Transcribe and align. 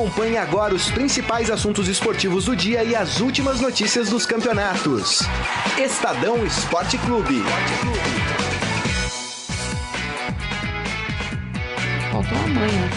Acompanhe 0.00 0.38
agora 0.38 0.74
os 0.74 0.90
principais 0.90 1.50
assuntos 1.50 1.86
esportivos 1.86 2.46
do 2.46 2.56
dia 2.56 2.82
e 2.82 2.96
as 2.96 3.20
últimas 3.20 3.60
notícias 3.60 4.08
dos 4.08 4.24
campeonatos. 4.24 5.20
Estadão 5.78 6.42
Esporte 6.46 6.96
Clube. 6.96 7.42
Faltou 12.10 12.38
a 12.38 12.46
mãe, 12.46 12.72
né? 12.72 12.90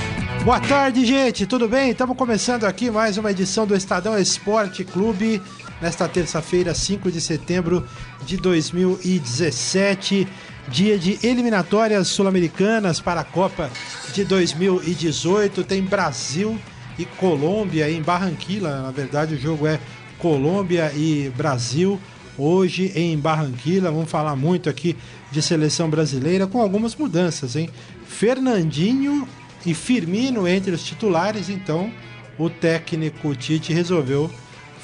Boa 0.46 0.62
tarde, 0.62 1.06
gente. 1.06 1.46
Tudo 1.46 1.68
bem? 1.68 1.90
Estamos 1.90 2.16
começando 2.16 2.64
aqui 2.64 2.90
mais 2.90 3.18
uma 3.18 3.32
edição 3.32 3.68
do 3.68 3.76
Estadão 3.76 4.18
Esporte 4.18 4.86
Clube 4.86 5.42
nesta 5.82 6.08
terça-feira, 6.08 6.74
5 6.74 7.12
de 7.12 7.20
setembro 7.20 7.86
de 8.22 8.38
2017, 8.38 10.26
dia 10.70 10.98
de 10.98 11.20
eliminatórias 11.22 12.08
sul-americanas 12.08 13.02
para 13.02 13.20
a 13.20 13.26
Copa 13.26 13.70
de 14.14 14.24
2018. 14.24 15.66
Tem 15.66 15.84
Brasil 15.84 16.58
e 16.98 17.06
Colômbia 17.06 17.90
em 17.90 18.02
Barranquilla. 18.02 18.82
Na 18.82 18.92
verdade, 18.92 19.36
o 19.36 19.40
jogo 19.40 19.68
é 19.68 19.80
Colômbia 20.18 20.92
e 20.96 21.32
Brasil. 21.36 22.00
Hoje 22.38 22.92
em 22.96 23.18
Barranquilla, 23.18 23.92
vamos 23.92 24.10
falar 24.10 24.36
muito 24.36 24.70
aqui 24.70 24.96
de 25.32 25.42
seleção 25.42 25.90
brasileira 25.90 26.48
com 26.48 26.62
algumas 26.62 26.96
mudanças, 26.96 27.56
hein? 27.56 27.70
Fernandinho 28.08 29.28
e 29.66 29.74
Firmino 29.74 30.48
entre 30.48 30.72
os 30.72 30.84
titulares, 30.84 31.50
então 31.50 31.92
o 32.38 32.50
técnico 32.50 33.36
Tite 33.36 33.72
resolveu 33.72 34.32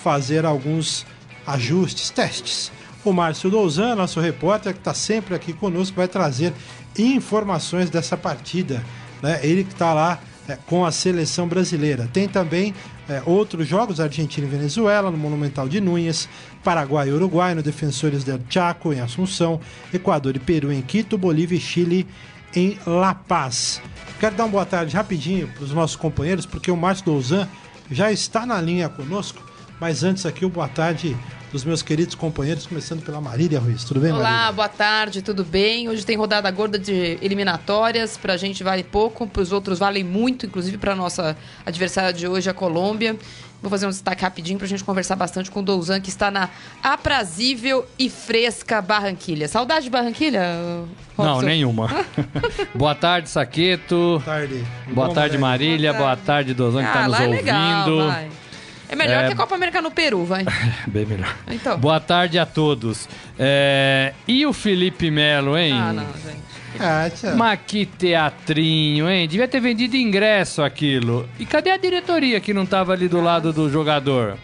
fazer 0.03 0.45
alguns 0.45 1.05
ajustes, 1.45 2.09
testes. 2.09 2.71
O 3.03 3.11
Márcio 3.11 3.49
Douzan, 3.49 3.95
nosso 3.95 4.19
repórter, 4.19 4.73
que 4.73 4.79
está 4.79 4.93
sempre 4.93 5.33
aqui 5.33 5.53
conosco, 5.53 5.95
vai 5.95 6.07
trazer 6.07 6.53
informações 6.97 7.89
dessa 7.89 8.17
partida. 8.17 8.83
Né? 9.21 9.39
Ele 9.41 9.63
que 9.63 9.73
está 9.73 9.93
lá 9.93 10.19
é, 10.49 10.57
com 10.65 10.83
a 10.83 10.91
seleção 10.91 11.47
brasileira. 11.47 12.09
Tem 12.11 12.27
também 12.27 12.73
é, 13.07 13.21
outros 13.25 13.67
jogos, 13.67 13.99
Argentina 13.99 14.47
e 14.47 14.49
Venezuela, 14.49 15.11
no 15.11 15.17
Monumental 15.17 15.69
de 15.69 15.79
Núñez, 15.79 16.27
Paraguai 16.63 17.09
e 17.09 17.11
Uruguai, 17.11 17.53
no 17.53 17.61
Defensores 17.61 18.23
del 18.23 18.39
Chaco, 18.49 18.91
em 18.91 18.99
Assunção, 18.99 19.61
Equador 19.93 20.35
e 20.35 20.39
Peru 20.39 20.71
em 20.71 20.81
Quito, 20.81 21.17
Bolívia 21.17 21.57
e 21.57 21.61
Chile 21.61 22.07
em 22.55 22.77
La 22.85 23.13
Paz. 23.13 23.81
Quero 24.19 24.35
dar 24.35 24.45
uma 24.45 24.49
boa 24.49 24.65
tarde 24.65 24.95
rapidinho 24.95 25.47
para 25.47 25.63
os 25.63 25.71
nossos 25.71 25.95
companheiros, 25.95 26.45
porque 26.45 26.71
o 26.71 26.75
Márcio 26.75 27.05
Douzan 27.05 27.47
já 27.89 28.11
está 28.11 28.45
na 28.45 28.59
linha 28.59 28.89
conosco. 28.89 29.41
Mas 29.79 30.03
antes 30.03 30.25
aqui, 30.25 30.43
o 30.45 30.49
boa 30.49 30.67
tarde 30.67 31.15
dos 31.51 31.63
meus 31.63 31.81
queridos 31.81 32.13
companheiros, 32.15 32.67
começando 32.67 33.01
pela 33.03 33.19
Marília 33.19 33.59
Ruiz. 33.59 33.83
Tudo 33.83 33.99
bem, 33.99 34.11
Olá, 34.11 34.29
Marília? 34.29 34.51
boa 34.51 34.69
tarde, 34.69 35.21
tudo 35.21 35.43
bem? 35.43 35.89
Hoje 35.89 36.05
tem 36.05 36.15
rodada 36.15 36.49
gorda 36.51 36.77
de 36.77 37.17
eliminatórias. 37.21 38.17
Pra 38.17 38.37
gente 38.37 38.63
vale 38.63 38.83
pouco, 38.83 39.25
pros 39.25 39.51
outros 39.51 39.79
valem 39.79 40.03
muito, 40.03 40.45
inclusive 40.45 40.77
pra 40.77 40.93
nossa 40.95 41.35
adversária 41.65 42.13
de 42.13 42.27
hoje, 42.27 42.49
a 42.49 42.53
Colômbia. 42.53 43.15
Vou 43.61 43.69
fazer 43.69 43.87
um 43.87 43.89
destaque 43.89 44.21
rapidinho 44.21 44.57
pra 44.57 44.67
gente 44.67 44.83
conversar 44.85 45.15
bastante 45.17 45.51
com 45.51 45.59
o 45.59 45.63
Douzan, 45.63 45.99
que 45.99 46.07
está 46.09 46.31
na 46.31 46.49
aprazível 46.81 47.85
e 47.97 48.09
fresca 48.09 48.81
Barranquilha. 48.81 49.47
Saudade 49.49 49.85
de 49.85 49.89
Barranquilha? 49.89 50.41
Não, 51.17 51.25
Robson? 51.33 51.45
nenhuma. 51.45 51.89
boa 52.73 52.95
tarde, 52.95 53.27
Saqueto. 53.29 53.95
Boa 53.95 54.21
tarde. 54.21 54.63
Boa 54.93 55.13
tarde, 55.13 55.37
Marília. 55.37 55.91
Marília. 55.91 55.93
Boa 55.93 56.15
tarde, 56.15 56.53
Dozan, 56.53 56.83
que 56.83 56.89
Ah, 56.89 56.93
tá 56.93 57.01
nos 57.03 57.11
lá 57.11 57.23
é 57.23 57.27
ouvindo. 57.27 57.41
legal, 57.45 58.07
vai. 58.07 58.29
É 58.89 58.95
melhor 58.95 59.23
É. 59.23 59.27
que 59.27 59.33
a 59.33 59.35
Copa 59.35 59.53
América 59.55 59.81
no 59.81 59.91
Peru, 59.91 60.25
vai. 60.25 60.43
Bem 60.87 61.05
melhor. 61.05 61.33
Então. 61.47 61.77
Boa 61.77 61.99
tarde 61.99 62.39
a 62.39 62.45
todos. 62.45 63.07
É, 63.37 64.13
E 64.27 64.45
o 64.45 64.51
Felipe 64.53 65.11
Melo, 65.11 65.55
hein? 65.57 65.73
Ah, 65.73 65.93
não, 65.93 66.03
gente. 66.05 66.49
Ah, 66.79 67.09
tia. 67.09 67.35
Mas 67.35 67.59
que 67.67 67.85
teatrinho, 67.85 69.09
hein? 69.09 69.27
Devia 69.27 69.47
ter 69.47 69.59
vendido 69.59 69.95
ingresso 69.95 70.61
aquilo. 70.61 71.27
E 71.39 71.45
cadê 71.45 71.71
a 71.71 71.77
diretoria 71.77 72.39
que 72.39 72.53
não 72.53 72.65
tava 72.65 72.93
ali 72.93 73.07
do 73.07 73.21
lado 73.21 73.51
do 73.53 73.69
jogador? 73.69 74.37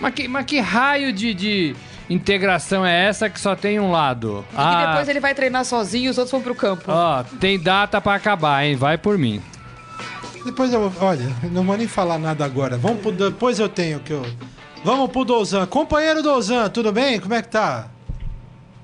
Mas 0.00 0.14
que, 0.14 0.26
mas 0.28 0.44
que 0.46 0.58
raio 0.60 1.12
de, 1.12 1.34
de 1.34 1.76
integração 2.08 2.84
é 2.84 3.06
essa 3.06 3.28
que 3.28 3.38
só 3.40 3.54
tem 3.54 3.78
um 3.80 3.90
lado? 3.90 4.44
E 4.52 4.56
que 4.56 4.86
depois 4.86 5.08
ele 5.08 5.20
vai 5.20 5.34
treinar 5.34 5.64
sozinho 5.64 6.06
e 6.06 6.08
os 6.08 6.18
outros 6.18 6.32
vão 6.32 6.40
pro 6.40 6.54
campo. 6.54 6.84
Ó, 6.88 7.22
tem 7.40 7.58
data 7.58 8.00
pra 8.00 8.14
acabar, 8.14 8.64
hein? 8.64 8.74
Vai 8.76 8.96
por 8.98 9.16
mim. 9.18 9.40
Depois 10.44 10.72
eu 10.72 10.88
vou. 10.88 11.08
Olha, 11.08 11.24
não 11.50 11.64
vou 11.64 11.76
nem 11.76 11.86
falar 11.86 12.18
nada 12.18 12.44
agora. 12.44 12.76
Vamos 12.76 13.00
pro, 13.00 13.12
depois 13.12 13.58
eu 13.58 13.68
tenho 13.68 14.00
que 14.00 14.12
eu. 14.12 14.22
Vamos 14.84 15.10
pro 15.10 15.24
Douzan. 15.24 15.66
Companheiro 15.66 16.22
Douzan, 16.22 16.68
tudo 16.70 16.90
bem? 16.92 17.20
Como 17.20 17.34
é 17.34 17.42
que 17.42 17.48
tá? 17.48 17.88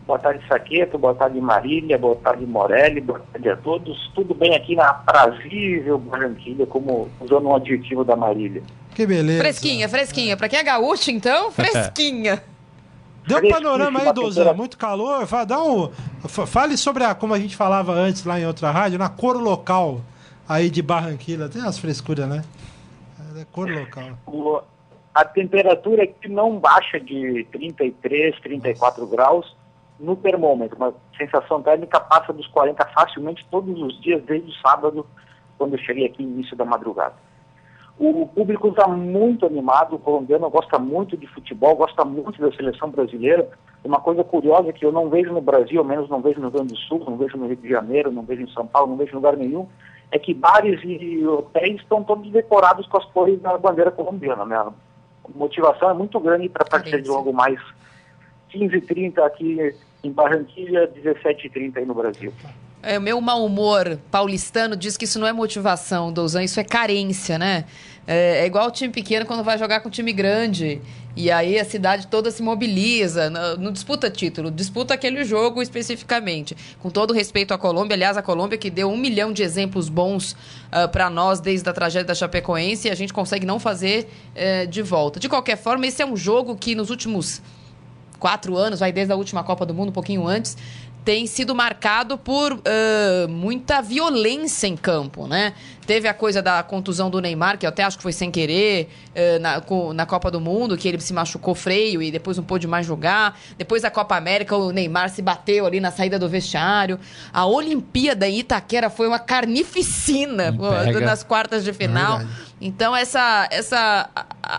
Boa 0.06 0.18
tarde, 0.18 0.40
Saqueto. 0.48 0.96
Boa 0.96 1.14
tarde, 1.14 1.40
Marília. 1.40 1.98
Boa 1.98 2.16
tarde, 2.16 2.46
Morelli. 2.46 3.00
Boa 3.00 3.20
tarde 3.32 3.48
a 3.50 3.56
todos. 3.56 4.10
Tudo 4.14 4.34
bem 4.34 4.54
aqui 4.54 4.74
na 4.76 4.88
aprazível 4.88 5.98
Barranquilha, 5.98 6.64
como 6.66 7.08
usando 7.20 7.46
um 7.48 7.54
adjetivo 7.54 8.04
da 8.04 8.16
Marília. 8.16 8.62
Que 8.94 9.04
beleza. 9.06 9.40
Fresquinha, 9.40 9.88
fresquinha. 9.88 10.36
Pra 10.36 10.48
quem 10.48 10.58
é 10.60 10.62
gaúcho, 10.62 11.10
então, 11.10 11.50
fresquinha. 11.52 12.42
Deu 13.26 13.38
um 13.38 13.50
panorama 13.50 13.98
aí, 14.00 14.06
temperatura. 14.06 14.54
Muito 14.54 14.78
calor. 14.78 15.26
Dá 15.46 15.62
um, 15.62 15.90
fa- 16.26 16.46
fale 16.46 16.76
sobre 16.78 17.04
a, 17.04 17.14
como 17.14 17.34
a 17.34 17.38
gente 17.38 17.54
falava 17.54 17.92
antes 17.92 18.24
lá 18.24 18.40
em 18.40 18.46
outra 18.46 18.70
rádio, 18.70 18.98
na 18.98 19.08
cor 19.10 19.36
local 19.36 20.00
aí 20.48 20.70
de 20.70 20.82
Barranquilla. 20.82 21.48
Tem 21.48 21.60
umas 21.62 21.78
frescuras, 21.78 22.28
né? 22.28 22.42
É 23.36 23.44
cor 23.52 23.68
local. 23.70 24.10
O- 24.26 24.60
a 25.14 25.24
temperatura 25.24 26.04
aqui 26.04 26.28
não 26.28 26.58
baixa 26.58 26.98
de 26.98 27.46
33, 27.52 28.38
34 28.40 29.06
graus 29.06 29.56
no 29.98 30.14
termômetro, 30.16 30.76
mas 30.78 30.94
a 30.94 31.16
sensação 31.18 31.60
térmica 31.62 31.98
passa 32.00 32.32
dos 32.32 32.46
40 32.48 32.84
facilmente 32.86 33.46
todos 33.50 33.80
os 33.80 34.00
dias, 34.00 34.22
desde 34.24 34.50
o 34.50 34.54
sábado, 34.54 35.04
quando 35.56 35.74
eu 35.74 35.78
cheguei 35.80 36.06
aqui 36.06 36.22
no 36.22 36.30
início 36.30 36.56
da 36.56 36.64
madrugada. 36.64 37.14
O 37.98 38.26
público 38.28 38.68
está 38.68 38.86
muito 38.86 39.44
animado, 39.44 39.96
o 39.96 39.98
colombiano 39.98 40.48
gosta 40.48 40.78
muito 40.78 41.16
de 41.16 41.26
futebol, 41.26 41.74
gosta 41.74 42.04
muito 42.04 42.40
da 42.40 42.52
seleção 42.52 42.90
brasileira. 42.90 43.50
Uma 43.82 43.98
coisa 43.98 44.22
curiosa 44.22 44.72
que 44.72 44.84
eu 44.86 44.92
não 44.92 45.08
vejo 45.08 45.32
no 45.32 45.40
Brasil, 45.40 45.80
ao 45.80 45.84
menos 45.84 46.08
não 46.08 46.22
vejo 46.22 46.36
no 46.38 46.42
Rio 46.48 46.58
Grande 46.58 46.74
do 46.74 46.78
Sul, 46.78 47.02
não 47.04 47.16
vejo 47.16 47.36
no 47.36 47.48
Rio 47.48 47.56
de 47.56 47.68
Janeiro, 47.68 48.12
não 48.12 48.22
vejo 48.22 48.42
em 48.42 48.52
São 48.52 48.64
Paulo, 48.68 48.90
não 48.90 48.96
vejo 48.96 49.10
em 49.10 49.14
lugar 49.16 49.36
nenhum, 49.36 49.66
é 50.10 50.18
que 50.18 50.32
bares 50.32 50.80
e 50.82 51.26
hotéis 51.26 51.80
estão 51.80 52.02
todos 52.02 52.30
decorados 52.30 52.86
com 52.86 52.96
as 52.96 53.04
cores 53.06 53.40
da 53.40 53.56
bandeira 53.58 53.90
colombiana. 53.90 54.44
Né? 54.44 54.56
A 54.56 54.72
motivação 55.34 55.90
é 55.90 55.94
muito 55.94 56.18
grande 56.18 56.48
para 56.48 56.64
a 56.64 56.68
partida 56.68 57.00
de 57.00 57.08
logo 57.08 57.32
mais 57.32 57.60
15h30 58.52 59.18
aqui 59.18 59.74
em 60.02 60.10
Barranquilha, 60.10 60.88
17h30 60.88 61.76
aí 61.76 61.84
no 61.84 61.94
Brasil. 61.94 62.32
É, 62.82 62.96
o 62.96 63.02
meu 63.02 63.20
mau 63.20 63.44
humor 63.44 63.98
paulistano 64.10 64.76
diz 64.76 64.96
que 64.96 65.04
isso 65.04 65.18
não 65.18 65.26
é 65.26 65.32
motivação, 65.32 66.12
Douzan, 66.12 66.44
isso 66.44 66.60
é 66.60 66.64
carência, 66.64 67.36
né? 67.36 67.64
É, 68.10 68.40
é 68.40 68.46
igual 68.46 68.68
o 68.68 68.70
time 68.70 68.90
pequeno 68.90 69.26
quando 69.26 69.44
vai 69.44 69.58
jogar 69.58 69.80
com 69.80 69.88
um 69.88 69.92
time 69.92 70.14
grande. 70.14 70.80
E 71.14 71.30
aí 71.30 71.58
a 71.58 71.64
cidade 71.64 72.06
toda 72.06 72.30
se 72.30 72.42
mobiliza, 72.42 73.28
não, 73.28 73.56
não 73.56 73.72
disputa 73.72 74.08
título, 74.08 74.50
disputa 74.50 74.94
aquele 74.94 75.24
jogo 75.24 75.60
especificamente. 75.60 76.56
Com 76.80 76.88
todo 76.88 77.12
respeito 77.12 77.52
à 77.52 77.58
Colômbia, 77.58 77.94
aliás, 77.94 78.16
a 78.16 78.22
Colômbia 78.22 78.56
que 78.56 78.70
deu 78.70 78.88
um 78.88 78.96
milhão 78.96 79.30
de 79.30 79.42
exemplos 79.42 79.90
bons 79.90 80.34
para 80.92 81.10
nós 81.10 81.40
desde 81.40 81.68
a 81.68 81.72
tragédia 81.72 82.06
da 82.06 82.14
Chapecoense 82.14 82.88
e 82.88 82.90
a 82.90 82.94
gente 82.94 83.12
consegue 83.12 83.44
não 83.44 83.58
fazer 83.58 84.08
eh, 84.34 84.64
de 84.66 84.80
volta. 84.80 85.18
De 85.18 85.28
qualquer 85.28 85.56
forma, 85.56 85.86
esse 85.86 86.00
é 86.00 86.06
um 86.06 86.16
jogo 86.16 86.56
que 86.56 86.74
nos 86.74 86.88
últimos 86.88 87.42
quatro 88.18 88.56
anos, 88.56 88.80
vai 88.80 88.92
desde 88.92 89.12
a 89.12 89.16
última 89.16 89.42
Copa 89.44 89.66
do 89.66 89.74
Mundo, 89.74 89.88
um 89.88 89.92
pouquinho 89.92 90.26
antes, 90.26 90.56
tem 91.04 91.26
sido 91.26 91.54
marcado 91.54 92.18
por 92.18 92.52
ah, 92.52 93.26
muita 93.28 93.80
violência 93.80 94.66
em 94.66 94.76
campo, 94.76 95.26
né? 95.26 95.54
Teve 95.88 96.06
a 96.06 96.12
coisa 96.12 96.42
da 96.42 96.62
contusão 96.62 97.08
do 97.08 97.18
Neymar, 97.18 97.56
que 97.56 97.64
eu 97.64 97.70
até 97.70 97.82
acho 97.82 97.96
que 97.96 98.02
foi 98.02 98.12
sem 98.12 98.30
querer, 98.30 98.90
ah, 99.16 99.38
na, 99.38 99.62
na 99.94 100.04
Copa 100.04 100.30
do 100.30 100.38
Mundo, 100.38 100.76
que 100.76 100.86
ele 100.86 101.00
se 101.00 101.14
machucou 101.14 101.54
freio 101.54 102.02
e 102.02 102.10
depois 102.10 102.36
não 102.36 102.44
pôde 102.44 102.66
mais 102.66 102.84
jogar. 102.84 103.40
Depois 103.56 103.80
da 103.80 103.90
Copa 103.90 104.14
América, 104.14 104.54
o 104.54 104.70
Neymar 104.70 105.08
se 105.08 105.22
bateu 105.22 105.64
ali 105.64 105.80
na 105.80 105.90
saída 105.90 106.18
do 106.18 106.28
vestiário. 106.28 107.00
A 107.32 107.46
Olimpíada 107.46 108.28
em 108.28 108.40
Itaquera 108.40 108.90
foi 108.90 109.08
uma 109.08 109.18
carnificina 109.18 110.52
Pega. 110.52 111.00
nas 111.00 111.22
quartas 111.24 111.64
de 111.64 111.72
final. 111.72 112.18
verdade. 112.18 112.48
Então, 112.60 112.94
essa, 112.94 113.48
essa 113.50 114.10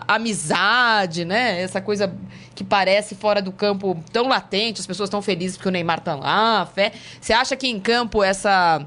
amizade, 0.08 1.24
né? 1.24 1.60
Essa 1.60 1.80
coisa 1.80 2.12
que 2.56 2.64
parece 2.64 3.14
fora 3.14 3.40
do 3.40 3.52
campo 3.52 4.02
tão 4.12 4.26
latente, 4.26 4.80
as 4.80 4.86
pessoas 4.86 5.06
estão 5.06 5.22
felizes 5.22 5.56
porque 5.56 5.68
o 5.68 5.72
Neymar 5.72 6.00
tá 6.00 6.16
lá, 6.16 6.62
a 6.62 6.66
fé. 6.66 6.92
Você 7.20 7.32
acha 7.32 7.54
que 7.54 7.68
em 7.68 7.78
campo 7.78 8.24
essa. 8.24 8.84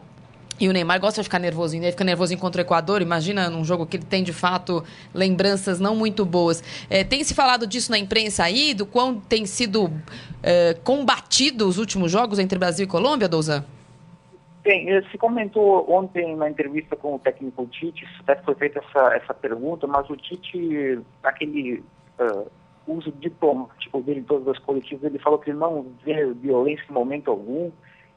E 0.59 0.69
o 0.69 0.71
Neymar 0.71 0.99
gosta 0.99 1.21
de 1.21 1.25
ficar 1.25 1.39
nervosinho, 1.39 1.81
né? 1.81 1.87
Ele 1.87 1.91
fica 1.93 2.03
nervosinho 2.03 2.39
contra 2.39 2.61
o 2.61 2.65
Equador. 2.65 3.01
Imagina 3.01 3.49
num 3.49 3.65
jogo 3.65 3.85
que 3.85 3.97
ele 3.97 4.05
tem, 4.05 4.23
de 4.23 4.33
fato, 4.33 4.83
lembranças 5.13 5.79
não 5.79 5.95
muito 5.95 6.25
boas. 6.25 6.63
É, 6.89 7.03
tem 7.03 7.23
se 7.23 7.33
falado 7.33 7.65
disso 7.65 7.91
na 7.91 7.97
imprensa 7.97 8.43
aí, 8.43 8.73
do 8.73 8.85
quão 8.85 9.19
tem 9.19 9.45
sido 9.45 9.91
é, 10.41 10.75
combatido 10.83 11.67
os 11.67 11.77
últimos 11.77 12.11
jogos 12.11 12.39
entre 12.39 12.57
Brasil 12.59 12.85
e 12.85 12.87
Colômbia, 12.87 13.27
Douzan? 13.27 13.63
Bem, 14.63 14.89
eh, 14.89 15.01
se 15.11 15.17
comentou 15.17 15.85
ontem 15.91 16.37
na 16.37 16.49
entrevista 16.49 16.95
com 16.95 17.15
o 17.15 17.19
técnico 17.19 17.67
Tite, 17.67 18.07
até 18.21 18.41
foi 18.43 18.55
feita 18.55 18.79
essa, 18.79 19.13
essa 19.13 19.33
pergunta, 19.33 19.85
mas 19.85 20.09
o 20.09 20.15
Tite, 20.15 21.01
naquele 21.21 21.83
ah, 22.17 22.45
uso 22.87 23.11
diplomático 23.11 24.01
dele 24.01 24.21
em 24.21 24.23
todas 24.23 24.47
as 24.47 24.59
coletivas, 24.59 25.03
ele 25.03 25.19
falou 25.19 25.37
que 25.37 25.51
não 25.51 25.87
vê 26.05 26.33
violência 26.33 26.85
em 26.89 26.93
momento 26.93 27.29
algum, 27.29 27.71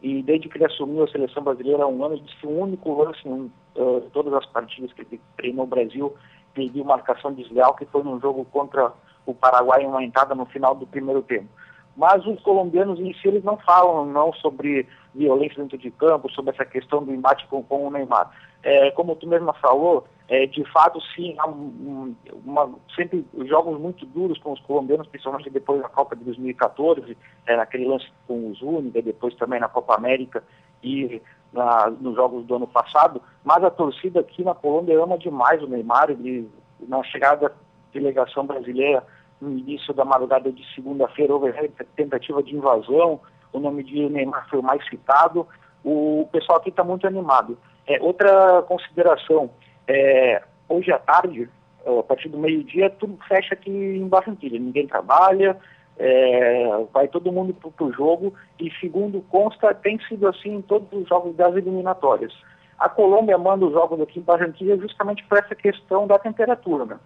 e 0.06 0.22
desde 0.22 0.48
que 0.48 0.56
ele 0.56 0.66
assumiu 0.66 1.02
a 1.02 1.08
seleção 1.08 1.42
brasileira 1.42 1.82
há 1.82 1.86
um 1.88 2.04
ano, 2.04 2.14
ele 2.14 2.22
disse 2.22 2.46
o 2.46 2.60
único 2.60 3.02
lance 3.02 3.28
em 3.28 3.50
ah, 3.76 4.02
todas 4.12 4.32
as 4.34 4.46
partidas 4.46 4.92
que 4.92 5.02
ele 5.02 5.20
treinou 5.36 5.64
o 5.64 5.68
Brasil 5.68 6.14
pediu 6.54 6.84
marcação 6.84 7.32
desleal, 7.32 7.74
que 7.74 7.84
foi 7.86 8.04
num 8.04 8.20
jogo 8.20 8.44
contra 8.44 8.92
o 9.26 9.34
Paraguai 9.34 9.82
em 9.82 9.86
uma 9.88 10.04
entrada 10.04 10.32
no 10.32 10.46
final 10.46 10.76
do 10.76 10.86
primeiro 10.86 11.22
tempo. 11.22 11.48
Mas 11.96 12.24
os 12.24 12.40
colombianos 12.42 13.00
em 13.00 13.12
si 13.14 13.26
eles 13.26 13.42
não 13.42 13.56
falam 13.56 14.06
não 14.06 14.32
sobre 14.34 14.86
violência 15.12 15.60
dentro 15.60 15.76
de 15.76 15.90
campo, 15.90 16.30
sobre 16.30 16.52
essa 16.52 16.64
questão 16.64 17.02
do 17.02 17.12
embate 17.12 17.44
com, 17.48 17.64
com 17.64 17.88
o 17.88 17.90
Neymar. 17.90 18.30
É, 18.62 18.92
como 18.92 19.16
tu 19.16 19.26
mesma 19.26 19.54
falou, 19.54 20.06
é, 20.28 20.46
de 20.46 20.64
fato 20.72 21.00
sim, 21.14 21.34
há 21.38 21.48
um, 21.48 22.14
uma, 22.44 22.70
sempre 22.94 23.24
jogos 23.44 23.78
muito 23.78 24.04
duros 24.06 24.38
com 24.38 24.52
os 24.52 24.60
colombianos, 24.60 25.06
principalmente 25.06 25.50
depois 25.50 25.80
da 25.80 25.88
Copa 25.88 26.16
de 26.16 26.24
2014, 26.24 27.16
é, 27.46 27.56
naquele 27.56 27.86
lance 27.86 28.06
com 28.26 28.50
os 28.50 28.60
Única, 28.60 29.00
depois 29.00 29.34
também 29.36 29.60
na 29.60 29.68
Copa 29.68 29.94
América 29.94 30.42
e 30.82 31.22
na, 31.52 31.90
nos 31.90 32.16
jogos 32.16 32.44
do 32.44 32.56
ano 32.56 32.66
passado, 32.66 33.22
mas 33.44 33.62
a 33.62 33.70
torcida 33.70 34.20
aqui 34.20 34.42
na 34.42 34.54
Colômbia 34.54 35.00
ama 35.00 35.16
demais 35.16 35.62
o 35.62 35.68
Neymar, 35.68 36.10
ele, 36.10 36.50
na 36.88 37.02
chegada 37.04 37.48
da 37.48 37.54
delegação 37.92 38.44
brasileira 38.44 39.04
no 39.40 39.56
início 39.56 39.94
da 39.94 40.04
madrugada 40.04 40.50
de 40.50 40.64
segunda-feira 40.74 41.34
houve 41.34 41.52
tentativa 41.94 42.42
de 42.42 42.54
invasão, 42.54 43.20
o 43.52 43.60
nome 43.60 43.84
de 43.84 44.08
Neymar 44.08 44.48
foi 44.48 44.58
o 44.58 44.62
mais 44.62 44.84
citado, 44.88 45.46
o 45.84 46.28
pessoal 46.32 46.58
aqui 46.58 46.70
está 46.70 46.82
muito 46.82 47.06
animado. 47.06 47.56
É, 47.86 48.02
outra 48.02 48.62
consideração, 48.62 49.50
é, 49.88 50.42
hoje 50.68 50.92
à 50.92 50.98
tarde, 50.98 51.48
a 51.86 52.02
partir 52.02 52.28
do 52.28 52.38
meio-dia, 52.38 52.90
tudo 52.90 53.18
fecha 53.28 53.54
aqui 53.54 53.70
em 53.70 54.08
Barranquilla, 54.08 54.58
ninguém 54.58 54.86
trabalha, 54.86 55.56
é, 55.98 56.84
vai 56.92 57.08
todo 57.08 57.32
mundo 57.32 57.54
para 57.54 57.86
o 57.86 57.92
jogo 57.92 58.34
e 58.58 58.70
segundo 58.80 59.22
consta, 59.22 59.74
tem 59.74 59.98
sido 60.06 60.28
assim 60.28 60.56
em 60.56 60.62
todos 60.62 60.92
os 60.92 61.08
jogos 61.08 61.34
das 61.36 61.54
eliminatórias. 61.54 62.32
A 62.78 62.88
Colômbia 62.88 63.38
manda 63.38 63.64
os 63.64 63.72
jogos 63.72 64.00
aqui 64.00 64.18
em 64.18 64.22
Barranquilla 64.22 64.76
justamente 64.76 65.24
por 65.24 65.38
essa 65.38 65.54
questão 65.54 66.06
da 66.06 66.18
temperatura. 66.18 66.84
Né? 66.84 66.98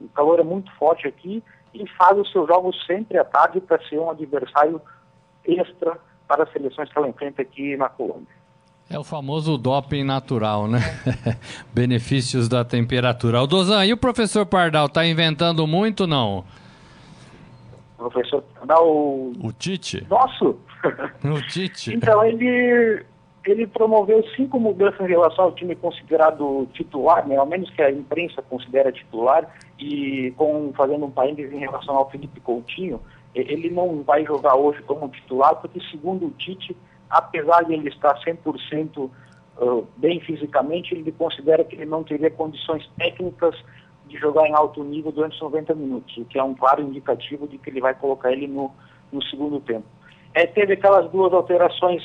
O 0.00 0.08
calor 0.10 0.38
é 0.38 0.44
muito 0.44 0.70
forte 0.76 1.08
aqui 1.08 1.42
e 1.74 1.86
faz 1.96 2.16
os 2.16 2.30
seus 2.30 2.46
jogos 2.46 2.76
sempre 2.86 3.18
à 3.18 3.24
tarde 3.24 3.60
para 3.60 3.82
ser 3.88 3.98
um 3.98 4.10
adversário 4.10 4.80
extra 5.44 5.98
para 6.28 6.44
as 6.44 6.52
seleções 6.52 6.92
que 6.92 6.98
ela 6.98 7.08
enfrenta 7.08 7.42
aqui 7.42 7.76
na 7.76 7.88
Colômbia. 7.88 8.34
É 8.88 8.98
o 8.98 9.02
famoso 9.02 9.58
doping 9.58 10.04
natural, 10.04 10.68
né? 10.68 10.78
Benefícios 11.74 12.48
da 12.48 12.64
temperatura. 12.64 13.42
O 13.42 13.46
Dozan, 13.46 13.84
e 13.84 13.92
o 13.92 13.96
professor 13.96 14.46
Pardal 14.46 14.86
está 14.86 15.04
inventando 15.04 15.66
muito 15.66 16.06
não? 16.06 16.44
O 17.98 18.08
professor 18.08 18.42
Pardal. 18.42 18.86
O 18.86 19.52
Tite? 19.58 20.06
Nosso! 20.08 20.56
O 21.24 21.42
Tite. 21.48 21.92
então, 21.92 22.22
ele 22.24 23.04
ele 23.44 23.66
promoveu 23.66 24.24
cinco 24.34 24.58
mudanças 24.58 25.00
em 25.00 25.08
relação 25.08 25.44
ao 25.46 25.52
time 25.52 25.74
considerado 25.76 26.66
titular, 26.72 27.26
né, 27.26 27.36
ao 27.36 27.46
menos 27.46 27.70
que 27.70 27.80
a 27.80 27.90
imprensa 27.90 28.42
considera 28.42 28.90
titular, 28.90 29.48
e 29.78 30.32
com, 30.36 30.72
fazendo 30.76 31.06
um 31.06 31.10
parênteses 31.10 31.52
em 31.52 31.60
relação 31.60 31.96
ao 31.96 32.10
Felipe 32.10 32.40
Coutinho, 32.40 33.00
ele 33.34 33.70
não 33.70 34.02
vai 34.02 34.24
jogar 34.24 34.56
hoje 34.56 34.82
como 34.82 35.08
titular, 35.08 35.56
porque 35.56 35.80
segundo 35.90 36.26
o 36.26 36.30
Tite, 36.30 36.76
apesar 37.10 37.64
de 37.64 37.74
ele 37.74 37.88
estar 37.88 38.14
100% 38.20 39.10
uh, 39.58 39.86
bem 39.96 40.20
fisicamente, 40.20 40.94
ele 40.94 41.12
considera 41.12 41.64
que 41.64 41.76
ele 41.76 41.86
não 41.86 42.02
teria 42.02 42.30
condições 42.30 42.88
técnicas 42.98 43.54
de 44.06 44.16
jogar 44.18 44.46
em 44.46 44.54
alto 44.54 44.82
nível 44.84 45.10
durante 45.10 45.34
os 45.34 45.42
90 45.42 45.74
minutos, 45.74 46.16
o 46.16 46.24
que 46.24 46.38
é 46.38 46.42
um 46.42 46.54
claro 46.54 46.82
indicativo 46.82 47.46
de 47.48 47.58
que 47.58 47.70
ele 47.70 47.80
vai 47.80 47.94
colocar 47.94 48.32
ele 48.32 48.46
no, 48.46 48.72
no 49.12 49.22
segundo 49.24 49.60
tempo. 49.60 49.86
É, 50.34 50.46
teve 50.46 50.74
aquelas 50.74 51.10
duas 51.10 51.32
alterações 51.32 52.02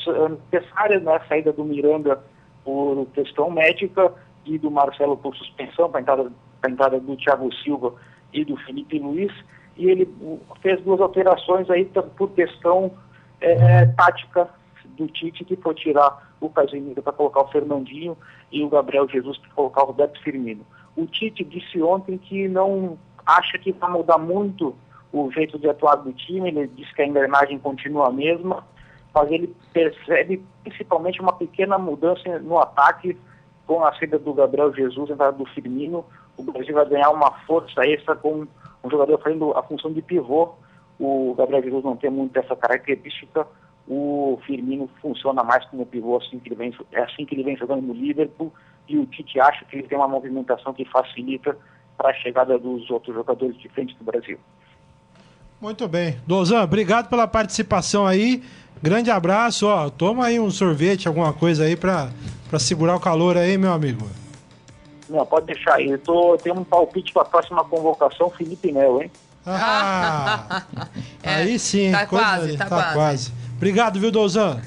necessárias, 0.51 1.04
né? 1.04 1.15
a 1.15 1.27
saída 1.27 1.51
do 1.51 1.65
Miranda 1.65 2.24
por 2.63 3.06
questão 3.13 3.51
médica 3.51 4.13
e 4.45 4.57
do 4.57 4.71
Marcelo 4.71 5.18
por 5.18 5.36
suspensão, 5.36 5.89
para 5.89 6.00
a 6.00 6.01
entrada, 6.01 6.31
entrada 6.65 7.00
do 7.00 7.15
Thiago 7.18 7.54
Silva 7.56 7.94
e 8.33 8.45
do 8.45 8.56
Felipe 8.57 8.97
Luiz, 8.97 9.31
e 9.77 9.89
ele 9.89 10.09
fez 10.62 10.81
duas 10.81 11.01
alterações 11.01 11.69
aí 11.69 11.86
por 12.18 12.31
questão 12.31 12.92
é, 13.39 13.86
tática 13.88 14.50
do 14.98 15.08
Tite, 15.08 15.44
que 15.44 15.56
foi 15.56 15.74
tirar 15.74 16.32
o 16.40 16.50
Casemiro 16.50 17.02
para 17.02 17.14
colocar 17.14 17.42
o 17.42 17.48
Fernandinho 17.48 18.18
e 18.52 18.64
o 18.64 18.70
Gabriel 18.70 19.08
Jesus 19.08 19.38
para 19.38 19.50
colocar 19.52 19.84
o 19.84 19.88
Roberto 19.88 20.22
Firmino. 20.22 20.66
O 20.96 21.06
Tite 21.06 21.44
disse 21.44 21.82
ontem 21.82 22.18
que 22.18 22.48
não 22.48 22.98
acha 23.26 23.58
que 23.58 23.72
vai 23.72 23.90
mudar 23.92 24.18
muito 24.18 24.76
o 25.14 25.30
jeito 25.32 25.60
de 25.60 25.70
atuar 25.70 25.96
do 25.96 26.14
time, 26.14 26.50
ele 26.50 26.68
diz 26.68 26.92
que 26.94 27.02
a 27.02 27.06
engrenagem 27.06 27.60
continua 27.60 28.08
a 28.08 28.12
mesma, 28.12 28.66
mas 29.14 29.30
ele 29.30 29.54
percebe 29.74 30.44
principalmente 30.64 31.22
uma 31.22 31.34
pequena 31.34 31.78
mudança 31.78 32.40
no 32.40 32.58
ataque 32.60 33.18
com 33.68 33.84
a 33.84 33.94
saída 33.96 34.18
do 34.18 34.34
Gabriel 34.34 34.74
Jesus, 34.74 35.10
a 35.10 35.14
entrada 35.14 35.38
do 35.38 35.46
Firmino. 35.46 36.06
O 36.38 36.44
Brasil 36.44 36.74
vai 36.74 36.88
ganhar 36.88 37.10
uma 37.10 37.32
força 37.46 37.86
extra 37.86 38.16
com 38.16 38.48
um 38.84 38.90
jogador 38.90 39.18
fazendo 39.20 39.52
a 39.52 39.64
função 39.64 39.92
de 39.92 40.02
pivô. 40.02 40.54
O 41.00 41.36
Gabriel 41.38 41.64
Jesus 41.64 41.84
não 41.84 41.98
tem 41.98 42.10
muito 42.10 42.38
essa 42.38 42.56
característica. 42.56 43.46
O 43.88 44.39
Firmino 44.45 44.89
funciona 45.01 45.44
mais 45.44 45.66
como 45.66 45.86
pivô 45.86 46.18
assim 46.18 46.39
que 46.39 46.50
ele 46.50 46.56
vem, 46.56 46.74
é 46.92 47.01
assim 47.01 47.25
que 47.25 47.36
ele 47.36 47.44
vem 47.44 47.57
jogando 47.57 47.81
no 47.81 47.94
Liverpool 47.94 48.54
e 48.88 48.98
o 48.98 49.06
Tite 49.06 49.39
acha 49.39 49.66
que 49.66 49.78
ele 49.78 49.88
tem 49.88 49.98
uma 49.98 50.07
movimentação 50.07 50.74
que 50.74 50.86
facilita 50.86 51.57
para 51.98 52.10
a 52.10 52.13
chegada 52.13 52.57
dos 52.57 52.89
outros 52.89 53.16
jogadores 53.16 53.57
de 53.60 53.69
frente 53.69 53.95
do 53.95 54.04
Brasil. 54.04 54.38
Muito 55.60 55.88
bem. 55.88 56.18
Dozan, 56.25 56.63
obrigado 56.63 57.07
pela 57.07 57.28
participação 57.28 58.07
aí. 58.07 58.42
Grande 58.81 59.12
abraço, 59.12 59.68
ó. 59.68 59.89
Toma 59.89 60.25
aí 60.25 60.39
um 60.39 60.50
sorvete, 60.50 61.07
alguma 61.07 61.31
coisa 61.31 61.66
aí 61.66 61.75
para 61.75 62.10
segurar 62.60 62.95
o 62.95 63.00
calor 63.00 63.38
aí, 63.38 63.57
meu 63.57 63.72
amigo. 63.72 64.07
Não, 65.07 65.25
pode 65.25 65.45
deixar 65.45 65.75
aí. 65.75 65.89
Eu 65.89 66.00
tô, 66.00 66.38
tenho 66.38 66.57
um 66.57 66.63
palpite 66.63 67.13
para 67.13 67.22
a 67.22 67.25
próxima 67.25 67.63
convocação, 67.63 68.30
Felipe 68.31 68.72
Melo, 68.72 69.04
hein? 69.04 69.12
Ah, 69.45 70.63
é, 71.22 71.36
aí 71.45 71.60
sim, 71.60 71.92
tá 71.92 72.06
coisa, 72.06 72.25
quase, 72.25 72.57
tá, 72.57 72.66
tá 72.66 72.69
quase. 72.69 72.94
quase. 72.94 73.33
Obrigado, 73.62 74.00
viu, 74.00 74.10
Dozan? 74.10 74.60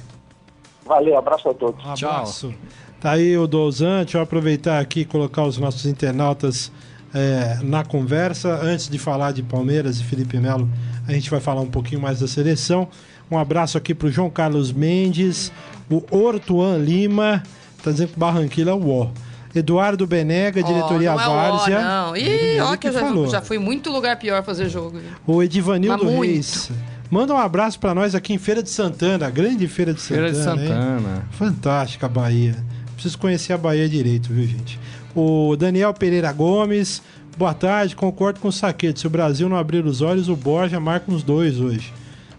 Valeu, 0.86 1.18
abraço 1.18 1.48
a 1.48 1.54
todos. 1.54 1.84
Um 1.84 1.90
abraço. 1.90 2.54
Tá 3.00 3.10
aí 3.10 3.36
o 3.36 3.48
Dozan. 3.48 4.04
Deixa 4.04 4.18
eu 4.18 4.22
aproveitar 4.22 4.78
aqui 4.78 5.00
e 5.00 5.04
colocar 5.04 5.42
os 5.42 5.58
nossos 5.58 5.84
internautas 5.84 6.70
é, 7.12 7.58
na 7.60 7.84
conversa. 7.84 8.54
Antes 8.62 8.88
de 8.88 8.96
falar 8.96 9.32
de 9.32 9.42
Palmeiras 9.42 9.98
e 9.98 10.04
Felipe 10.04 10.38
Melo, 10.38 10.70
a 11.08 11.12
gente 11.12 11.28
vai 11.28 11.40
falar 11.40 11.60
um 11.60 11.66
pouquinho 11.66 12.00
mais 12.00 12.20
da 12.20 12.28
seleção. 12.28 12.86
Um 13.28 13.36
abraço 13.36 13.76
aqui 13.76 13.96
pro 13.96 14.08
João 14.12 14.30
Carlos 14.30 14.70
Mendes, 14.70 15.50
o 15.90 16.00
Ortuan 16.16 16.78
Lima, 16.78 17.42
tá 17.82 17.90
dizendo 17.90 18.12
que 18.12 18.18
Barranquilla 18.20 18.70
é 18.70 18.74
o 18.74 18.88
ó. 18.90 19.08
Eduardo 19.52 20.06
Benega, 20.06 20.62
diretoria 20.62 21.14
oh, 21.14 21.16
não 21.16 21.22
é 21.24 21.28
o 21.28 21.30
ó, 21.32 21.50
Várzea. 21.50 21.80
não. 21.80 22.16
Ih, 22.16 22.22
Ele 22.22 22.60
ó, 22.60 22.70
que 22.72 22.78
que 22.78 22.88
eu 22.88 22.92
já, 22.92 23.00
falou. 23.00 23.26
já 23.26 23.42
fui 23.42 23.58
muito 23.58 23.90
lugar 23.90 24.16
pior 24.20 24.44
fazer 24.44 24.68
jogo. 24.68 25.00
O 25.26 25.42
Edivanildo 25.42 26.04
Mas 26.04 26.14
muito. 26.14 26.93
Manda 27.14 27.32
um 27.32 27.38
abraço 27.38 27.78
pra 27.78 27.94
nós 27.94 28.12
aqui 28.12 28.32
em 28.32 28.38
Feira 28.38 28.60
de 28.60 28.68
Santana, 28.68 29.28
a 29.28 29.30
grande 29.30 29.68
Feira 29.68 29.94
de 29.94 30.00
Santana. 30.00 30.32
Feira 30.32 30.32
de 30.32 30.60
hein? 30.60 30.68
Santana. 30.68 31.28
Fantástica 31.30 32.06
a 32.06 32.08
Bahia. 32.08 32.56
Preciso 32.94 33.16
conhecer 33.18 33.52
a 33.52 33.56
Bahia 33.56 33.88
direito, 33.88 34.32
viu, 34.32 34.44
gente? 34.44 34.80
O 35.14 35.54
Daniel 35.54 35.94
Pereira 35.94 36.32
Gomes. 36.32 37.00
Boa 37.38 37.54
tarde, 37.54 37.94
concordo 37.94 38.40
com 38.40 38.48
o 38.48 38.52
Saquete. 38.52 38.98
Se 38.98 39.06
o 39.06 39.10
Brasil 39.10 39.48
não 39.48 39.56
abrir 39.56 39.86
os 39.86 40.00
olhos, 40.00 40.28
o 40.28 40.34
Borja 40.34 40.80
marca 40.80 41.08
uns 41.08 41.22
dois 41.22 41.60
hoje. 41.60 41.92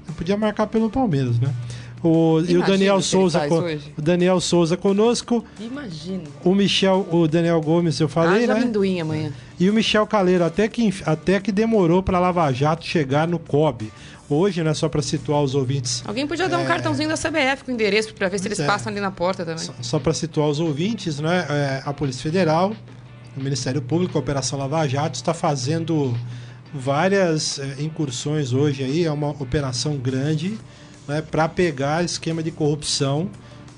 Eu 0.05 0.13
podia 0.13 0.35
marcar 0.35 0.67
pelo 0.67 0.89
Palmeiras, 0.89 1.39
né? 1.39 1.53
O, 2.03 2.41
e 2.45 2.57
o 2.57 2.63
Daniel 2.63 3.01
Souza, 3.01 3.41
o 3.97 4.01
Daniel 4.01 4.39
Souza 4.41 4.75
conosco, 4.77 5.43
Imagina. 5.59 6.23
o 6.43 6.53
Michel, 6.53 7.07
o 7.11 7.27
Daniel 7.27 7.59
Gomes, 7.61 7.99
eu 7.99 8.07
falei, 8.07 8.43
Haja 8.43 8.53
né? 8.53 8.59
amendoim 8.59 8.99
amanhã. 8.99 9.31
E 9.59 9.69
o 9.69 9.73
Michel 9.73 10.05
Caleiro, 10.05 10.43
até 10.43 10.67
que, 10.67 10.93
até 11.05 11.39
que 11.39 11.51
demorou 11.51 12.03
para 12.03 12.19
Lava 12.19 12.51
Jato 12.51 12.85
chegar 12.85 13.27
no 13.27 13.39
COB. 13.39 13.89
Hoje, 14.29 14.63
né, 14.63 14.73
só 14.73 14.89
para 14.89 15.01
situar 15.03 15.41
os 15.43 15.53
ouvintes, 15.53 16.01
Alguém 16.05 16.25
podia 16.25 16.49
dar 16.49 16.57
um 16.57 16.65
cartãozinho 16.65 17.07
da 17.09 17.15
CBF 17.15 17.63
com 17.63 17.71
endereço 17.71 18.13
pra 18.15 18.27
ver 18.27 18.39
se 18.39 18.47
eles 18.47 18.59
É. 18.59 18.65
passam 18.65 18.91
ali 18.91 18.99
na 18.99 19.11
porta 19.11 19.45
também. 19.45 19.69
só 19.81 19.99
para 19.99 20.13
situar 20.13 20.47
os 20.49 20.59
ouvintes, 20.59 21.19
né, 21.19 21.45
é, 21.49 21.83
a 21.85 21.93
Polícia 21.93 22.23
Federal, 22.23 22.73
o 23.37 23.39
Ministério 23.43 23.81
Público, 23.83 24.17
a 24.17 24.21
Operação 24.21 24.57
Lava 24.57 24.87
Jato 24.87 25.15
está 25.15 25.33
fazendo 25.33 26.17
várias 26.73 27.59
é, 27.59 27.75
incursões 27.81 28.51
hoje 28.51 28.83
aí, 28.83 29.05
é 29.05 29.11
uma 29.11 29.29
operação 29.29 29.95
grande, 29.97 30.57
né, 31.07 31.21
para 31.21 31.47
pegar 31.47 32.03
esquema 32.03 32.41
de 32.41 32.49
corrupção 32.51 33.29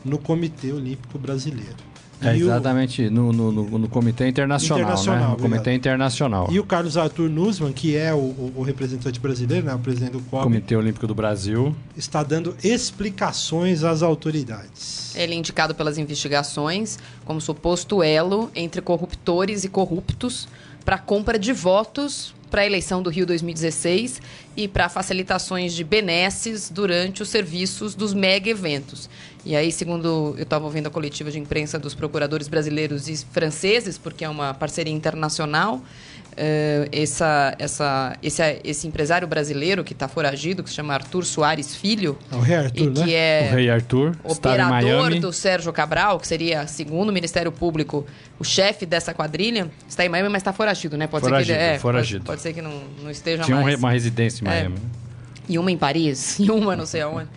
no 0.06 0.18
Comitê 0.18 0.72
Olímpico 0.72 1.20
Brasileiro. 1.20 1.75
É 2.20 2.36
E 2.36 2.44
o- 2.44 2.48
exatamente, 2.48 3.10
no, 3.12 3.32
no, 3.32 3.52
no- 3.52 3.78
no 3.80 3.88
Comitê 3.90 4.28
Internacional, 4.28 4.80
Internacional, 4.80 5.24
né? 5.30 5.36
No. 5.36 5.38
Comitê 5.38 5.74
Internacional. 5.74 6.48
E 6.52 6.60
o 6.60 6.64
Carlos 6.64 6.98
Arthur 6.98 7.30
Nussmann, 7.30 7.72
que 7.74 7.96
é 7.96 8.12
o, 8.14 8.18
o- 8.18 8.54
o 8.58 8.62
representante 8.64 9.20
brasileiro, 9.20 9.68
né, 9.68 9.74
o 9.76 9.80
presidente 9.80 10.14
do 10.14 10.20
COB, 10.22 10.44
Comitê 10.44 10.76
Olímpico 10.76 11.06
do 11.06 11.14
Brasil. 11.14 11.76
está 11.96 12.24
dando 12.24 12.56
explicações 12.64 13.84
às 13.84 14.02
autoridades. 14.02 15.16
Ele 15.16 15.34
é 15.34 15.38
indicado 15.38 15.74
pelas 15.76 15.98
investigações 15.98 16.98
como 17.26 17.40
suposto 17.40 18.02
elo 18.04 18.52
entre 18.56 18.82
corruptores 18.82 19.64
e 19.64 19.70
corruptos 19.70 20.48
para 20.84 20.98
compra 20.98 21.38
de 21.38 21.54
votos 21.54 22.34
para 22.50 22.62
a 22.62 22.66
eleição 22.66 23.01
do 23.01 23.10
Rio 23.10 23.25
2016 23.25 24.22
e 24.56 24.68
para 24.68 24.89
facilitações 24.89 25.74
de 25.74 25.84
benesses 25.84 26.70
durante 26.70 27.22
os 27.22 27.30
serviços 27.30 27.94
dos 27.94 28.13
mega 28.13 28.50
eventos. 28.50 29.10
E 29.46 29.56
aí, 29.56 29.72
segundo 29.72 30.36
eu 30.38 30.44
estava 30.44 30.66
ouvindo 30.66 30.88
a 30.88 30.89
coletiva 30.89 31.32
de 31.32 31.39
imprensa 31.39 31.80
dos 31.80 31.94
procuradores 31.94 32.48
brasileiros 32.48 33.08
e 33.08 33.25
franceses, 33.32 33.98
porque 33.98 34.25
é 34.25 34.30
uma 34.30 34.54
parceria 34.54 34.94
internacional, 34.94 35.82
Uh, 36.34 36.88
essa, 36.91 37.55
essa, 37.57 38.15
esse, 38.22 38.62
esse 38.63 38.88
empresário 38.88 39.27
brasileiro 39.27 39.84
que 39.84 39.93
está 39.93 40.07
foragido, 40.07 40.63
que 40.63 40.69
se 40.69 40.75
chama 40.75 40.93
Arthur 40.93 41.25
Soares 41.25 41.75
Filho, 41.75 42.15
É 42.31 42.36
o 42.36 42.39
rei 42.39 42.55
Arthur, 42.57 42.84
e 42.84 42.88
né? 42.89 43.05
que 43.05 43.15
é 43.15 43.50
O 43.51 43.55
rei 43.55 43.69
Arthur 43.72 44.15
operador 44.24 44.69
Miami. 44.69 45.19
do 45.19 45.34
Sérgio 45.34 45.74
Cabral, 45.74 46.19
que 46.19 46.27
seria, 46.27 46.67
segundo 46.67 47.10
o 47.10 47.13
Ministério 47.13 47.51
Público, 47.51 48.05
o 48.38 48.43
chefe 48.43 48.86
dessa 48.86 49.13
quadrilha, 49.15 49.69
está 49.89 50.05
em 50.05 50.10
Miami, 50.10 50.29
mas 50.29 50.41
está 50.41 50.53
foragido, 50.53 50.96
né? 50.96 51.07
Pode 51.07 51.24
Foragido, 51.25 51.53
ser 51.53 51.57
que 51.60 51.63
ele, 51.65 51.75
é, 51.75 51.79
foragido. 51.79 52.19
Pode, 52.25 52.27
pode 52.38 52.41
ser 52.41 52.53
que 52.53 52.62
não, 52.62 52.84
não 53.01 53.10
esteja 53.10 53.43
Tinha 53.43 53.55
mais. 53.57 53.67
re- 53.69 53.75
uma 53.75 53.91
residência 53.91 54.43
em 54.43 54.48
É. 54.48 54.51
Miami. 54.51 54.75
E 55.50 55.57
uma 55.57 55.72
em 55.72 55.77
Paris, 55.77 56.38
e 56.39 56.51
uma 56.51 56.75
não 56.75 56.86
sei 56.86 57.01
aonde. 57.01 57.29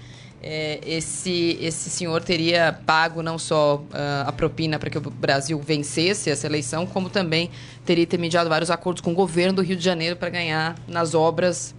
É, 0.43 0.81
esse, 0.87 1.59
esse 1.61 1.91
senhor 1.91 2.23
teria 2.23 2.73
pago 2.87 3.23
não 3.23 3.39
só 3.39 3.83
ah, 3.93 4.25
a 4.27 4.33
propina 4.33 4.79
para 4.79 4.89
que 4.89 4.97
o 4.97 5.01
Brasil 5.03 5.61
vencesse 5.61 6.31
essa 6.31 6.47
eleição, 6.47 6.87
como 6.87 7.11
também 7.11 7.51
teria 7.85 8.05
intermediado 8.05 8.49
vários 8.49 8.71
acordos 8.71 9.03
com 9.03 9.13
o 9.13 9.15
governo 9.15 9.55
do 9.57 9.63
Rio 9.63 9.77
de 9.77 9.85
Janeiro 9.85 10.17
para 10.17 10.31
ganhar 10.31 10.77
nas 10.89 11.15
obras 11.15 11.75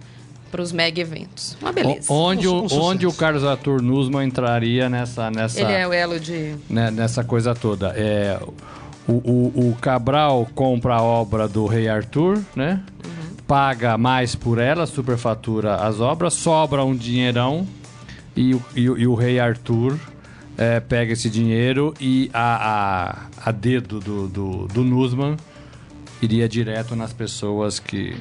para 0.50 0.62
os 0.62 0.70
mega 0.70 1.00
eventos. 1.00 1.56
Uma 1.60 1.72
beleza. 1.72 2.12
O- 2.12 2.14
Onde, 2.14 2.46
Um 2.46 2.60
o, 2.66 2.72
um 2.74 2.80
onde 2.82 3.06
o. 3.06 3.12
Carlos 3.12 3.42
Arthur 3.42 3.82
Nussmann 3.82 4.28
entraria 4.28 4.88
nessa, 4.88 5.28
nessa, 5.30 5.60
Ele 5.60 5.72
é 5.72 5.88
o 5.88 5.92
elo 5.92 6.20
de. 6.20 6.54
né, 6.70 6.90
nessa 6.90 7.24
coisa 7.24 7.54
toda. 7.54 7.88
É, 7.96 8.38
o, 9.08 9.12
o, 9.12 9.70
o 9.70 9.76
Cabral 9.80 10.46
compra 10.54 10.96
a 10.96 11.02
obra 11.02 11.48
do 11.48 11.66
Rei 11.66 11.88
Arthur, 11.88 12.40
né? 12.54 12.80
Paga 13.46 13.98
mais 13.98 14.34
por 14.36 14.58
ela, 14.58 14.86
superfatura 14.86 15.74
as 15.76 15.98
obras, 16.00 16.34
sobra 16.34 16.84
um 16.84 16.94
dinheirão 16.94 17.66
e 18.36 18.54
o, 18.54 18.62
e 18.74 18.88
o, 18.90 18.98
e 18.98 19.06
o 19.06 19.14
Rei 19.14 19.38
Arthur 19.38 19.98
é, 20.56 20.80
pega 20.80 21.12
esse 21.12 21.28
dinheiro 21.30 21.94
e 22.00 22.30
a, 22.32 23.26
a, 23.44 23.48
a 23.48 23.52
dedo 23.52 24.00
do, 24.00 24.28
do, 24.28 24.66
do 24.68 24.84
Nussmann 24.84 25.36
iria 26.20 26.48
direto 26.48 26.94
nas 26.94 27.12
pessoas 27.12 27.78
que, 27.78 28.16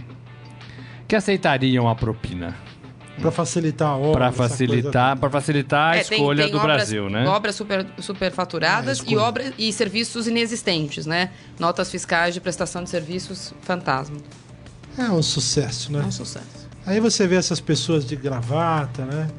que 1.08 1.16
aceitariam 1.16 1.88
a 1.88 1.96
propina. 1.96 2.56
Pra 3.20 3.30
facilitar 3.30 3.90
a 3.90 3.98
obra. 3.98 4.12
Para 4.14 4.32
facilitar, 4.32 5.18
para 5.18 5.30
facilitar 5.30 5.94
a 5.94 5.98
É, 5.98 6.04
tem- 6.04 6.18
escolha 6.18 6.44
tem 6.46 6.52
do 6.52 6.58
obras- 6.58 6.76
Brasil, 6.78 7.10
né? 7.10 7.28
Obras 7.28 7.56
super, 7.56 7.86
superfaturadas 8.00 9.02
É, 9.02 9.04
e, 9.12 9.18
obras, 9.18 9.54
e 9.60 9.72
serviços 9.72 10.28
inexistentes, 10.28 11.06
né? 11.06 11.30
Notas 11.60 11.92
fiscais 11.92 12.34
de 12.34 12.42
prestação 12.42 12.84
de 12.84 12.90
serviços 12.90 13.54
fantasma. 13.62 14.18
É 14.98 15.04
um 15.12 15.22
sucesso, 15.22 15.92
né? 15.92 16.00
É 16.04 16.06
um 16.06 16.12
sucesso. 16.12 16.68
Aí 16.86 17.00
você 17.00 17.28
vê 17.28 17.36
essas 17.36 17.60
pessoas 17.60 18.04
de 18.06 18.16
gravata, 18.16 19.06
né? 19.06 19.30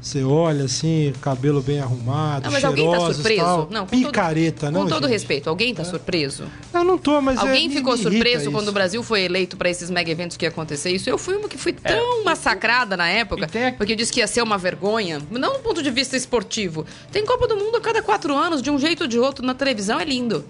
Você 0.00 0.22
olha 0.22 0.64
assim, 0.66 1.12
cabelo 1.20 1.60
bem 1.60 1.80
arrumado, 1.80 2.44
Não, 2.44 2.52
mas 2.52 2.62
alguém 2.64 2.88
tá 2.88 3.00
surpreso? 3.12 3.42
tal. 3.42 3.68
Não, 3.68 3.84
com 3.84 3.96
todo- 4.00 4.06
Picareta, 4.06 4.70
não, 4.70 4.82
Com 4.82 4.88
todo 4.88 5.02
gente? 5.02 5.10
respeito, 5.12 5.50
alguém 5.50 5.72
está 5.72 5.82
surpreso? 5.84 6.44
Eu 6.72 6.84
não 6.84 6.96
tô, 6.96 7.20
mas 7.20 7.36
é, 7.36 7.40
Alguém 7.40 7.68
me- 7.68 7.74
ficou 7.74 7.96
surpreso 7.96 8.42
isso. 8.44 8.52
quando 8.52 8.68
o 8.68 8.72
Brasil 8.72 9.02
foi 9.02 9.22
eleito 9.22 9.56
para 9.56 9.68
esses 9.68 9.90
mega 9.90 10.08
eventos 10.08 10.36
que 10.36 10.44
ia 10.44 10.50
acontecer 10.50 10.92
isso? 10.92 11.10
Eu 11.10 11.18
fui 11.18 11.34
uma 11.36 11.48
que 11.48 11.58
fui 11.58 11.72
tão 11.72 12.22
massacrada 12.24 12.96
na 12.96 13.08
época, 13.08 13.48
tem 13.48 13.66
a- 13.66 13.72
porque 13.72 13.92
eu 13.92 13.96
disse 13.96 14.12
que 14.12 14.20
ia 14.20 14.28
ser 14.28 14.40
uma 14.40 14.56
vergonha, 14.56 15.20
não 15.32 15.54
do 15.54 15.58
ponto 15.58 15.82
de 15.82 15.90
vista 15.90 16.16
esportivo. 16.16 16.86
Tem 17.10 17.26
Copa 17.26 17.48
do 17.48 17.56
Mundo 17.56 17.76
a 17.76 17.80
cada 17.80 18.00
quatro 18.00 18.36
anos, 18.36 18.62
de 18.62 18.70
um 18.70 18.78
jeito 18.78 19.00
ou 19.02 19.08
de 19.08 19.18
outro, 19.18 19.44
na 19.44 19.52
televisão 19.52 19.98
é 19.98 20.04
lindo. 20.04 20.44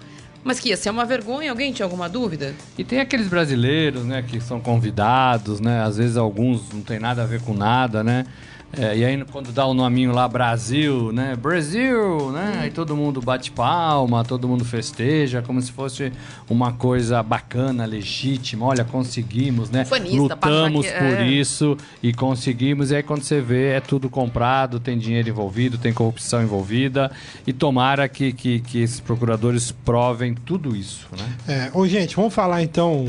Mas 0.45 0.61
que 0.61 0.69
ia 0.69 0.76
ser 0.76 0.90
uma 0.90 1.05
vergonha, 1.07 1.50
alguém 1.50 1.73
tinha 1.73 1.85
alguma 1.87 2.09
dúvida? 2.09 2.55
E 2.76 2.85
tem 2.85 3.00
aqueles 3.00 3.26
brasileiros, 3.28 4.05
né, 4.05 4.23
que 4.23 4.40
são 4.40 4.61
convidados, 4.61 5.59
né? 5.59 5.83
Às 5.83 5.97
vezes 5.97 6.17
alguns 6.19 6.62
não 6.73 6.83
tem 6.83 6.99
nada 7.00 7.23
a 7.23 7.26
ver 7.26 7.40
com 7.40 7.55
nada, 7.55 8.05
né? 8.05 8.25
É, 8.77 8.97
e 8.99 9.05
aí 9.05 9.25
quando 9.25 9.51
dá 9.51 9.65
o 9.67 9.73
nominho 9.73 10.13
lá 10.13 10.29
Brasil, 10.29 11.11
né? 11.11 11.35
Brasil, 11.35 12.31
né? 12.33 12.59
Aí 12.61 12.71
todo 12.71 12.95
mundo 12.95 13.21
bate 13.21 13.51
palma, 13.51 14.23
todo 14.25 14.47
mundo 14.47 14.65
festeja, 14.65 15.41
como 15.41 15.61
se 15.63 15.73
fosse 15.73 16.13
uma 16.51 16.73
coisa 16.73 17.23
bacana, 17.23 17.87
legítima. 17.87 18.67
Olha, 18.67 18.85
conseguimos, 18.85 19.71
né? 19.71 19.83
Ufanista, 19.83 20.17
Lutamos 20.17 20.87
paixão- 20.87 21.09
por 21.09 21.19
é. 21.21 21.27
isso 21.27 21.77
e 22.03 22.13
conseguimos. 22.13 22.91
E 22.91 22.97
aí 22.97 23.03
quando 23.03 23.23
você 23.23 23.41
vê, 23.41 23.71
é 23.71 23.81
tudo 23.81 24.11
comprado, 24.11 24.79
tem 24.79 24.99
dinheiro 24.99 25.31
envolvido, 25.31 25.79
tem 25.79 25.93
corrupção 25.93 26.43
envolvida. 26.43 27.11
E 27.47 27.53
tomara 27.55 28.07
que, 28.07 28.33
que, 28.33 28.61
que 28.61 28.83
esses 28.83 29.01
procuradores 29.01 29.73
provem 29.73 30.35
tudo 30.35 30.77
isso, 30.77 31.07
né? 31.17 31.33
É, 31.49 31.71
ô, 31.73 31.87
gente, 31.89 32.15
vamos 32.15 32.35
falar 32.35 32.63
então 32.63 33.07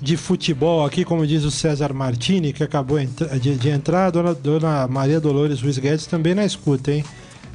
de 0.00 0.16
futebol 0.16 0.84
aqui, 0.84 1.04
como 1.04 1.26
diz 1.26 1.44
o 1.44 1.50
César 1.50 1.92
Martini, 1.92 2.52
que 2.52 2.62
acabou 2.62 2.98
de, 3.40 3.56
de 3.56 3.68
entrar, 3.68 4.06
a 4.06 4.10
dona, 4.10 4.34
dona 4.34 4.88
Maria 4.88 5.20
Dolores 5.20 5.60
Luiz 5.60 5.78
Guedes 5.78 6.06
também 6.06 6.34
na 6.34 6.44
escuta, 6.44 6.92
hein? 6.92 7.04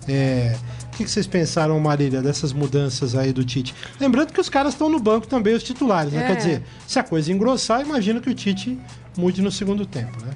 É, 0.08 0.56
o 0.84 0.98
que, 0.98 1.04
que 1.04 1.10
vocês 1.10 1.26
pensaram, 1.26 1.80
Marília, 1.80 2.22
dessas 2.22 2.54
mudanças 2.54 3.16
aí 3.16 3.34
do 3.34 3.44
Tite? 3.44 3.74
Lembrando 4.00 4.32
que 4.32 4.40
os 4.40 4.48
caras 4.48 4.74
estão 4.74 4.88
no 4.88 5.00
banco 5.00 5.28
também, 5.28 5.56
os 5.56 5.64
titulares, 5.64 6.14
né? 6.14 6.24
É. 6.24 6.28
Quer 6.28 6.36
dizer, 6.38 6.64
se 6.88 7.00
a 7.00 7.04
coisa 7.04 7.32
engrossar, 7.32 7.82
imagino 7.82 8.22
que 8.22 8.30
o 8.30 8.34
Tite 8.36 8.80
mude 9.18 9.42
no 9.42 9.52
segundo 9.52 9.86
tempo, 9.86 10.24
né? 10.24 10.32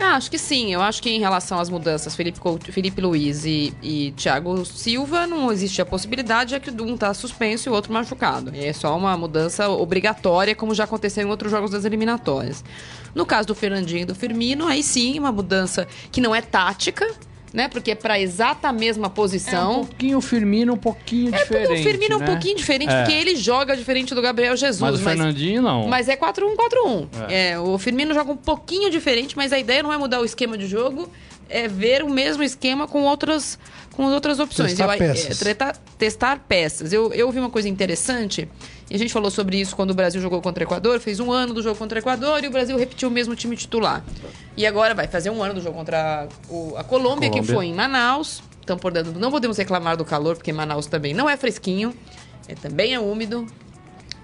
Ah, 0.00 0.14
acho 0.14 0.30
que 0.30 0.38
sim. 0.38 0.72
Eu 0.72 0.80
acho 0.80 1.02
que 1.02 1.10
em 1.10 1.18
relação 1.18 1.58
às 1.58 1.68
mudanças, 1.68 2.14
Felipe, 2.14 2.38
Couto- 2.38 2.70
Felipe 2.72 3.00
Luiz 3.00 3.44
e, 3.44 3.74
e 3.82 4.12
Thiago 4.12 4.64
Silva, 4.64 5.26
não 5.26 5.50
existe 5.50 5.82
a 5.82 5.86
possibilidade, 5.86 6.54
é 6.54 6.60
que 6.60 6.70
um 6.70 6.94
está 6.94 7.12
suspenso 7.12 7.68
e 7.68 7.70
o 7.70 7.74
outro 7.74 7.92
machucado. 7.92 8.52
É 8.54 8.72
só 8.72 8.96
uma 8.96 9.16
mudança 9.16 9.68
obrigatória, 9.68 10.54
como 10.54 10.72
já 10.72 10.84
aconteceu 10.84 11.26
em 11.26 11.30
outros 11.30 11.50
jogos 11.50 11.72
das 11.72 11.84
eliminatórias. 11.84 12.64
No 13.12 13.26
caso 13.26 13.48
do 13.48 13.54
Fernandinho 13.56 14.02
e 14.02 14.04
do 14.04 14.14
Firmino, 14.14 14.68
aí 14.68 14.84
sim, 14.84 15.18
uma 15.18 15.32
mudança 15.32 15.88
que 16.12 16.20
não 16.20 16.32
é 16.32 16.40
tática, 16.40 17.04
né? 17.52 17.68
Porque 17.68 17.90
é 17.92 17.94
para 17.94 18.18
exata 18.20 18.72
mesma 18.72 19.06
É 19.06 19.08
um 19.08 19.12
posição. 19.12 19.74
pouquinho 19.84 20.18
o 20.18 20.20
Firmino, 20.20 20.74
um 20.74 20.76
pouquinho 20.76 21.34
É, 21.34 21.38
porque 21.44 21.58
diferente. 21.58 21.80
o 21.80 21.82
Firmino 21.90 22.12
é 22.14 22.16
um 22.16 22.20
né? 22.20 22.26
pouquinho 22.26 22.56
diferente, 22.56 22.90
É. 22.92 22.98
porque 23.02 23.12
ele 23.12 23.36
joga 23.36 23.76
diferente 23.76 24.14
do 24.14 24.20
Gabriel 24.22 24.56
Jesus. 24.56 24.80
Mas 24.80 24.94
o 25.00 25.02
Fernandinho 25.04 25.62
não. 25.62 25.86
Mas 25.88 26.08
é 26.08 26.16
4-1-4-1. 26.16 27.08
É, 27.28 27.58
o 27.58 27.78
Firmino 27.78 28.14
joga 28.14 28.32
um 28.32 28.36
pouquinho 28.36 28.90
diferente, 28.90 29.36
mas 29.36 29.52
a 29.52 29.58
ideia 29.58 29.82
não 29.82 29.92
é 29.92 29.96
mudar 29.98 30.20
o 30.20 30.24
esquema 30.24 30.56
de 30.58 30.66
jogo, 30.66 31.08
é 31.48 31.66
ver 31.68 32.02
o 32.02 32.08
mesmo 32.10 32.42
esquema 32.42 32.86
com 32.86 33.02
outras, 33.04 33.58
com 33.92 34.04
outras 34.04 34.38
opções. 34.38 34.70
Testar 34.74 34.84
Eu- 34.84 34.90
é, 34.92 34.96
peças. 34.98 35.38
treta- 35.38 35.72
testar 35.98 36.44
peças. 36.48 36.92
Eu, 36.92 37.12
eu 37.12 37.30
vi 37.30 37.38
uma 37.38 37.50
coisa 37.50 37.68
interessante, 37.68 38.48
e 38.90 38.94
a 38.94 38.98
gente 38.98 39.12
falou 39.12 39.30
sobre 39.30 39.60
isso 39.60 39.74
quando 39.76 39.90
o 39.90 39.94
Brasil 39.94 40.20
jogou 40.20 40.40
contra 40.40 40.62
o 40.62 40.66
Equador, 40.66 40.98
fez 41.00 41.20
um 41.20 41.30
ano 41.32 41.52
do 41.54 41.62
jogo 41.62 41.76
contra 41.76 41.98
o 41.98 42.00
Equador 42.00 42.42
e 42.44 42.46
o 42.46 42.50
Brasil 42.50 42.76
repetiu 42.76 43.08
o 43.08 43.12
mesmo 43.12 43.34
time 43.36 43.56
titular. 43.56 44.04
E 44.56 44.66
agora 44.66 44.94
vai 44.94 45.06
fazer 45.08 45.30
um 45.30 45.42
ano 45.42 45.54
do 45.54 45.60
jogo 45.60 45.76
contra 45.76 46.28
o- 46.48 46.74
a 46.76 46.84
Colômbia, 46.84 47.28
que 47.28 47.34
Colômbia. 47.36 47.54
foi 47.54 47.66
em 47.66 47.74
Manaus. 47.74 48.42
Então, 48.62 48.76
portanto, 48.78 49.12
não 49.18 49.30
podemos 49.30 49.56
reclamar 49.56 49.96
do 49.96 50.04
calor, 50.04 50.36
porque 50.36 50.52
Manaus 50.52 50.86
também 50.86 51.14
não 51.14 51.28
é 51.28 51.36
fresquinho, 51.38 51.94
é, 52.46 52.54
também 52.54 52.92
é 52.94 53.00
úmido. 53.00 53.46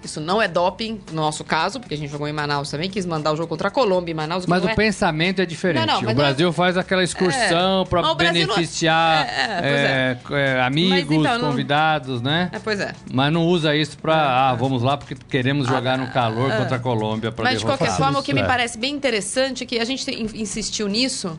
Isso 0.05 0.21
não 0.21 0.41
é 0.41 0.47
doping, 0.47 1.01
no 1.11 1.21
nosso 1.21 1.43
caso, 1.43 1.79
porque 1.79 1.95
a 1.95 1.97
gente 1.97 2.11
jogou 2.11 2.27
em 2.27 2.31
Manaus 2.33 2.69
também, 2.69 2.89
quis 2.89 3.05
mandar 3.05 3.31
o 3.33 3.35
jogo 3.35 3.49
contra 3.49 3.67
a 3.69 3.71
Colômbia 3.71 4.11
em 4.11 4.15
Manaus. 4.15 4.45
Mas 4.45 4.63
o 4.63 4.69
é... 4.69 4.75
pensamento 4.75 5.41
é 5.41 5.45
diferente. 5.45 5.85
Não, 5.85 5.93
não, 5.95 5.99
o 6.01 6.03
não 6.03 6.11
é- 6.11 6.13
Brasil 6.13 6.53
faz 6.53 6.77
aquela 6.77 7.03
excursão 7.03 7.81
É. 7.81 7.85
para 7.85 8.13
beneficiar 8.13 9.25
É, 9.25 9.29
é, 9.29 10.17
é, 10.31 10.57
é, 10.57 10.61
amigos, 10.61 11.17
então, 11.17 11.39
não- 11.39 11.49
convidados, 11.49 12.21
né? 12.21 12.49
É, 12.53 12.59
pois 12.59 12.79
é. 12.79 12.93
Mas 13.11 13.33
não 13.33 13.45
usa 13.45 13.75
isso 13.75 13.97
pra, 13.97 14.49
ah, 14.49 14.53
vamos 14.55 14.81
lá 14.83 14.95
porque 14.95 15.15
queremos 15.27 15.67
jogar 15.67 15.97
no 15.97 16.07
calor 16.11 16.51
é. 16.51 16.57
contra 16.57 16.75
a 16.77 16.79
Colômbia 16.79 17.31
para 17.31 17.43
Mas 17.43 17.59
de 17.59 17.65
qualquer 17.65 17.91
forma, 17.97 18.19
o 18.19 18.23
que 18.23 18.33
me 18.33 18.41
É. 18.41 18.45
parece 18.45 18.77
bem 18.77 18.93
interessante 18.93 19.63
é 19.63 19.65
que 19.65 19.79
a 19.79 19.85
gente 19.85 20.09
in- 20.11 20.41
insistiu 20.41 20.87
nisso 20.87 21.37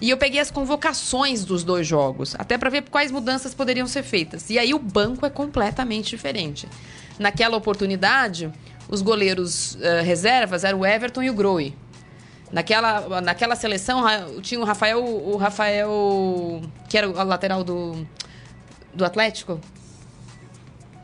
e 0.00 0.10
eu 0.10 0.16
peguei 0.18 0.40
as 0.40 0.50
convocações 0.50 1.44
dos 1.44 1.64
dois 1.64 1.86
jogos, 1.86 2.34
até 2.38 2.58
para 2.58 2.68
ver 2.68 2.82
quais 2.90 3.10
mudanças 3.10 3.54
poderiam 3.54 3.86
ser 3.86 4.02
feitas. 4.02 4.50
E 4.50 4.58
aí 4.58 4.74
o 4.74 4.78
banco 4.78 5.24
é 5.24 5.30
completamente 5.30 6.10
diferente. 6.10 6.68
Naquela 7.18 7.56
oportunidade, 7.56 8.50
os 8.88 9.00
goleiros 9.02 9.78
eh, 9.80 10.00
reservas 10.02 10.64
eram 10.64 10.80
o 10.80 10.86
Everton 10.86 11.22
e 11.22 11.30
o 11.30 11.34
Groi. 11.34 11.74
Naquela, 12.52 13.20
naquela 13.20 13.56
seleção 13.56 14.04
tinha 14.40 14.60
o 14.60 14.64
Rafael, 14.64 15.02
o 15.04 15.36
Rafael, 15.36 16.60
que 16.88 16.96
era 16.96 17.08
o 17.08 17.24
lateral 17.24 17.64
do, 17.64 18.06
do 18.94 19.04
Atlético, 19.04 19.60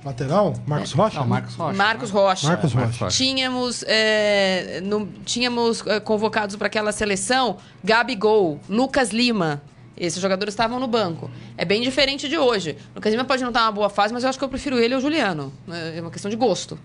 Lateral? 0.05 0.55
Marcos 0.67 0.93
Rocha? 0.93 1.17
Não, 1.19 1.25
né? 1.25 1.29
Marcos 1.29 1.55
Rocha. 1.57 1.77
Marcos 1.77 2.11
Rocha. 2.11 2.47
Marcos 2.49 2.73
Rocha. 2.73 3.09
Tínhamos, 3.09 3.85
é, 3.87 4.81
no- 4.83 5.07
tínhamos 5.27 5.87
é, 5.87 6.01
convocados 6.01 6.57
para 6.57 6.69
aquela 6.69 6.91
seleção 6.91 7.59
Gabigol, 7.85 8.59
Lucas 8.67 9.11
Lima. 9.11 9.61
Esses 10.01 10.21
jogadores 10.21 10.55
estavam 10.55 10.81
no 10.81 10.87
banco. 10.87 11.31
É 11.59 11.65
bem 11.65 11.83
diferente 11.83 12.27
de 12.27 12.39
hoje. 12.39 12.75
Lucas 12.97 13.13
Lima 13.13 13.25
pode 13.27 13.43
não 13.43 13.51
estar 13.51 13.65
uma 13.65 13.73
boa 13.73 13.91
fase, 13.91 14.15
mas 14.15 14.23
eu 14.23 14.31
acho 14.31 14.39
que 14.39 14.45
eu 14.45 14.49
prefiro 14.49 14.79
ele 14.79 14.95
ou 14.95 14.99
o 14.99 15.03
Juliano. 15.03 15.53
É 15.95 16.01
uma 16.01 16.11
questão 16.11 16.31
de 16.31 16.37
gosto. 16.37 16.79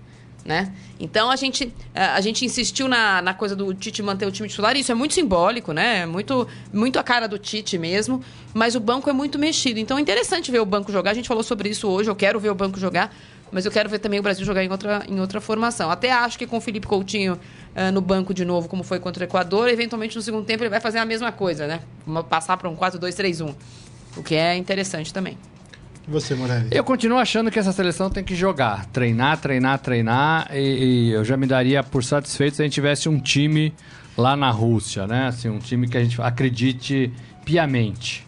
Né? 0.44 0.72
Então 1.00 1.32
a 1.32 1.36
gente, 1.36 1.74
a 1.96 2.18
a 2.18 2.22
gente 2.22 2.46
insistiu 2.46 2.88
na, 2.88 3.20
na 3.20 3.34
coisa 3.34 3.56
do 3.56 3.74
Tite 3.74 4.04
manter 4.04 4.28
o 4.28 4.32
time 4.32 4.48
titular, 4.48 4.78
e 4.78 4.82
isso 4.82 4.92
é 4.92 4.96
muito 4.96 5.16
simbólico, 5.16 5.72
né? 5.72 6.02
É 6.02 6.06
muito, 6.06 6.48
muito 6.72 7.00
a 7.00 7.04
cara 7.04 7.26
do 7.26 7.40
Tite 7.40 7.80
mesmo, 7.80 8.22
mas 8.54 8.76
o 8.76 8.80
banco 8.80 9.10
é 9.10 9.14
muito 9.14 9.40
mexido. 9.40 9.80
Então 9.80 9.98
é 9.98 10.02
interessante 10.02 10.52
ver 10.52 10.60
o 10.60 10.66
banco 10.66 10.92
jogar. 10.92 11.12
A 11.12 11.14
gente 11.16 11.28
falou 11.28 11.42
sobre 11.42 11.70
isso 11.70 11.88
hoje, 11.88 12.12
eu 12.12 12.16
quero 12.16 12.40
ver 12.40 12.52
o 12.52 12.56
banco 12.56 12.80
jogar, 12.80 13.12
mas 13.52 13.66
eu 13.66 13.72
quero 13.72 13.90
ver 13.90 14.00
também 14.00 14.20
o 14.20 14.24
Brasil 14.24 14.46
jogar 14.46 14.64
em 14.64 14.70
outra, 14.70 15.06
em 15.08 15.20
outra 15.20 15.40
formação. 15.40 15.90
Até 15.90 16.12
acho 16.12 16.38
que 16.38 16.48
com 16.48 16.58
o 16.58 16.62
Felipe 16.62 16.88
Coutinho 16.88 17.34
uh, 17.34 17.92
no 17.92 18.02
banco 18.02 18.34
de 18.34 18.44
novo, 18.44 18.68
como 18.68 18.84
foi 18.84 19.00
contra 19.00 19.24
o 19.24 19.28
Equador, 19.28 19.70
eventualmente 19.70 20.16
no 20.16 20.22
segundo 20.22 20.46
tempo 20.46 20.64
ele 20.64 20.70
vai 20.70 20.82
fazer 20.82 21.00
a 21.00 21.06
mesma 21.06 21.32
coisa, 21.32 21.68
né? 21.68 21.82
Passar 22.30 22.58
para 22.58 22.70
um 22.70 22.76
4-2-3-1. 22.76 23.54
O 24.18 24.24
que 24.24 24.36
é 24.36 24.56
interessante 24.56 25.14
também. 25.14 25.38
E 26.08 26.12
você, 26.12 26.36
Morelli? 26.36 26.70
Eu 26.72 26.84
continuo 26.84 27.18
achando 27.18 27.50
que 27.50 27.58
essa 27.58 27.72
seleção 27.72 28.10
tem 28.10 28.24
que 28.24 28.36
jogar, 28.36 28.86
treinar, 28.88 29.40
treinar, 29.40 29.80
treinar, 29.80 30.48
e, 30.54 30.60
e, 30.60 31.12
eu 31.12 31.26
já 31.26 31.36
me 31.36 31.48
daria 31.48 31.84
por 31.84 32.04
satisfeito 32.04 32.56
se 32.56 32.62
a 32.62 32.66
gente 32.66 32.74
tivesse 32.74 33.10
um 33.10 33.20
time 33.20 33.74
lá 34.18 34.36
na 34.36 34.50
Rússia, 34.52 35.08
né? 35.08 35.28
Assim, 35.28 35.50
um 35.50 35.60
time 35.60 35.88
que 35.88 35.98
a 35.98 36.04
gente 36.04 36.22
acredite 36.22 37.12
piamente. 37.44 38.25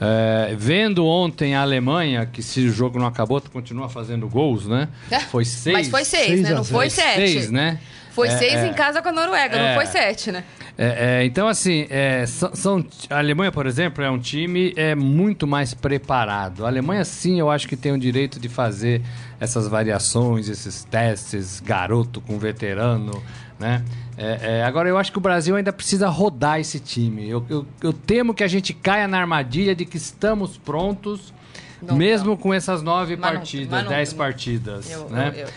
É, 0.00 0.54
vendo 0.56 1.04
ontem 1.04 1.54
a 1.54 1.62
Alemanha, 1.62 2.24
que 2.24 2.42
se 2.42 2.60
o 2.66 2.72
jogo 2.72 2.98
não 2.98 3.06
acabou, 3.06 3.40
continua 3.40 3.88
fazendo 3.88 4.28
gols, 4.28 4.66
né? 4.66 4.88
Foi 5.30 5.44
seis. 5.44 5.76
Mas 5.76 5.88
foi 5.88 6.04
seis, 6.04 6.26
seis 6.26 6.42
né? 6.42 6.50
Não 6.50 6.64
foi 6.64 6.88
sete. 6.88 7.16
Seis, 7.16 7.50
né? 7.50 7.80
Foi 8.12 8.28
é, 8.28 8.36
seis 8.36 8.54
é, 8.54 8.66
em 8.68 8.72
casa 8.72 9.00
com 9.02 9.08
a 9.08 9.12
Noruega, 9.12 9.56
não 9.56 9.64
é. 9.64 9.74
foi 9.74 9.86
sete, 9.86 10.32
né? 10.32 10.44
É, 10.76 11.20
é, 11.20 11.24
então, 11.24 11.48
assim, 11.48 11.86
é, 11.90 12.24
são, 12.26 12.54
são, 12.54 12.86
a 13.10 13.18
Alemanha, 13.18 13.50
por 13.50 13.66
exemplo, 13.66 14.02
é 14.02 14.08
um 14.08 14.18
time 14.18 14.72
é, 14.76 14.94
muito 14.94 15.44
mais 15.44 15.74
preparado. 15.74 16.64
A 16.64 16.68
Alemanha, 16.68 17.04
sim, 17.04 17.40
eu 17.40 17.50
acho 17.50 17.66
que 17.66 17.76
tem 17.76 17.90
o 17.90 17.98
direito 17.98 18.38
de 18.38 18.48
fazer 18.48 19.02
essas 19.40 19.66
variações, 19.66 20.48
esses 20.48 20.84
testes, 20.84 21.58
garoto 21.58 22.20
com 22.20 22.38
veterano, 22.38 23.20
né? 23.58 23.84
É, 24.18 24.58
é, 24.58 24.64
agora, 24.64 24.88
eu 24.88 24.98
acho 24.98 25.12
que 25.12 25.18
o 25.18 25.20
Brasil 25.20 25.54
ainda 25.54 25.72
precisa 25.72 26.08
rodar 26.08 26.58
esse 26.58 26.80
time. 26.80 27.28
Eu, 27.28 27.44
eu, 27.48 27.66
eu 27.82 27.92
temo 27.92 28.34
que 28.34 28.42
a 28.42 28.48
gente 28.48 28.74
caia 28.74 29.06
na 29.06 29.18
armadilha 29.18 29.74
de 29.74 29.84
que 29.84 29.96
estamos 29.96 30.58
prontos 30.58 31.32
não, 31.80 31.96
Mesmo 31.96 32.30
não. 32.30 32.36
com 32.36 32.52
essas 32.52 32.82
nove 32.82 33.16
mas 33.16 33.34
partidas, 33.34 33.82
não, 33.82 33.88
dez 33.88 34.12
partidas, 34.12 34.90
eu, 34.90 35.08
né? 35.08 35.32
Eu, 35.34 35.40
eu, 35.42 35.48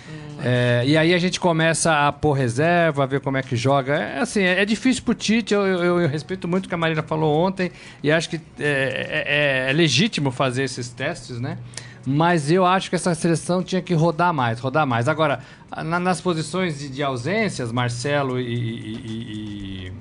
é, 0.44 0.84
e 0.86 0.98
aí 0.98 1.13
a 1.13 1.18
gente 1.18 1.39
começa 1.39 2.08
a 2.08 2.12
pôr 2.12 2.34
reserva, 2.34 3.03
a 3.03 3.06
ver 3.08 3.22
como 3.22 3.38
é 3.38 3.44
que 3.44 3.56
joga. 3.56 3.96
É, 3.96 4.20
assim, 4.20 4.41
é, 4.41 4.62
é 4.62 4.65
difícil 4.65 5.03
pro 5.03 5.15
Tite, 5.15 5.53
eu, 5.53 6.08
respeito 6.08 6.48
muito 6.48 6.65
o 6.65 6.70
que 6.70 6.75
a 6.75 6.77
Marina 6.77 7.01
falou 7.01 7.36
ontem 7.36 7.72
e 8.03 8.12
acho 8.12 8.30
que 8.30 8.39
é, 8.60 9.65
é, 9.68 9.70
é, 9.70 9.74
legítimo 9.74 10.32
fazer 10.32 10.63
esses 10.63 10.89
testes, 10.89 11.39
né? 11.39 11.58
Mas 12.05 12.50
eu 12.50 12.65
acho 12.65 12.89
que 12.89 12.96
essa 12.96 13.13
seleção 13.13 13.62
tinha 13.62 13.81
que 13.81 13.93
rodar 13.93 14.34
mais, 14.34 14.60
rodar 14.60 14.88
mais. 14.88 15.08
Agora, 15.08 15.39
na, 15.84 16.00
nas 16.00 16.20
posições 16.20 16.79
de, 16.79 16.89
de, 16.89 17.03
ausências, 17.03 17.72
Marcelo 17.72 18.39
e, 18.39 18.43
e, 18.43 19.88
e 19.88 19.93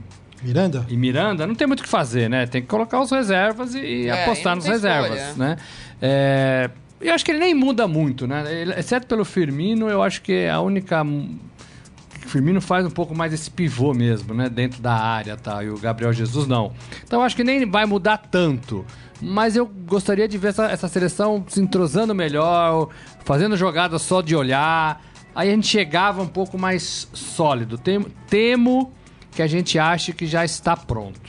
Miranda? 0.42 0.86
E 0.88 0.96
Miranda, 0.96 1.46
não 1.46 1.54
tem 1.54 1.66
muito 1.66 1.80
o 1.80 1.82
que 1.82 1.88
fazer, 1.88 2.28
né? 2.30 2.46
Tem 2.46 2.62
que 2.62 2.68
colocar 2.68 3.00
os 3.00 3.10
reservas 3.10 3.74
e, 3.74 3.80
e 3.80 4.06
é, 4.06 4.24
apostar 4.24 4.56
nas 4.56 4.64
reservas, 4.64 5.36
né? 5.36 5.56
É, 6.00 6.70
eu 7.00 7.14
acho 7.14 7.24
que 7.24 7.30
ele 7.30 7.40
nem 7.40 7.54
muda 7.54 7.86
muito, 7.86 8.26
né? 8.26 8.44
Ele, 8.52 8.72
exceto 8.74 9.06
pelo 9.06 9.24
Firmino, 9.24 9.88
eu 9.88 10.02
acho 10.02 10.22
que 10.22 10.32
é 10.32 10.50
a 10.50 10.60
única. 10.60 11.02
O 11.02 12.28
Firmino 12.28 12.60
faz 12.60 12.86
um 12.86 12.90
pouco 12.90 13.14
mais 13.14 13.32
esse 13.32 13.50
pivô 13.50 13.92
mesmo, 13.92 14.32
né? 14.32 14.48
Dentro 14.48 14.80
da 14.80 14.94
área, 14.94 15.36
tá? 15.36 15.62
E 15.62 15.68
o 15.68 15.78
Gabriel 15.78 16.12
Jesus 16.12 16.46
não. 16.46 16.72
Então 17.04 17.20
eu 17.20 17.24
acho 17.24 17.36
que 17.36 17.44
nem 17.44 17.68
vai 17.68 17.84
mudar 17.84 18.18
tanto. 18.18 18.84
Mas 19.20 19.54
eu 19.56 19.66
gostaria 19.66 20.26
de 20.26 20.38
ver 20.38 20.48
essa, 20.48 20.66
essa 20.66 20.88
seleção 20.88 21.44
se 21.48 21.60
entrosando 21.60 22.14
melhor, 22.14 22.88
fazendo 23.24 23.56
jogadas 23.56 24.02
só 24.02 24.20
de 24.20 24.34
olhar. 24.34 25.02
Aí 25.34 25.50
a 25.50 25.54
gente 25.54 25.66
chegava 25.66 26.22
um 26.22 26.26
pouco 26.26 26.58
mais 26.58 27.08
sólido. 27.12 27.76
Temo, 27.76 28.06
temo 28.28 28.92
que 29.30 29.42
a 29.42 29.46
gente 29.46 29.78
ache 29.78 30.12
que 30.12 30.26
já 30.26 30.44
está 30.44 30.76
pronto. 30.76 31.20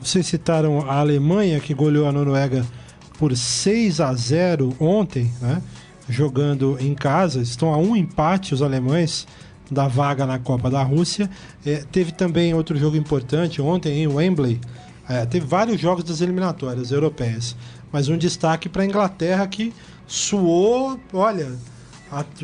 Vocês 0.00 0.26
citaram 0.26 0.88
a 0.88 1.00
Alemanha, 1.00 1.60
que 1.60 1.74
goleou 1.74 2.08
a 2.08 2.12
Noruega 2.12 2.64
por 3.18 3.36
6 3.36 4.00
a 4.00 4.14
0 4.14 4.76
ontem, 4.78 5.30
né? 5.40 5.60
jogando 6.08 6.78
em 6.80 6.94
casa. 6.94 7.42
Estão 7.42 7.72
a 7.72 7.76
um 7.76 7.94
empate 7.94 8.54
os 8.54 8.62
alemães 8.62 9.26
da 9.70 9.86
vaga 9.86 10.24
na 10.24 10.38
Copa 10.38 10.70
da 10.70 10.82
Rússia. 10.82 11.28
É, 11.66 11.84
teve 11.92 12.12
também 12.12 12.54
outro 12.54 12.76
jogo 12.76 12.96
importante 12.96 13.60
ontem 13.60 14.02
em 14.02 14.06
Wembley. 14.06 14.60
É, 15.08 15.24
teve 15.24 15.46
vários 15.46 15.80
jogos 15.80 16.04
das 16.04 16.20
eliminatórias 16.20 16.90
europeias, 16.90 17.56
mas 17.90 18.08
um 18.08 18.18
destaque 18.18 18.68
para 18.68 18.82
a 18.82 18.86
Inglaterra 18.86 19.46
que 19.46 19.72
suou, 20.06 21.00
olha, 21.12 21.52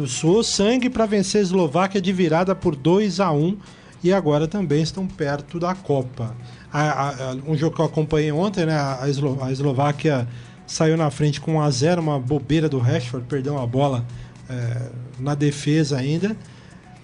suou 0.07 0.43
sangue 0.43 0.89
para 0.89 1.05
vencer 1.05 1.41
a 1.41 1.43
Eslováquia 1.43 2.01
de 2.01 2.13
virada 2.13 2.55
por 2.55 2.75
2 2.75 3.21
a 3.21 3.31
1 3.31 3.59
e 4.03 4.13
agora 4.13 4.49
também 4.49 4.83
estão 4.83 5.07
perto 5.07 5.59
da 5.59 5.75
Copa. 5.75 6.35
A, 6.73 7.09
a, 7.09 7.35
um 7.47 7.57
jogo 7.57 7.77
que 7.77 7.83
eu 7.83 7.87
acompanhei 7.87 8.33
ontem, 8.33 8.67
né, 8.67 8.77
a, 8.77 9.09
Eslo, 9.09 9.39
a 9.43 9.53
Eslováquia 9.53 10.27
saiu 10.67 10.97
na 10.97 11.11
frente 11.11 11.41
com 11.41 11.57
1 11.57 11.61
a 11.61 11.71
0 11.71 12.01
uma 12.01 12.19
bobeira 12.19 12.69
do 12.69 12.79
Rashford, 12.79 13.27
perdeu 13.27 13.55
uma 13.55 13.67
bola 13.67 14.05
é, 14.49 14.89
na 15.19 15.35
defesa 15.35 15.99
ainda. 15.99 16.37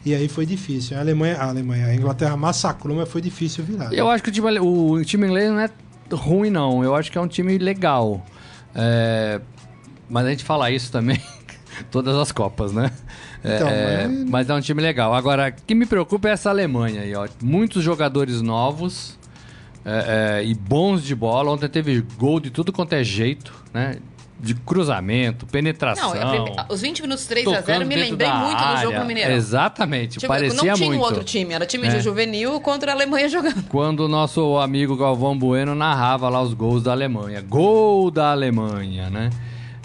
E 0.05 0.15
aí 0.15 0.29
foi 0.29 0.47
difícil. 0.47 0.97
A 0.97 1.01
Alemanha, 1.01 1.37
a 1.37 1.49
Alemanha, 1.49 1.87
a 1.87 1.95
Inglaterra 1.95 2.37
massacrou, 2.37 2.97
mas 2.97 3.09
foi 3.09 3.21
difícil 3.21 3.63
virar. 3.65 3.93
Eu 3.93 4.09
acho 4.09 4.23
que 4.23 4.31
o 4.31 4.33
time, 4.33 4.59
o 4.59 5.05
time 5.05 5.27
inglês 5.27 5.51
não 5.51 5.61
é 5.61 5.71
ruim, 6.13 6.51
não. 6.51 6.83
Eu 6.83 6.95
acho 6.95 7.13
que 7.13 7.19
é 7.19 7.21
um 7.21 7.29
time 7.29 7.59
legal. 7.59 8.25
É, 8.75 9.41
mas 10.09 10.27
a 10.27 10.31
gente 10.31 10.45
fala 10.45 10.71
isso 10.71 10.91
também 10.91 11.21
todas 11.91 12.17
as 12.17 12.33
Copas, 12.33 12.73
né? 12.73 12.91
Então, 13.45 13.69
é, 13.69 14.07
mas... 14.07 14.31
mas... 14.31 14.51
é 14.51 14.55
um 14.55 14.61
time 14.61 14.81
legal. 14.81 15.15
Agora, 15.15 15.49
o 15.49 15.67
que 15.67 15.75
me 15.75 15.87
preocupa 15.87 16.29
é 16.29 16.33
essa 16.33 16.51
Alemanha 16.51 17.03
aí, 17.03 17.15
ó. 17.15 17.29
Muitos 17.43 17.83
jogadores 17.83 18.41
novos 18.41 19.19
é, 19.85 20.41
é, 20.41 20.45
e 20.45 20.55
bons 20.55 21.05
de 21.05 21.15
bola. 21.15 21.51
Ontem 21.51 21.69
teve 21.69 22.05
gol 22.17 22.41
de 22.41 22.51
tudo 22.51 22.73
quanto 22.73 22.95
é 22.95 23.05
jeito, 23.05 23.53
né? 23.73 23.97
De 24.43 24.55
cruzamento, 24.55 25.47
penetração. 25.47 26.15
Não, 26.15 26.67
os 26.69 26.81
20 26.81 27.03
minutos 27.03 27.27
3 27.27 27.47
a 27.49 27.61
0 27.61 27.87
me 27.87 27.95
lembrei 27.95 28.29
muito 28.33 28.57
área. 28.57 28.77
do 28.77 28.83
jogo 28.83 28.99
no 29.01 29.05
Mineirão. 29.05 29.35
Exatamente, 29.35 30.19
tipo, 30.19 30.27
parecia 30.27 30.57
muito. 30.57 30.67
Não 30.67 30.75
tinha 30.75 30.99
um 30.99 31.01
outro 31.01 31.23
time, 31.23 31.53
era 31.53 31.67
time 31.67 31.87
é. 31.87 31.91
de 31.91 32.01
juvenil 32.01 32.61
contra 32.61 32.93
a 32.93 32.95
Alemanha 32.95 33.29
jogando. 33.29 33.63
Quando 33.69 34.01
o 34.01 34.09
nosso 34.09 34.57
amigo 34.59 34.97
Galvão 34.97 35.39
Bueno 35.39 35.75
narrava 35.75 36.29
lá 36.29 36.41
os 36.41 36.55
gols 36.55 36.83
da 36.83 36.93
Alemanha. 36.93 37.43
Gol 37.43 38.11
da 38.11 38.31
Alemanha, 38.31 39.11
né? 39.11 39.31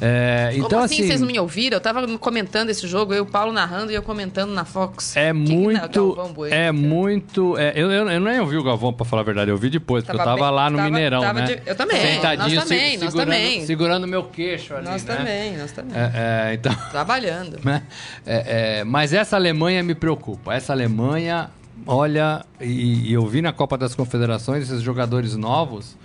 É, 0.02 0.52
então, 0.54 0.70
Como 0.70 0.84
assim, 0.84 0.96
assim, 0.96 1.08
vocês 1.08 1.22
não 1.22 1.28
me 1.28 1.40
ouviram? 1.40 1.78
Eu 1.78 1.82
tava 1.82 2.06
comentando 2.18 2.70
esse 2.70 2.86
jogo, 2.86 3.14
eu 3.14 3.20
e 3.20 3.22
o 3.22 3.26
Paulo 3.26 3.54
narrando 3.54 3.92
e 3.92 3.96
eu 3.96 4.02
comentando 4.02 4.52
na 4.52 4.66
Fox. 4.66 5.16
É 5.16 5.32
que 5.32 5.34
muito. 5.34 6.34
Que 6.34 6.54
é 6.54 6.72
muito. 6.72 7.58
É, 7.58 7.72
eu, 7.76 7.90
eu, 7.90 8.10
eu 8.10 8.20
nem 8.20 8.40
ouvi 8.42 8.58
o 8.58 8.64
Galvão, 8.64 8.92
pra 8.92 9.06
falar 9.06 9.22
a 9.22 9.26
verdade, 9.26 9.52
eu 9.52 9.58
vi 9.58 9.70
depois, 9.70 10.04
tava 10.04 10.18
porque 10.18 10.30
eu 10.30 10.36
tava 10.36 10.48
bem, 10.48 10.56
lá 10.56 10.70
no 10.70 10.78
tava, 10.78 10.90
Mineirão, 10.90 11.22
tava 11.22 11.40
né? 11.40 11.46
De, 11.46 11.62
eu 11.66 11.76
também. 11.76 12.02
Sentadinho, 12.02 12.56
nós 12.56 12.64
também, 12.64 12.92
se, 12.92 12.98
nós 12.98 13.14
segurando, 13.14 13.32
também. 13.32 13.66
segurando 13.66 14.08
meu 14.08 14.24
queixo 14.24 14.76
ali. 14.76 14.86
Nós 14.86 15.04
né? 15.06 15.16
também, 15.16 15.58
nós 15.58 15.72
também. 15.72 15.98
É, 15.98 16.12
é, 16.14 16.54
então, 16.54 16.76
Trabalhando. 16.92 17.60
Né? 17.64 17.84
É, 18.26 18.84
mas 18.84 19.14
essa 19.14 19.38
Alemanha 19.38 19.82
me 19.82 19.96
preocupa. 19.96 20.54
Essa 20.54 20.74
Alemanha, 20.74 21.50
olha, 21.88 22.46
e, 22.60 23.10
e 23.10 23.14
eu 23.14 23.26
vi 23.26 23.42
na 23.42 23.54
Copa 23.54 23.78
das 23.78 23.96
Confederações 23.96 24.64
esses 24.64 24.82
jogadores 24.82 25.38
novos, 25.38 25.96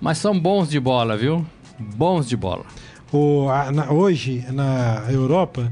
mas 0.00 0.16
são 0.16 0.38
bons 0.38 0.70
de 0.70 0.80
bola, 0.80 1.14
viu? 1.14 1.44
Bons 1.78 2.26
de 2.26 2.36
bola. 2.36 2.64
O, 3.14 3.48
a, 3.48 3.70
na, 3.70 3.92
hoje, 3.92 4.44
na 4.50 5.04
Europa, 5.08 5.70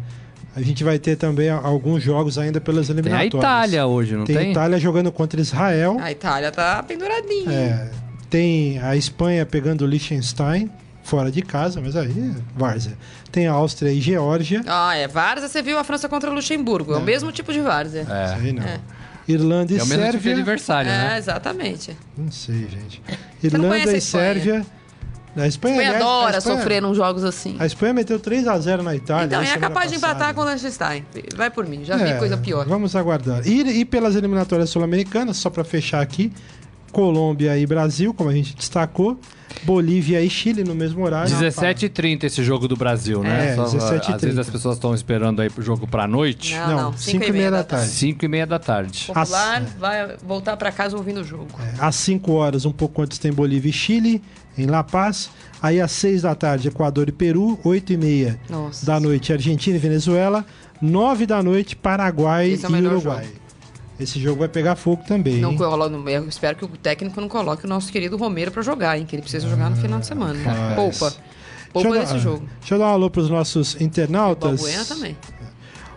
a 0.55 0.63
gente 0.63 0.85
vai 0.85 0.97
ter 0.97 1.17
também 1.17 1.51
alguns 1.51 2.01
jogos 2.01 2.39
ainda 2.39 2.61
pelas 2.61 2.89
eliminatórias. 2.89 3.31
Tem 3.33 3.41
a 3.41 3.43
Itália 3.43 3.87
hoje, 3.87 4.15
não 4.15 4.25
tem? 4.25 4.37
Tem 4.37 4.47
a 4.47 4.51
Itália 4.53 4.79
jogando 4.79 5.11
contra 5.11 5.41
Israel. 5.41 5.99
A 6.01 6.13
Itália 6.13 6.53
tá 6.53 6.81
penduradinha. 6.85 7.51
É, 7.51 7.91
tem 8.31 8.79
a 8.79 8.95
Espanha 8.95 9.45
pegando 9.45 9.83
o 9.83 9.87
Liechtenstein 9.89 10.71
fora 11.03 11.33
de 11.33 11.43
casa, 11.43 11.81
mas 11.81 11.97
aí 11.97 12.13
é 12.13 12.41
várzea. 12.57 12.97
Tem 13.33 13.49
a 13.49 13.53
Áustria 13.53 13.91
e 13.91 14.01
Geórgia. 14.01 14.63
Ah, 14.65 14.95
é. 14.95 15.09
Várzea, 15.09 15.49
você 15.49 15.63
viu 15.63 15.77
a 15.79 15.83
França 15.83 16.09
contra 16.09 16.31
o 16.31 16.35
Luxemburgo. 16.35 16.93
É, 16.93 16.95
é 16.95 16.99
o 16.99 17.03
mesmo 17.03 17.33
tipo 17.33 17.53
de 17.53 17.61
várzea. 17.61 18.07
É. 18.09 18.41
Sei 18.41 18.53
não. 18.53 18.63
É. 18.63 18.79
Irlanda 19.27 19.73
e 19.73 19.79
é 19.79 19.83
o 19.83 19.87
Sérvia. 19.87 20.05
mesmo 20.05 20.21
tipo 20.21 20.35
de 20.35 20.41
adversário, 20.41 20.91
é, 20.91 21.09
né? 21.09 21.19
exatamente. 21.19 21.97
Não 22.17 22.31
sei, 22.31 22.69
gente. 22.69 23.03
Irlanda 23.43 23.97
e 23.97 24.01
Sérvia 24.01 24.65
a 25.35 25.47
Espanha, 25.47 25.81
a 25.81 25.83
Espanha 25.83 25.97
adora 25.97 26.37
a 26.37 26.39
Espanha, 26.39 26.59
sofrer 26.59 26.83
nos 26.83 26.97
jogos 26.97 27.25
assim. 27.25 27.57
A 27.59 27.67
Espanha 27.67 27.95
meteu 27.95 28.21
3x0 28.21 28.83
na 28.83 28.95
Itália. 28.95 29.27
Então, 29.27 29.43
é 29.43 29.59
capaz 29.59 29.91
de 29.91 29.97
empatar 29.97 30.35
com 30.35 30.43
o 30.43 30.45
Liechtenstein. 30.45 31.05
Vai 31.35 31.51
por 31.51 31.67
mim, 31.67 31.85
já 31.85 31.99
é, 31.99 32.13
vi 32.13 32.19
coisa 32.19 32.37
pior. 32.37 32.67
Vamos 32.67 32.95
aguardar. 32.95 33.47
E, 33.47 33.81
e 33.81 33.85
pelas 33.85 34.15
eliminatórias 34.15 34.69
sul-americanas, 34.71 35.39
só 35.39 35.49
para 35.49 35.65
fechar 35.65 36.03
aqui, 36.03 36.33
Colômbia 36.93 37.59
e 37.59 37.67
Brasil, 37.67 38.13
como 38.15 38.31
a 38.31 38.35
gente 38.35 38.55
destacou. 38.55 39.19
Bolívia 39.65 40.21
e 40.21 40.29
Chile 40.29 40.65
no 40.65 40.75
mesmo 40.75 41.05
horário. 41.05 41.31
17h30 41.31 42.25
esse 42.25 42.43
jogo 42.43 42.67
do 42.67 42.77
Brasil, 42.77 43.23
né? 43.23 43.53
É, 43.53 43.57
17 43.57 44.13
Às 44.13 44.21
vezes 44.23 44.39
as 44.39 44.51
pessoas 44.51 44.77
estão 44.77 44.95
esperando 44.95 45.41
aí 45.41 45.51
pro 45.51 45.63
jogo 45.63 45.87
pra 45.87 46.07
noite. 46.07 46.55
Não, 46.55 46.91
não. 46.91 46.97
5 46.97 47.25
e 47.25 47.33
meia 47.33 47.51
da 47.51 47.65
tarde. 47.65 47.89
5 47.89 48.25
e 48.25 48.29
meia 48.29 48.47
da 48.47 48.59
tarde. 48.59 49.05
Popular 49.07 49.63
As... 49.63 49.73
vai 49.75 50.17
voltar 50.25 50.57
para 50.57 50.73
casa 50.73 50.97
ouvindo 50.97 51.21
o 51.21 51.25
jogo. 51.25 51.49
É, 51.61 51.75
às 51.85 51.95
5 51.97 52.33
horas, 52.33 52.65
um 52.65 52.73
pouco 52.73 53.03
antes, 53.03 53.19
tem 53.19 53.33
Bolívia 53.33 53.71
e 53.71 53.73
Chile, 53.73 54.23
em 54.57 54.67
La 54.67 54.83
Paz. 54.83 55.31
Aí 55.63 55.81
às 55.81 55.93
6 55.93 56.23
da 56.23 56.35
tarde, 56.35 56.69
Equador 56.69 57.09
e 57.09 57.13
Peru. 57.13 57.59
8 57.63 57.93
e 57.93 57.97
meia 57.97 58.41
Nossa. 58.51 58.85
da 58.85 58.99
noite, 58.99 59.33
Argentina 59.33 59.77
e 59.77 59.81
Venezuela. 59.81 60.45
9 60.81 61.27
da 61.27 61.43
noite, 61.43 61.77
Paraguai 61.77 62.51
é 62.51 62.55
e 62.55 62.87
Uruguai. 62.87 63.25
Jogo. 63.25 63.42
Esse 64.03 64.21
jogo 64.21 64.41
vai 64.41 64.49
pegar 64.49 64.77
fogo 64.77 65.03
também. 65.07 65.39
Não 65.39 65.53
eu 66.09 66.29
espero 66.29 66.57
que 66.57 66.65
o 66.65 66.69
técnico 66.69 67.21
não 67.21 67.29
coloque 67.29 67.65
o 67.65 67.69
nosso 67.69 67.93
querido 67.93 68.17
Romero 68.17 68.51
para 68.51 68.63
jogar, 68.63 68.99
hein? 68.99 69.07
Que 69.07 69.17
ele 69.17 69.23
precisa 69.23 69.49
jogar 69.49 69.71
no 69.71 69.77
final 69.77 70.01
de 70.01 70.07
semana. 70.07 70.39
Mas... 70.45 70.75
Poupa. 70.75 71.15
Poupa 71.73 71.91
desse 71.99 72.19
jogo. 72.19 72.47
Deixa 72.61 72.75
eu 72.75 72.79
dar 72.79 72.87
um 72.87 72.93
alô 72.93 73.11
para 73.11 73.23
os 73.23 73.31
nossos 73.31 73.81
internautas. 73.81 74.63
O 74.63 74.89
também. 74.89 75.17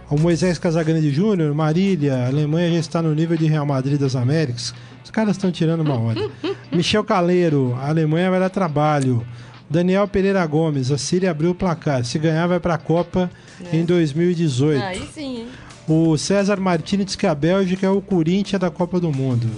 O 0.10 0.20
Moisés 0.20 0.60
Casagrande 0.60 1.10
Júnior, 1.10 1.54
Marília, 1.54 2.16
a 2.16 2.28
Alemanha 2.28 2.72
já 2.74 2.80
está 2.80 3.02
no 3.02 3.14
nível 3.14 3.36
de 3.36 3.48
Real 3.48 3.66
Madrid 3.66 4.00
das 4.00 4.16
Américas. 4.16 4.74
Os 5.04 5.10
caras 5.10 5.36
estão 5.36 5.52
tirando 5.52 5.82
uma 5.82 5.96
onda. 5.96 6.30
Michel 6.72 7.04
Caleiro, 7.04 7.76
a 7.82 7.90
Alemanha 7.90 8.30
vai 8.30 8.40
dar 8.40 8.50
trabalho. 8.50 9.26
Daniel 9.68 10.08
Pereira 10.08 10.46
Gomes, 10.46 10.92
a 10.92 10.98
Síria 10.98 11.32
abriu 11.32 11.52
o 11.52 11.56
placar. 11.56 12.06
Se 12.06 12.20
ganhar, 12.20 12.46
vai 12.46 12.60
para 12.60 12.76
a 12.76 12.78
Copa 12.78 13.32
em 13.74 13.84
2018. 13.84 14.84
Aí 14.84 15.10
sim, 15.12 15.38
hein? 15.40 15.48
O 15.88 16.18
César 16.18 16.58
Martini 16.60 17.06
diz 17.06 17.16
que 17.16 17.28
a 17.28 17.36
Bélgica 17.36 17.86
é 17.86 17.90
o 17.90 18.02
Corinthians 18.02 18.60
da 18.60 18.72
Copa 18.72 19.00
do 19.00 19.12
Mundo. 19.12 19.50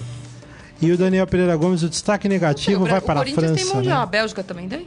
E 0.80 0.92
o 0.92 0.96
Daniel 0.98 1.26
Pereira 1.26 1.56
Gomes, 1.56 1.82
o 1.82 1.88
destaque 1.88 2.28
negativo 2.28 2.84
o 2.84 2.86
vai 2.88 3.00
para 3.00 3.20
a 3.20 3.24
Corinthians 3.24 3.52
tem 3.52 3.56
França. 3.64 3.74
mundial, 3.76 3.96
Né? 3.98 4.02
a 4.02 4.06
Bélgica 4.06 4.42
também 4.44 4.68
tem? 4.68 4.86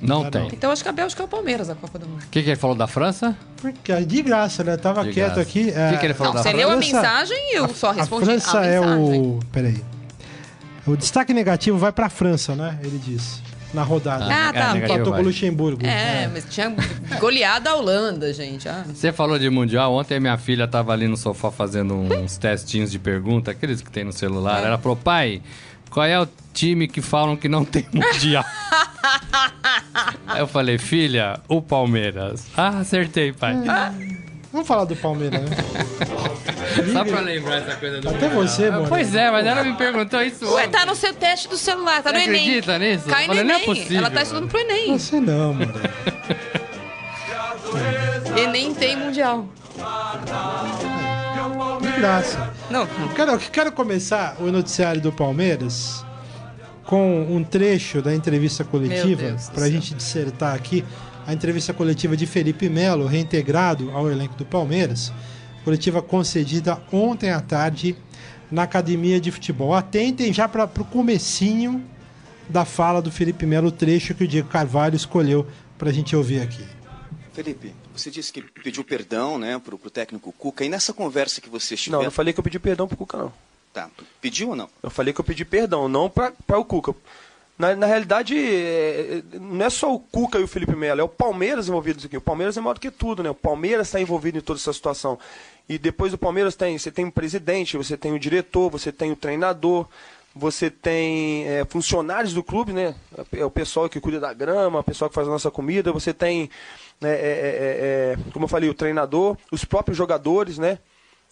Não 0.00 0.24
Ah, 0.24 0.30
tem. 0.30 0.40
não. 0.42 0.48
O 0.48 0.52
Então 0.54 0.70
acho 0.70 0.82
que 0.82 0.88
a 0.88 0.92
Bélgica 0.92 1.22
é 1.22 1.24
o 1.26 1.28
Palmeiras 1.28 1.68
da 1.68 1.74
Copa 1.74 1.98
do 1.98 2.06
Mundo. 2.08 2.22
que, 2.30 2.42
que 2.42 2.48
ele 2.48 2.56
falou 2.56 2.74
da 2.74 2.86
França? 2.86 3.36
Porque 3.60 3.92
é 3.92 4.00
de 4.00 4.22
graça, 4.22 4.64
né? 4.64 4.76
Tava 4.78 5.04
De 5.04 5.12
quieto 5.12 5.26
graça. 5.34 5.40
aqui. 5.42 5.60
O 5.68 5.92
que 5.92 5.98
que 5.98 6.06
ele 6.06 6.14
falou 6.14 6.32
Não, 6.34 6.42
da 6.42 6.48
você 6.48 6.56
leu 6.56 6.70
a 6.70 6.72
França- 6.80 6.92
mensagem 6.96 7.36
e 7.52 7.56
eu 7.58 7.68
só 7.74 7.90
A 7.90 7.92
respondi 7.92 8.24
França 8.24 8.60
a 8.60 8.66
é 8.66 8.80
o. 8.80 9.40
Peraí. 9.52 9.82
O 10.86 10.96
destaque 10.96 11.34
negativo 11.34 11.76
vai 11.76 11.92
para 11.92 12.06
a 12.06 12.08
França, 12.08 12.54
né? 12.54 12.78
Ele 12.82 12.98
disse. 13.04 13.42
Na 13.72 13.82
rodada. 13.82 14.24
Ah, 14.24 14.52
tá. 14.52 14.76
É, 14.76 14.84
Empatou 14.84 15.12
com 15.12 15.20
o 15.20 15.22
Luxemburgo. 15.22 15.86
É, 15.86 16.28
mas 16.32 16.44
tinha 16.50 16.74
goleado 17.20 17.68
a 17.68 17.74
Holanda, 17.74 18.32
gente. 18.32 18.68
Ah. 18.68 18.84
Você 18.92 19.12
falou 19.12 19.38
de 19.38 19.48
Mundial, 19.48 19.92
ontem 19.94 20.18
minha 20.18 20.36
filha 20.36 20.66
tava 20.66 20.92
ali 20.92 21.06
no 21.06 21.16
sofá 21.16 21.50
fazendo 21.50 21.94
uns 21.94 22.36
testinhos 22.36 22.90
de 22.90 22.98
pergunta, 22.98 23.50
aqueles 23.52 23.80
que 23.80 23.90
tem 23.90 24.04
no 24.04 24.12
celular. 24.12 24.64
Ela 24.64 24.78
falou, 24.78 24.96
pai, 24.96 25.40
qual 25.90 26.06
é 26.06 26.20
o 26.20 26.26
time 26.52 26.88
que 26.88 27.00
falam 27.00 27.36
que 27.36 27.48
não 27.48 27.64
tem 27.64 27.86
Mundial? 27.92 28.44
Aí 30.26 30.40
eu 30.40 30.46
falei, 30.46 30.78
filha, 30.78 31.40
o 31.48 31.60
Palmeiras. 31.60 32.46
Ah, 32.56 32.78
acertei, 32.78 33.32
pai. 33.32 33.54
Vamos 34.52 34.66
falar 34.66 34.84
do 34.84 34.96
Palmeiras, 34.96 35.40
né? 35.42 35.56
Só 36.92 37.04
pra 37.04 37.20
lembrar 37.20 37.56
essa 37.58 37.76
coisa 37.76 38.00
do 38.00 38.08
Até 38.08 38.28
Mundial. 38.28 38.42
você, 38.48 38.70
mano. 38.70 38.86
Pois 38.88 39.14
é, 39.14 39.30
mas 39.30 39.46
ela 39.46 39.62
me 39.62 39.74
perguntou 39.76 40.20
isso 40.22 40.44
Ué, 40.54 40.66
tá 40.66 40.84
no 40.84 40.94
seu 40.96 41.14
teste 41.14 41.48
do 41.48 41.56
celular, 41.56 42.02
tá 42.02 42.10
Você 42.10 42.16
no 42.16 42.22
Enem. 42.24 42.40
acredita 42.48 42.78
nisso? 42.78 43.04
Cai 43.08 43.28
no 43.28 43.34
não 43.34 43.40
é 43.40 43.44
Enem. 43.44 43.64
possível, 43.64 43.98
Ela 43.98 44.10
tá 44.10 44.22
estudando 44.22 44.48
pro 44.48 44.58
Enem. 44.58 44.98
Você 44.98 45.20
não, 45.20 45.54
mano. 45.54 45.72
Enem 48.36 48.74
tem 48.74 48.96
mundial. 48.96 49.46
De 51.80 51.92
graça. 52.00 52.50
Não, 52.70 52.86
Quero, 53.14 53.38
quero 53.38 53.72
começar 53.72 54.36
o 54.40 54.44
noticiário 54.50 55.00
do 55.00 55.12
Palmeiras 55.12 56.04
com 56.84 57.22
um 57.30 57.44
trecho 57.44 58.02
da 58.02 58.12
entrevista 58.14 58.64
Meu 58.64 58.70
coletiva, 58.72 59.22
Deus 59.22 59.48
do 59.48 59.52
para 59.52 59.62
a 59.62 59.66
céu. 59.66 59.72
gente 59.72 59.94
dissertar 59.94 60.54
aqui 60.54 60.84
a 61.30 61.32
entrevista 61.32 61.72
coletiva 61.72 62.16
de 62.16 62.26
Felipe 62.26 62.68
Melo, 62.68 63.06
reintegrado 63.06 63.92
ao 63.92 64.10
elenco 64.10 64.34
do 64.34 64.44
Palmeiras. 64.44 65.12
Coletiva 65.62 66.02
concedida 66.02 66.82
ontem 66.90 67.30
à 67.30 67.40
tarde 67.40 67.96
na 68.50 68.64
Academia 68.64 69.20
de 69.20 69.30
Futebol. 69.30 69.72
Atentem 69.72 70.32
já 70.32 70.48
para 70.48 70.64
o 70.64 70.84
comecinho 70.84 71.84
da 72.48 72.64
fala 72.64 73.00
do 73.00 73.12
Felipe 73.12 73.46
Melo, 73.46 73.68
o 73.68 73.72
trecho 73.72 74.12
que 74.12 74.24
o 74.24 74.28
Diego 74.28 74.48
Carvalho 74.48 74.96
escolheu 74.96 75.46
para 75.78 75.90
a 75.90 75.92
gente 75.92 76.16
ouvir 76.16 76.40
aqui. 76.40 76.64
Felipe, 77.32 77.72
você 77.94 78.10
disse 78.10 78.32
que 78.32 78.42
pediu 78.42 78.82
perdão 78.82 79.38
né, 79.38 79.56
pro, 79.60 79.78
pro 79.78 79.88
técnico 79.88 80.32
Cuca. 80.32 80.64
E 80.64 80.68
nessa 80.68 80.92
conversa 80.92 81.40
que 81.40 81.48
você 81.48 81.74
estiver... 81.74 81.96
Não, 81.96 82.02
não 82.02 82.10
falei 82.10 82.34
que 82.34 82.40
eu 82.40 82.44
pedi 82.44 82.58
perdão 82.58 82.88
pro 82.88 82.96
Cuca, 82.96 83.16
não. 83.16 83.32
Tá, 83.72 83.88
pediu 84.20 84.48
ou 84.48 84.56
não? 84.56 84.68
Eu 84.82 84.90
falei 84.90 85.14
que 85.14 85.20
eu 85.20 85.24
pedi 85.24 85.44
perdão, 85.44 85.88
não 85.88 86.10
pra 86.10 86.58
o 86.58 86.64
Cuca. 86.64 86.92
Na, 87.60 87.76
na 87.76 87.84
realidade, 87.84 88.34
é, 88.38 89.18
é, 89.34 89.38
não 89.38 89.66
é 89.66 89.68
só 89.68 89.94
o 89.94 90.00
Cuca 90.00 90.38
e 90.38 90.42
o 90.42 90.48
Felipe 90.48 90.74
Melo, 90.74 91.02
é 91.02 91.04
o 91.04 91.08
Palmeiras 91.08 91.68
envolvido 91.68 91.96
nisso 91.96 92.06
aqui. 92.06 92.16
O 92.16 92.20
Palmeiras 92.20 92.56
é 92.56 92.60
maior 92.62 92.72
do 92.72 92.80
que 92.80 92.90
tudo, 92.90 93.22
né? 93.22 93.28
O 93.28 93.34
Palmeiras 93.34 93.88
está 93.88 94.00
envolvido 94.00 94.38
em 94.38 94.40
toda 94.40 94.58
essa 94.58 94.72
situação. 94.72 95.18
E 95.68 95.76
depois 95.76 96.10
do 96.10 96.16
Palmeiras 96.16 96.56
tem, 96.56 96.78
você 96.78 96.90
tem 96.90 97.04
o 97.04 97.12
presidente, 97.12 97.76
você 97.76 97.98
tem 97.98 98.14
o 98.14 98.18
diretor, 98.18 98.70
você 98.70 98.90
tem 98.90 99.12
o 99.12 99.16
treinador, 99.16 99.86
você 100.34 100.70
tem 100.70 101.46
é, 101.46 101.66
funcionários 101.66 102.32
do 102.32 102.42
clube, 102.42 102.72
né? 102.72 102.94
É 103.30 103.44
o 103.44 103.50
pessoal 103.50 103.90
que 103.90 104.00
cuida 104.00 104.18
da 104.18 104.32
grama, 104.32 104.78
o 104.78 104.84
pessoal 104.84 105.10
que 105.10 105.14
faz 105.14 105.28
a 105.28 105.30
nossa 105.30 105.50
comida, 105.50 105.92
você 105.92 106.14
tem, 106.14 106.48
é, 107.02 107.08
é, 107.08 107.10
é, 107.10 107.12
é, 107.12 108.32
como 108.32 108.46
eu 108.46 108.48
falei, 108.48 108.70
o 108.70 108.74
treinador, 108.74 109.36
os 109.52 109.66
próprios 109.66 109.98
jogadores, 109.98 110.56
né? 110.56 110.78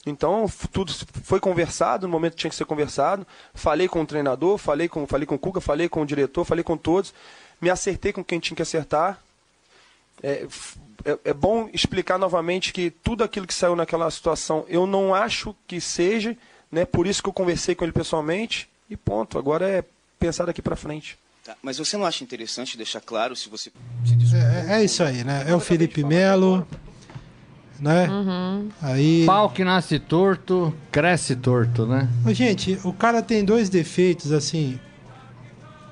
Então, 0.07 0.51
tudo 0.73 0.93
foi 1.25 1.39
conversado 1.41 2.07
no 2.07 2.13
momento 2.13 2.33
que 2.33 2.39
tinha 2.39 2.51
que 2.51 2.57
ser 2.57 2.65
conversado. 2.65 3.27
Falei 3.55 3.89
com 3.89 4.01
o 4.01 4.07
treinador, 4.07 4.57
falei 4.57 4.89
com, 4.89 5.07
falei 5.07 5.27
com 5.27 5.35
o 5.35 5.39
Cuca, 5.39 5.61
falei 5.61 5.89
com 5.89 6.01
o 6.03 6.07
diretor, 6.07 6.45
falei 6.45 6.65
com 6.65 6.77
todos. 6.77 7.13
Me 7.61 7.69
acertei 7.69 8.13
com 8.13 8.25
quem 8.25 8.39
tinha 8.39 8.57
que 8.57 8.63
acertar. 8.63 9.21
É, 10.23 10.47
é- 11.05 11.19
é 11.27 11.33
bom 11.35 11.69
explicar 11.73 12.19
novamente 12.19 12.73
que 12.73 12.91
tudo 12.91 13.23
aquilo 13.23 13.47
que 13.47 13.55
saiu 13.55 13.77
naquela 13.77 14.11
situação 14.11 14.65
eu 14.69 14.87
não 14.87 15.15
acho 15.15 15.55
que 15.67 15.81
seja, 15.81 16.37
né? 16.73 16.85
Por 16.85 17.07
isso 17.07 17.23
que 17.23 17.29
eu 17.29 17.33
conversei 17.33 17.75
com 17.75 17.85
ele 17.85 17.93
pessoalmente 17.93 18.69
e 18.89 18.97
ponto. 18.97 19.39
Agora 19.39 19.69
é 19.69 19.85
pensar 20.19 20.47
daqui 20.47 20.63
para 20.63 20.75
frente. 20.77 21.19
Tá, 21.45 21.57
Mas 21.63 21.79
você 21.79 21.97
não 21.97 22.05
acha 22.07 22.25
interessante 22.25 22.77
deixar 22.77 23.01
claro 23.01 23.37
se 23.37 23.49
você 23.49 23.71
se 24.07 24.17
desculpou? 24.17 24.71
É, 24.71 24.81
é 24.81 24.85
isso 24.85 25.03
aí, 25.03 25.23
né? 25.25 25.45
É 25.47 25.55
o 25.55 25.61
Felipe 25.61 26.03
Melo, 26.05 26.67
né? 27.81 28.09
Aí. 28.83 29.25
Pau 29.27 29.51
que 29.51 29.65
nasce 29.65 29.99
torto, 29.99 30.75
cresce 30.91 31.37
torto, 31.37 31.87
né? 31.87 32.09
Gente, 32.29 32.79
o 32.85 32.93
cara 32.93 33.23
tem 33.23 33.45
dois 33.45 33.69
defeitos, 33.69 34.33
assim. 34.33 34.79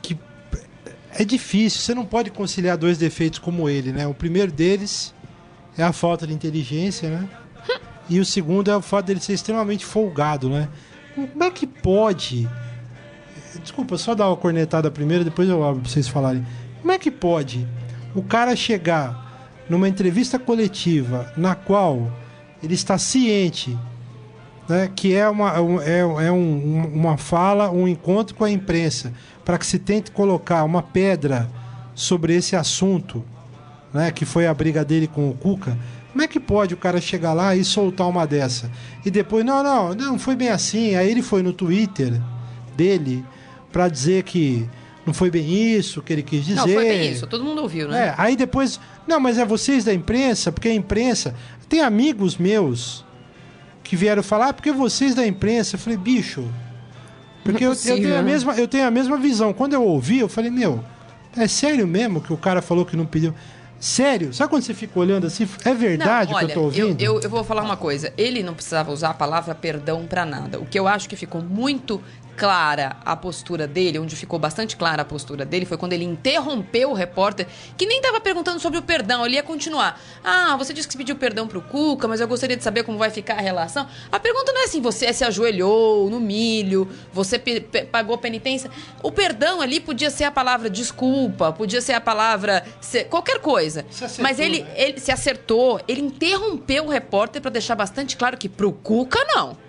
Que 0.02 0.18
é 1.12 1.24
difícil, 1.24 1.80
você 1.80 1.94
não 1.94 2.04
pode 2.04 2.30
conciliar 2.30 2.76
dois 2.76 2.98
defeitos 2.98 3.38
como 3.38 3.68
ele, 3.68 3.92
né? 3.92 4.06
O 4.06 4.14
primeiro 4.14 4.52
deles 4.52 5.14
é 5.76 5.82
a 5.82 5.92
falta 5.92 6.26
de 6.26 6.32
inteligência, 6.32 7.08
né? 7.10 7.28
E 8.08 8.20
o 8.20 8.24
segundo 8.24 8.70
é 8.70 8.76
o 8.76 8.80
fato 8.80 9.06
dele 9.06 9.18
ser 9.18 9.32
extremamente 9.32 9.84
folgado, 9.84 10.48
né? 10.48 10.68
Como 11.12 11.42
é 11.42 11.50
que 11.50 11.66
pode? 11.66 12.48
Desculpa, 13.60 13.98
só 13.98 14.14
dar 14.14 14.28
uma 14.28 14.36
cornetada 14.36 14.88
primeiro, 14.92 15.24
depois 15.24 15.48
eu 15.48 15.64
abro 15.64 15.80
pra 15.80 15.90
vocês 15.90 16.06
falarem. 16.06 16.46
Como 16.80 16.92
é 16.92 16.98
que 16.98 17.10
pode 17.10 17.66
o 18.14 18.22
cara 18.22 18.54
chegar 18.54 19.25
numa 19.68 19.88
entrevista 19.88 20.38
coletiva 20.38 21.32
na 21.36 21.54
qual 21.54 22.10
ele 22.62 22.74
está 22.74 22.96
ciente 22.98 23.76
né, 24.68 24.90
que 24.96 25.14
é, 25.14 25.28
uma, 25.28 25.60
um- 25.60 25.80
é, 25.80 26.00
é 26.00 26.32
um- 26.32 26.90
uma 26.92 27.16
fala, 27.16 27.70
um 27.70 27.86
encontro 27.86 28.34
com 28.34 28.42
a 28.44 28.50
imprensa, 28.50 29.12
para 29.44 29.58
que 29.58 29.64
se 29.66 29.78
tente 29.78 30.10
colocar 30.10 30.64
uma 30.64 30.82
pedra 30.82 31.48
sobre 31.94 32.34
esse 32.34 32.56
assunto, 32.56 33.24
né, 33.94 34.10
que 34.10 34.24
foi 34.24 34.44
a 34.44 34.52
briga 34.52 34.84
dele 34.84 35.06
com 35.06 35.30
o 35.30 35.34
Cuca. 35.34 35.78
Como 36.10 36.20
é 36.24 36.26
que 36.26 36.40
pode 36.40 36.74
o 36.74 36.76
cara 36.76 37.00
chegar 37.00 37.32
lá 37.32 37.54
e 37.54 37.62
soltar 37.62 38.08
uma 38.08 38.26
dessa? 38.26 38.68
E 39.04 39.10
depois, 39.10 39.44
não, 39.44 39.62
não, 39.62 39.94
não 39.94 40.18
foi 40.18 40.34
bem 40.34 40.48
assim. 40.48 40.96
Aí 40.96 41.08
ele 41.10 41.22
foi 41.22 41.44
no 41.44 41.52
Twitter 41.52 42.20
dele 42.76 43.24
para 43.70 43.88
dizer 43.88 44.24
que 44.24 44.68
não 45.06 45.14
foi 45.14 45.30
bem 45.30 45.48
isso 45.76 46.02
que 46.02 46.12
ele 46.12 46.22
quis 46.24 46.44
dizer. 46.44 46.56
não, 46.56 46.64
foi 46.68 46.84
bem 46.88 47.12
isso. 47.12 47.26
Todo 47.28 47.44
mundo 47.44 47.62
ouviu, 47.62 47.86
né? 47.88 48.08
É, 48.08 48.14
aí 48.18 48.34
depois. 48.34 48.80
Não, 49.06 49.20
mas 49.20 49.38
é 49.38 49.44
vocês 49.44 49.84
da 49.84 49.94
imprensa, 49.94 50.50
porque 50.50 50.68
a 50.68 50.74
imprensa. 50.74 51.34
Tem 51.68 51.80
amigos 51.80 52.36
meus 52.36 53.04
que 53.82 53.96
vieram 53.96 54.22
falar, 54.22 54.48
ah, 54.48 54.52
porque 54.52 54.72
vocês 54.72 55.14
da 55.14 55.26
imprensa. 55.26 55.76
Eu 55.76 55.80
falei, 55.80 55.96
bicho. 55.96 56.44
Porque 57.44 57.64
eu, 57.64 57.68
é 57.68 57.72
eu 57.72 57.76
possível, 57.76 57.96
tenho 57.96 58.14
a 58.14 58.22
né? 58.22 58.22
mesma, 58.22 58.54
eu 58.54 58.68
tenho 58.68 58.86
a 58.86 58.90
mesma 58.90 59.16
visão. 59.16 59.52
Quando 59.52 59.74
eu 59.74 59.82
ouvi, 59.82 60.18
eu 60.18 60.28
falei, 60.28 60.50
meu, 60.50 60.82
é 61.36 61.46
sério 61.46 61.86
mesmo 61.86 62.20
que 62.20 62.32
o 62.32 62.36
cara 62.36 62.60
falou 62.60 62.84
que 62.84 62.96
não 62.96 63.06
pediu? 63.06 63.32
Sério? 63.78 64.32
Sabe 64.32 64.50
quando 64.50 64.62
você 64.62 64.74
fica 64.74 64.98
olhando 64.98 65.26
assim? 65.26 65.46
É 65.64 65.74
verdade 65.74 66.30
não, 66.30 66.34
o 66.34 66.38
olha, 66.38 66.46
que 66.46 66.52
eu 66.52 66.54
tô 66.54 66.62
ouvindo? 66.62 67.00
Eu, 67.00 67.20
eu 67.20 67.30
vou 67.30 67.44
falar 67.44 67.62
uma 67.62 67.76
coisa. 67.76 68.12
Ele 68.16 68.42
não 68.42 68.54
precisava 68.54 68.90
usar 68.90 69.10
a 69.10 69.14
palavra 69.14 69.54
perdão 69.54 70.06
pra 70.06 70.24
nada. 70.24 70.58
O 70.58 70.66
que 70.66 70.78
eu 70.78 70.88
acho 70.88 71.08
que 71.08 71.14
ficou 71.14 71.42
muito 71.42 72.00
clara 72.36 72.96
a 73.04 73.16
postura 73.16 73.66
dele, 73.66 73.98
onde 73.98 74.14
ficou 74.14 74.38
bastante 74.38 74.76
clara 74.76 75.02
a 75.02 75.04
postura 75.04 75.44
dele, 75.44 75.64
foi 75.64 75.78
quando 75.78 75.94
ele 75.94 76.04
interrompeu 76.04 76.90
o 76.90 76.94
repórter, 76.94 77.46
que 77.76 77.86
nem 77.86 77.96
estava 77.98 78.20
perguntando 78.20 78.60
sobre 78.60 78.78
o 78.78 78.82
perdão, 78.82 79.24
ele 79.24 79.36
ia 79.36 79.42
continuar. 79.42 80.00
Ah, 80.22 80.54
você 80.56 80.72
disse 80.72 80.86
que 80.86 80.92
se 80.92 80.98
pediu 80.98 81.16
perdão 81.16 81.48
pro 81.48 81.62
Cuca, 81.62 82.06
mas 82.06 82.20
eu 82.20 82.28
gostaria 82.28 82.56
de 82.56 82.62
saber 82.62 82.84
como 82.84 82.98
vai 82.98 83.10
ficar 83.10 83.34
a 83.34 83.40
relação. 83.40 83.88
A 84.12 84.20
pergunta 84.20 84.52
não 84.52 84.60
é 84.60 84.64
assim, 84.64 84.80
você 84.80 85.12
se 85.12 85.24
ajoelhou 85.24 86.10
no 86.10 86.20
milho, 86.20 86.88
você 87.12 87.38
pagou 87.90 88.18
penitência. 88.18 88.70
O 89.02 89.10
perdão 89.10 89.60
ali 89.60 89.80
podia 89.80 90.10
ser 90.10 90.24
a 90.24 90.30
palavra 90.30 90.68
desculpa, 90.68 91.52
podia 91.52 91.80
ser 91.80 91.94
a 91.94 92.00
palavra 92.00 92.64
qualquer 93.08 93.40
coisa. 93.40 93.86
Acertou, 93.90 94.22
Mas 94.22 94.38
ele, 94.38 94.62
né? 94.62 94.70
ele 94.76 95.00
se 95.00 95.10
acertou, 95.10 95.80
ele 95.88 96.02
interrompeu 96.02 96.84
o 96.84 96.88
repórter 96.88 97.40
para 97.40 97.50
deixar 97.50 97.74
bastante 97.74 98.16
claro 98.16 98.36
que 98.36 98.48
pro 98.48 98.72
Cuca 98.72 99.24
não. 99.34 99.65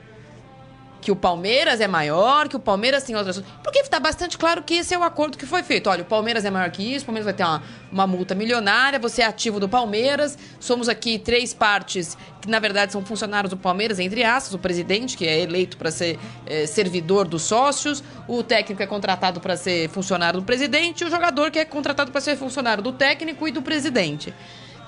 Que 1.02 1.12
o 1.12 1.16
Palmeiras 1.16 1.80
é 1.80 1.88
maior, 1.88 2.48
que 2.48 2.56
o 2.56 2.60
Palmeiras 2.60 3.04
tem 3.04 3.16
outras. 3.16 3.42
Porque 3.64 3.80
está 3.80 4.00
bastante 4.00 4.38
claro 4.38 4.64
que 4.64 4.76
esse 4.76 4.94
é 4.94 4.98
o 4.98 5.04
acordo 5.04 5.38
que 5.38 5.46
foi 5.46 5.64
feito. 5.64 5.90
Olha, 5.90 6.02
o 6.02 6.06
Palmeiras 6.06 6.46
é 6.46 6.52
maior 6.52 6.70
que 6.72 6.84
isso, 6.84 7.04
o 7.04 7.06
Palmeiras 7.08 7.26
vai 7.26 7.34
ter 7.34 7.44
uma, 7.44 7.62
uma 7.92 8.08
multa 8.08 8.36
milionária, 8.36 9.00
você 9.00 9.22
é 9.22 9.26
ativo 9.26 9.60
do 9.60 9.70
Palmeiras. 9.70 10.38
Somos 10.60 10.90
aqui 10.90 11.20
três 11.20 11.54
partes 11.54 12.18
que, 12.42 12.50
na 12.50 12.60
verdade, 12.60 12.92
são 12.92 13.06
funcionários 13.06 13.50
do 13.50 13.58
Palmeiras, 13.58 14.00
entre 14.00 14.24
aspas, 14.24 14.54
o 14.54 14.60
presidente, 14.60 15.18
que 15.18 15.28
é 15.28 15.42
eleito 15.42 15.78
para 15.78 15.92
ser 15.92 16.18
eh, 16.46 16.66
servidor 16.66 17.28
dos 17.28 17.44
sócios, 17.44 18.04
o 18.28 18.42
técnico 18.44 18.82
é 18.82 18.88
contratado 18.88 19.40
para 19.40 19.56
ser 19.58 19.90
funcionário 19.90 20.40
do 20.40 20.46
presidente, 20.46 21.04
e 21.04 21.08
o 21.08 21.10
jogador 21.10 21.52
que 21.52 21.60
é 21.60 21.66
contratado 21.66 22.12
para 22.12 22.22
ser 22.22 22.38
funcionário 22.38 22.84
do 22.84 22.92
técnico 22.92 23.48
e 23.48 23.52
do 23.52 23.62
presidente. 23.62 24.34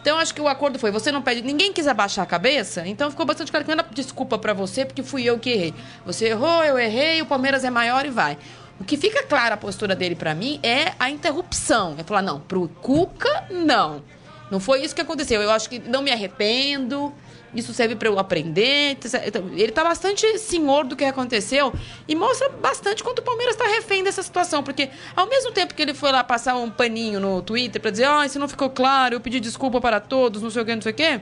Então 0.02 0.18
acho 0.18 0.34
que 0.34 0.42
o 0.42 0.48
acordo 0.48 0.80
foi, 0.80 0.92
você 0.92 1.12
não 1.12 1.22
pede, 1.22 1.42
ninguém 1.42 1.74
quis 1.74 1.88
abaixar 1.88 2.24
a 2.24 2.26
cabeça, 2.26 2.88
então 2.88 3.12
ficou 3.12 3.26
bastante 3.26 3.52
claro 3.52 3.66
que 3.66 3.76
não 3.76 3.80
era 3.84 3.90
desculpa 3.94 4.38
para 4.38 4.54
você, 4.54 4.86
porque 4.86 5.04
fui 5.04 5.24
eu 5.24 5.38
que 5.38 5.50
errei. 5.50 5.74
Você 6.06 6.28
errou, 6.28 6.64
eu 6.64 6.80
errei, 6.80 7.22
o 7.22 7.26
Palmeiras 7.26 7.64
é 7.64 7.70
maior 7.70 8.06
e 8.06 8.10
vai. 8.10 8.38
O 8.80 8.84
que 8.86 8.96
fica 8.96 9.22
clara 9.24 9.56
a 9.56 9.58
postura 9.58 9.94
dele 9.96 10.16
para 10.16 10.34
mim 10.34 10.60
é 10.64 10.94
a 10.98 11.10
interrupção. 11.10 11.96
É 11.98 12.04
falar, 12.04 12.22
não, 12.22 12.40
pro 12.40 12.70
Cuca, 12.82 13.46
não. 13.50 14.02
Não 14.50 14.60
foi 14.60 14.82
isso 14.84 14.96
que 14.96 15.02
aconteceu. 15.02 15.42
Eu 15.42 15.52
acho 15.52 15.70
que 15.70 15.80
não 15.80 16.02
me 16.02 16.12
arrependo. 16.12 17.14
Isso 17.54 17.74
serve 17.74 17.96
para 17.96 18.08
eu 18.08 18.20
aprender. 18.20 18.92
Então, 18.92 19.50
ele 19.54 19.66
está 19.66 19.84
bastante 19.84 20.38
senhor 20.38 20.86
do 20.86 20.96
que 20.96 21.04
aconteceu 21.04 21.74
e 22.08 22.16
mostra 22.16 22.50
bastante 22.50 23.04
quanto 23.04 23.20
o 23.20 23.22
Palmeiras 23.22 23.56
está 23.56 23.68
refém 23.68 24.04
dessa 24.04 24.22
situação. 24.22 24.64
Porque, 24.64 24.90
ao 25.16 25.28
mesmo 25.28 25.52
tempo 25.52 25.74
que 25.74 25.82
ele 25.82 25.94
foi 25.94 26.12
lá 26.12 26.24
passar 26.24 26.56
um 26.56 26.70
paninho 26.70 27.20
no 27.20 27.42
Twitter 27.42 27.82
para 27.82 27.92
dizer: 27.92 28.06
ah, 28.06 28.26
isso 28.26 28.38
não 28.40 28.48
ficou 28.48 28.70
claro, 28.70 29.16
eu 29.16 29.20
pedi 29.20 29.40
desculpa 29.40 29.82
para 29.82 30.00
todos, 30.00 30.42
não 30.42 30.50
sei 30.50 30.62
o 30.62 30.66
que, 30.66 30.76
não 30.76 30.82
sei 30.82 30.92
o 30.92 30.96
que. 30.96 31.22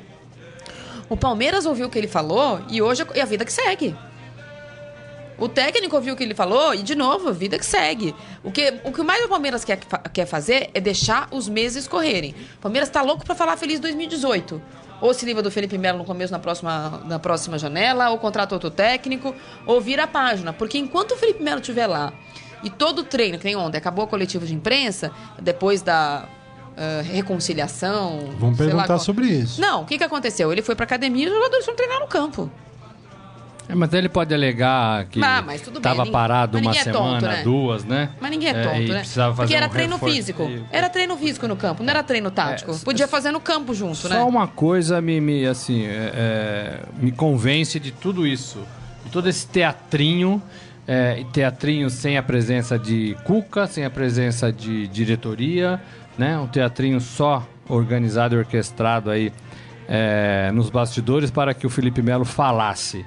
O 1.10 1.16
Palmeiras 1.16 1.66
ouviu 1.66 1.88
o 1.88 1.90
que 1.90 1.98
ele 1.98 2.08
falou 2.08 2.60
e 2.70 2.82
hoje 2.82 3.06
é 3.14 3.22
a 3.22 3.26
vida 3.26 3.46
que 3.46 3.54
segue. 3.54 3.96
O 5.38 5.48
técnico 5.48 5.96
ouviu 5.96 6.16
o 6.16 6.18
que 6.18 6.24
ele 6.24 6.34
falou 6.34 6.74
e, 6.74 6.82
de 6.82 6.96
novo, 6.96 7.30
a 7.30 7.32
vida 7.32 7.60
que 7.60 7.66
segue. 7.66 8.14
O 8.44 8.52
que, 8.52 8.74
o 8.84 8.92
que 8.92 9.04
mais 9.04 9.24
o 9.24 9.30
Palmeiras 9.30 9.64
quer, 9.64 9.80
quer 10.12 10.26
fazer 10.26 10.72
é 10.74 10.82
deixar 10.82 11.28
os 11.32 11.48
meses 11.48 11.88
correrem. 11.88 12.34
O 12.56 12.62
Palmeiras 12.62 12.90
está 12.90 13.04
louco 13.04 13.24
para 13.24 13.36
falar 13.36 13.56
feliz 13.56 13.80
2018 13.80 14.60
ou 15.02 15.14
se 15.14 15.26
livra 15.26 15.42
do 15.42 15.52
Felipe 15.52 15.78
Melo 15.78 16.00
no 16.00 16.06
começo 16.06 16.32
na 16.32 16.40
próxima, 16.40 17.02
na 17.06 17.20
próxima 17.20 17.58
janela, 17.58 18.10
ou 18.10 18.18
contrata 18.18 18.56
outro 18.56 18.70
técnico, 18.70 19.36
ou 19.66 19.80
vira 19.80 20.04
a 20.04 20.08
página. 20.08 20.54
Porque 20.54 20.78
enquanto 20.78 21.12
o 21.12 21.18
Felipe 21.18 21.44
Melo 21.44 21.60
estiver 21.60 21.88
lá 21.88 22.14
e 22.64 22.70
todo 22.70 23.00
o 23.00 23.04
treino, 23.04 23.38
que 23.38 23.46
nem 23.46 23.56
ontem, 23.56 23.78
acabou 23.78 24.06
a 24.06 24.08
coletiva 24.08 24.46
de 24.46 24.54
imprensa, 24.54 25.12
depois 25.40 25.82
da 25.82 26.28
uh, 26.78 27.04
reconciliação. 27.04 28.30
Vamos 28.40 28.58
perguntar 28.58 28.94
lá, 28.94 29.00
sobre 29.00 29.26
isso. 29.28 29.62
Não, 29.62 29.84
o 29.84 29.86
que, 29.86 29.98
que 29.98 30.04
aconteceu? 30.04 30.52
Ele 30.52 30.62
foi 30.62 30.76
para 30.76 30.86
academia 30.86 31.26
e 31.26 31.28
os 31.28 31.34
jogadores 31.34 31.66
foram 31.66 31.78
treinar 31.78 32.00
no 32.00 32.08
campo. 32.08 32.52
É, 33.70 33.76
mas 33.76 33.94
ele 33.94 34.08
pode 34.08 34.34
alegar 34.34 35.06
que 35.06 35.20
estava 35.20 36.06
parado 36.06 36.58
uma 36.58 36.72
é 36.72 36.76
semana, 36.76 37.20
tonto, 37.20 37.26
né? 37.26 37.44
duas, 37.44 37.84
né? 37.84 38.10
Mas 38.20 38.32
ninguém 38.32 38.50
é, 38.50 38.52
é 38.52 38.64
tonto, 38.64 38.92
é, 38.92 38.96
né? 38.96 39.04
Porque 39.36 39.56
era 39.56 39.66
um 39.68 39.70
treino 39.70 39.98
físico. 39.98 40.44
E... 40.44 40.64
Era 40.72 40.90
treino 40.90 41.18
físico 41.18 41.48
no 41.48 41.56
campo, 41.58 41.84
não 41.84 41.90
era 41.90 42.02
treino 42.02 42.32
tático. 42.32 42.72
É, 42.72 42.78
Podia 42.78 43.08
fazer 43.08 43.32
no 43.32 43.42
campo 43.42 43.74
junto, 43.74 43.98
só 43.98 44.10
né? 44.10 44.16
Só 44.16 44.28
uma 44.28 44.48
coisa 44.48 45.02
me, 45.02 45.20
me 45.20 45.46
assim, 45.46 45.86
é, 45.86 46.80
me 46.98 47.12
convence 47.12 47.80
de 47.80 47.92
tudo 47.92 48.26
isso. 48.26 48.60
De 49.04 49.12
todo 49.12 49.28
esse 49.28 49.48
teatrinho, 49.48 50.42
teatrinho 51.32 51.90
sem 51.90 52.18
a 52.18 52.24
presença 52.24 52.78
de 52.78 53.16
Cuca, 53.24 53.66
sem 53.68 53.84
a 53.86 53.90
presença 53.90 54.52
de 54.52 54.88
diretoria, 54.88 55.82
né? 56.18 56.38
Um 56.38 56.48
teatrinho 56.48 57.00
só 57.00 57.46
organizado 57.70 58.36
e 58.36 58.38
orquestrado 58.38 59.10
aí 59.10 59.32
nos 60.54 60.70
bastidores 60.70 61.32
para 61.32 61.54
que 61.54 61.66
o 61.66 61.70
Felipe 61.70 62.02
Melo 62.02 62.26
falasse 62.26 63.06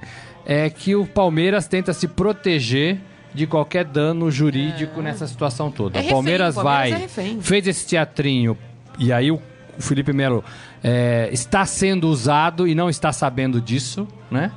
é 0.50 0.68
que 0.68 0.96
o 0.96 1.06
Palmeiras 1.06 1.68
tenta 1.68 1.92
se 1.92 2.08
proteger 2.08 2.98
de 3.32 3.46
qualquer 3.46 3.84
dano 3.84 4.28
jurídico 4.32 4.98
é. 4.98 5.04
nessa 5.04 5.24
situação 5.28 5.70
toda. 5.70 5.96
É 5.96 6.00
refém, 6.00 6.12
o 6.12 6.16
Palmeiras, 6.16 6.54
vai, 6.56 6.92
é 6.92 7.08
fez 7.40 7.68
esse 7.68 7.86
teatrinho 7.86 8.58
e 8.98 9.12
aí 9.12 9.30
o, 9.30 9.40
Felipe 9.78 10.12
Melo 10.12 10.44
é, 10.82 11.30
está 11.32 11.64
sendo 11.64 12.08
usado 12.08 12.66
e 12.66 12.74
não 12.74 12.90
está 12.90 13.12
sabendo 13.12 13.60
disso, 13.60 14.08
né? 14.28 14.50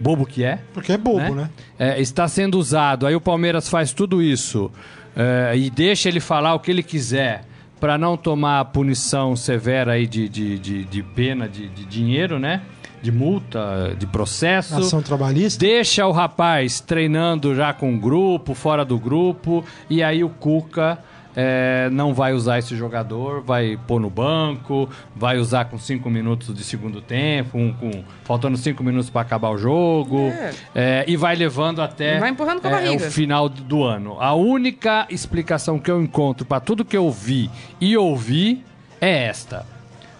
Bobo 0.00 0.24
que 0.24 0.42
é. 0.42 0.60
Porque 0.72 0.92
é 0.92 0.96
bobo, 0.96 1.18
né? 1.18 1.30
né? 1.30 1.50
É, 1.78 2.00
está 2.00 2.26
sendo 2.26 2.58
usado. 2.58 3.06
Aí 3.06 3.14
o 3.14 3.20
Palmeiras 3.20 3.68
faz 3.68 3.92
tudo 3.92 4.22
isso 4.22 4.70
é, 5.14 5.52
e 5.54 5.68
deixa 5.68 6.08
ele 6.08 6.20
falar 6.20 6.54
o 6.54 6.58
que 6.58 6.70
ele 6.70 6.82
quiser 6.82 7.44
para 7.78 7.98
não 7.98 8.16
tomar 8.16 8.60
a 8.60 8.64
punição 8.64 9.36
severa 9.36 9.92
aí 9.92 10.06
de, 10.06 10.26
de, 10.26 10.58
de, 10.58 10.84
de 10.86 11.02
pena, 11.02 11.46
de, 11.46 11.68
de 11.68 11.84
dinheiro, 11.84 12.38
né? 12.38 12.62
De 13.04 13.12
multa, 13.12 13.94
de 13.98 14.06
processo. 14.06 14.76
Ação 14.78 15.02
trabalhista. 15.02 15.60
Deixa 15.60 16.06
o 16.06 16.10
rapaz 16.10 16.80
treinando 16.80 17.54
já 17.54 17.74
com 17.74 17.94
o 17.94 17.98
grupo, 17.98 18.54
fora 18.54 18.82
do 18.82 18.98
grupo, 18.98 19.62
e 19.90 20.02
aí 20.02 20.24
o 20.24 20.30
Cuca 20.30 20.98
é, 21.36 21.90
não 21.92 22.14
vai 22.14 22.32
usar 22.32 22.58
esse 22.58 22.74
jogador, 22.74 23.42
vai 23.42 23.78
pôr 23.86 24.00
no 24.00 24.08
banco, 24.08 24.88
vai 25.14 25.36
usar 25.36 25.66
com 25.66 25.78
cinco 25.78 26.08
minutos 26.08 26.54
de 26.54 26.64
segundo 26.64 27.02
tempo, 27.02 27.58
um, 27.58 27.74
com, 27.74 28.02
faltando 28.24 28.56
cinco 28.56 28.82
minutos 28.82 29.10
para 29.10 29.20
acabar 29.20 29.50
o 29.50 29.58
jogo, 29.58 30.28
é. 30.28 30.54
É, 30.74 31.04
e 31.06 31.14
vai 31.14 31.36
levando 31.36 31.82
até 31.82 32.18
vai 32.18 32.30
empurrando 32.30 32.62
com 32.62 32.68
a 32.68 32.82
é, 32.82 32.90
o 32.90 32.98
final 32.98 33.50
do 33.50 33.84
ano. 33.84 34.16
A 34.18 34.32
única 34.32 35.06
explicação 35.10 35.78
que 35.78 35.90
eu 35.90 36.00
encontro 36.00 36.46
para 36.46 36.58
tudo 36.58 36.86
que 36.86 36.96
eu 36.96 37.10
vi 37.10 37.50
e 37.78 37.98
ouvi 37.98 38.64
é 38.98 39.26
esta. 39.26 39.66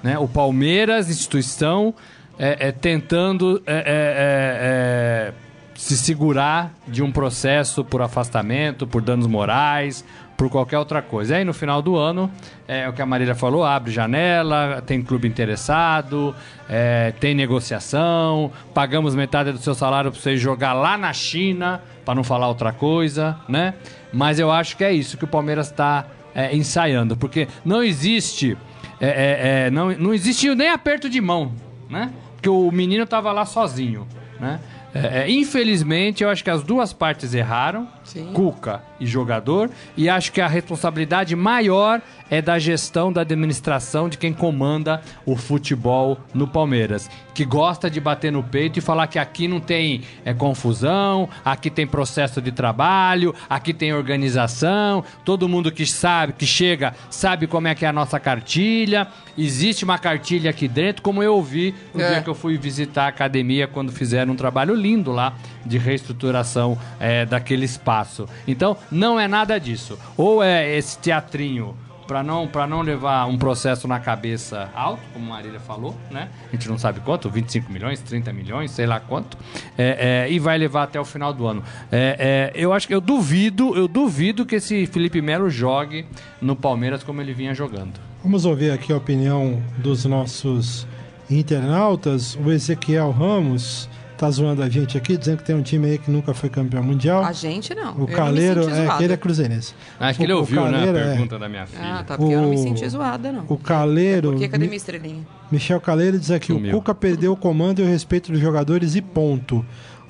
Né? 0.02 0.18
O 0.18 0.28
Palmeiras, 0.28 1.08
instituição, 1.08 1.94
é, 2.38 2.68
é 2.68 2.72
tentando 2.72 3.62
é, 3.66 3.74
é, 3.74 3.82
é, 3.86 5.32
se 5.74 5.96
segurar 5.96 6.72
de 6.86 7.02
um 7.02 7.10
processo 7.10 7.84
por 7.84 8.02
afastamento, 8.02 8.86
por 8.86 9.02
danos 9.02 9.26
morais, 9.26 10.04
por 10.36 10.50
qualquer 10.50 10.78
outra 10.78 11.00
coisa. 11.02 11.34
E 11.34 11.36
aí 11.38 11.44
no 11.44 11.54
final 11.54 11.80
do 11.80 11.96
ano, 11.96 12.30
é 12.66 12.88
o 12.88 12.92
que 12.92 13.02
a 13.02 13.06
Marília 13.06 13.34
falou, 13.34 13.64
abre 13.64 13.92
janela, 13.92 14.82
tem 14.84 15.02
clube 15.02 15.28
interessado, 15.28 16.34
é, 16.68 17.12
tem 17.20 17.34
negociação, 17.34 18.50
pagamos 18.72 19.14
metade 19.14 19.52
do 19.52 19.58
seu 19.58 19.74
salário 19.74 20.10
para 20.10 20.20
você 20.20 20.36
jogar 20.36 20.72
lá 20.72 20.96
na 20.96 21.12
China, 21.12 21.82
para 22.04 22.14
não 22.14 22.24
falar 22.24 22.48
outra 22.48 22.72
coisa, 22.72 23.38
né? 23.48 23.74
Mas 24.12 24.38
eu 24.38 24.50
acho 24.50 24.76
que 24.76 24.84
é 24.84 24.92
isso 24.92 25.16
que 25.16 25.24
o 25.24 25.28
Palmeiras 25.28 25.70
está 25.70 26.06
é, 26.34 26.54
ensaiando, 26.54 27.16
porque 27.16 27.48
não 27.64 27.82
existe, 27.82 28.56
é, 29.00 29.70
não, 29.70 29.92
não 29.92 30.14
existe 30.14 30.52
nem 30.54 30.68
aperto 30.68 31.08
de 31.08 31.20
mão, 31.20 31.52
né? 31.88 32.10
Porque 32.44 32.50
o 32.50 32.70
menino 32.70 33.04
estava 33.04 33.32
lá 33.32 33.46
sozinho, 33.46 34.06
né? 34.38 34.60
É, 34.94 35.22
é, 35.22 35.30
infelizmente, 35.30 36.22
eu 36.22 36.28
acho 36.28 36.44
que 36.44 36.50
as 36.50 36.62
duas 36.62 36.92
partes 36.92 37.34
erraram, 37.34 37.88
Sim. 38.04 38.30
Cuca 38.32 38.82
e 39.00 39.06
jogador, 39.06 39.70
e 39.96 40.08
acho 40.08 40.30
que 40.30 40.40
a 40.40 40.46
responsabilidade 40.46 41.34
maior 41.34 42.00
é 42.34 42.42
da 42.42 42.58
gestão, 42.58 43.12
da 43.12 43.20
administração 43.20 44.08
de 44.08 44.18
quem 44.18 44.32
comanda 44.32 45.00
o 45.24 45.36
futebol 45.36 46.18
no 46.34 46.48
Palmeiras, 46.48 47.08
que 47.32 47.44
gosta 47.44 47.88
de 47.88 48.00
bater 48.00 48.32
no 48.32 48.42
peito 48.42 48.78
e 48.78 48.82
falar 48.82 49.06
que 49.06 49.18
aqui 49.20 49.46
não 49.46 49.60
tem 49.60 50.02
é, 50.24 50.34
confusão, 50.34 51.28
aqui 51.44 51.70
tem 51.70 51.86
processo 51.86 52.42
de 52.42 52.50
trabalho, 52.50 53.34
aqui 53.48 53.72
tem 53.72 53.92
organização, 53.92 55.04
todo 55.24 55.48
mundo 55.48 55.70
que 55.70 55.86
sabe, 55.86 56.32
que 56.32 56.46
chega, 56.46 56.94
sabe 57.08 57.46
como 57.46 57.68
é 57.68 57.74
que 57.74 57.84
é 57.84 57.88
a 57.88 57.92
nossa 57.92 58.18
cartilha, 58.18 59.06
existe 59.38 59.84
uma 59.84 59.98
cartilha 59.98 60.50
aqui 60.50 60.66
dentro, 60.66 61.02
como 61.02 61.22
eu 61.22 61.36
ouvi 61.36 61.72
no 61.94 62.00
é. 62.00 62.08
dia 62.08 62.22
que 62.22 62.30
eu 62.30 62.34
fui 62.34 62.58
visitar 62.58 63.04
a 63.04 63.08
academia 63.08 63.68
quando 63.68 63.92
fizeram 63.92 64.32
um 64.32 64.36
trabalho 64.36 64.74
lindo 64.74 65.12
lá 65.12 65.34
de 65.64 65.78
reestruturação 65.78 66.76
é, 66.98 67.24
daquele 67.24 67.64
espaço. 67.64 68.28
Então, 68.46 68.76
não 68.90 69.18
é 69.20 69.28
nada 69.28 69.58
disso. 69.58 69.98
Ou 70.16 70.42
é 70.42 70.76
esse 70.76 70.98
teatrinho 70.98 71.76
para 72.06 72.22
não, 72.22 72.48
não 72.68 72.82
levar 72.82 73.26
um 73.26 73.38
processo 73.38 73.88
na 73.88 73.98
cabeça 73.98 74.70
alto, 74.74 75.02
como 75.12 75.26
a 75.26 75.36
Marília 75.36 75.60
falou, 75.60 75.94
né? 76.10 76.28
A 76.48 76.56
gente 76.56 76.68
não 76.68 76.78
sabe 76.78 77.00
quanto, 77.00 77.28
25 77.30 77.72
milhões, 77.72 78.00
30 78.00 78.32
milhões, 78.32 78.70
sei 78.70 78.86
lá 78.86 79.00
quanto, 79.00 79.36
é, 79.76 80.26
é, 80.26 80.32
e 80.32 80.38
vai 80.38 80.58
levar 80.58 80.84
até 80.84 81.00
o 81.00 81.04
final 81.04 81.32
do 81.32 81.46
ano. 81.46 81.62
É, 81.90 82.52
é, 82.54 82.60
eu 82.60 82.72
acho 82.72 82.86
que 82.86 82.94
eu 82.94 83.00
duvido, 83.00 83.76
eu 83.76 83.88
duvido 83.88 84.46
que 84.46 84.56
esse 84.56 84.86
Felipe 84.86 85.20
Melo 85.20 85.48
jogue 85.50 86.06
no 86.40 86.54
Palmeiras 86.54 87.02
como 87.02 87.20
ele 87.20 87.32
vinha 87.32 87.54
jogando. 87.54 88.00
Vamos 88.22 88.44
ouvir 88.44 88.70
aqui 88.70 88.92
a 88.92 88.96
opinião 88.96 89.62
dos 89.78 90.04
nossos 90.04 90.86
internautas. 91.30 92.36
O 92.36 92.50
Ezequiel 92.50 93.10
Ramos 93.10 93.88
tá 94.24 94.30
zoando 94.30 94.62
a 94.62 94.68
gente 94.68 94.96
aqui, 94.96 95.16
dizendo 95.16 95.38
que 95.38 95.44
tem 95.44 95.54
um 95.54 95.62
time 95.62 95.90
aí 95.90 95.98
que 95.98 96.10
nunca 96.10 96.32
foi 96.32 96.48
campeão 96.48 96.82
mundial. 96.82 97.22
A 97.22 97.32
gente 97.32 97.74
não. 97.74 97.94
O 98.02 98.06
Caleiro, 98.06 98.68
é, 98.68 98.88
aquele 98.88 99.12
é 99.12 99.16
cruzeirense. 99.16 99.74
Acho 100.00 100.18
que 100.18 100.24
ele 100.24 100.32
ouviu, 100.32 100.62
Caleiro, 100.62 100.92
né, 100.92 101.02
a 101.02 101.06
é- 101.06 101.10
pergunta 101.10 101.36
é... 101.36 101.38
da 101.38 101.48
minha 101.48 101.66
filha. 101.66 101.94
Ah, 101.94 102.02
tá, 102.02 102.16
porque 102.16 102.34
o... 102.34 102.36
eu 102.36 102.42
não 102.42 102.50
me 102.50 102.58
senti 102.58 102.88
zoada, 102.88 103.30
não. 103.30 103.44
O 103.48 103.58
Caleiro... 103.58 104.28
É 104.28 104.32
porque 104.32 104.48
cadê 104.48 104.64
minha 104.64 104.76
estrelinha? 104.76 105.26
Michel 105.50 105.80
Caleiro 105.80 106.18
diz 106.18 106.30
aqui, 106.30 106.52
Sumiu. 106.52 106.76
o 106.76 106.80
Cuca 106.80 106.94
perdeu 106.94 107.32
o 107.32 107.36
comando 107.36 107.80
e 107.80 107.82
o 107.82 107.86
respeito 107.86 108.32
dos 108.32 108.40
jogadores 108.40 108.94
e 108.96 109.02
ponto. 109.02 109.64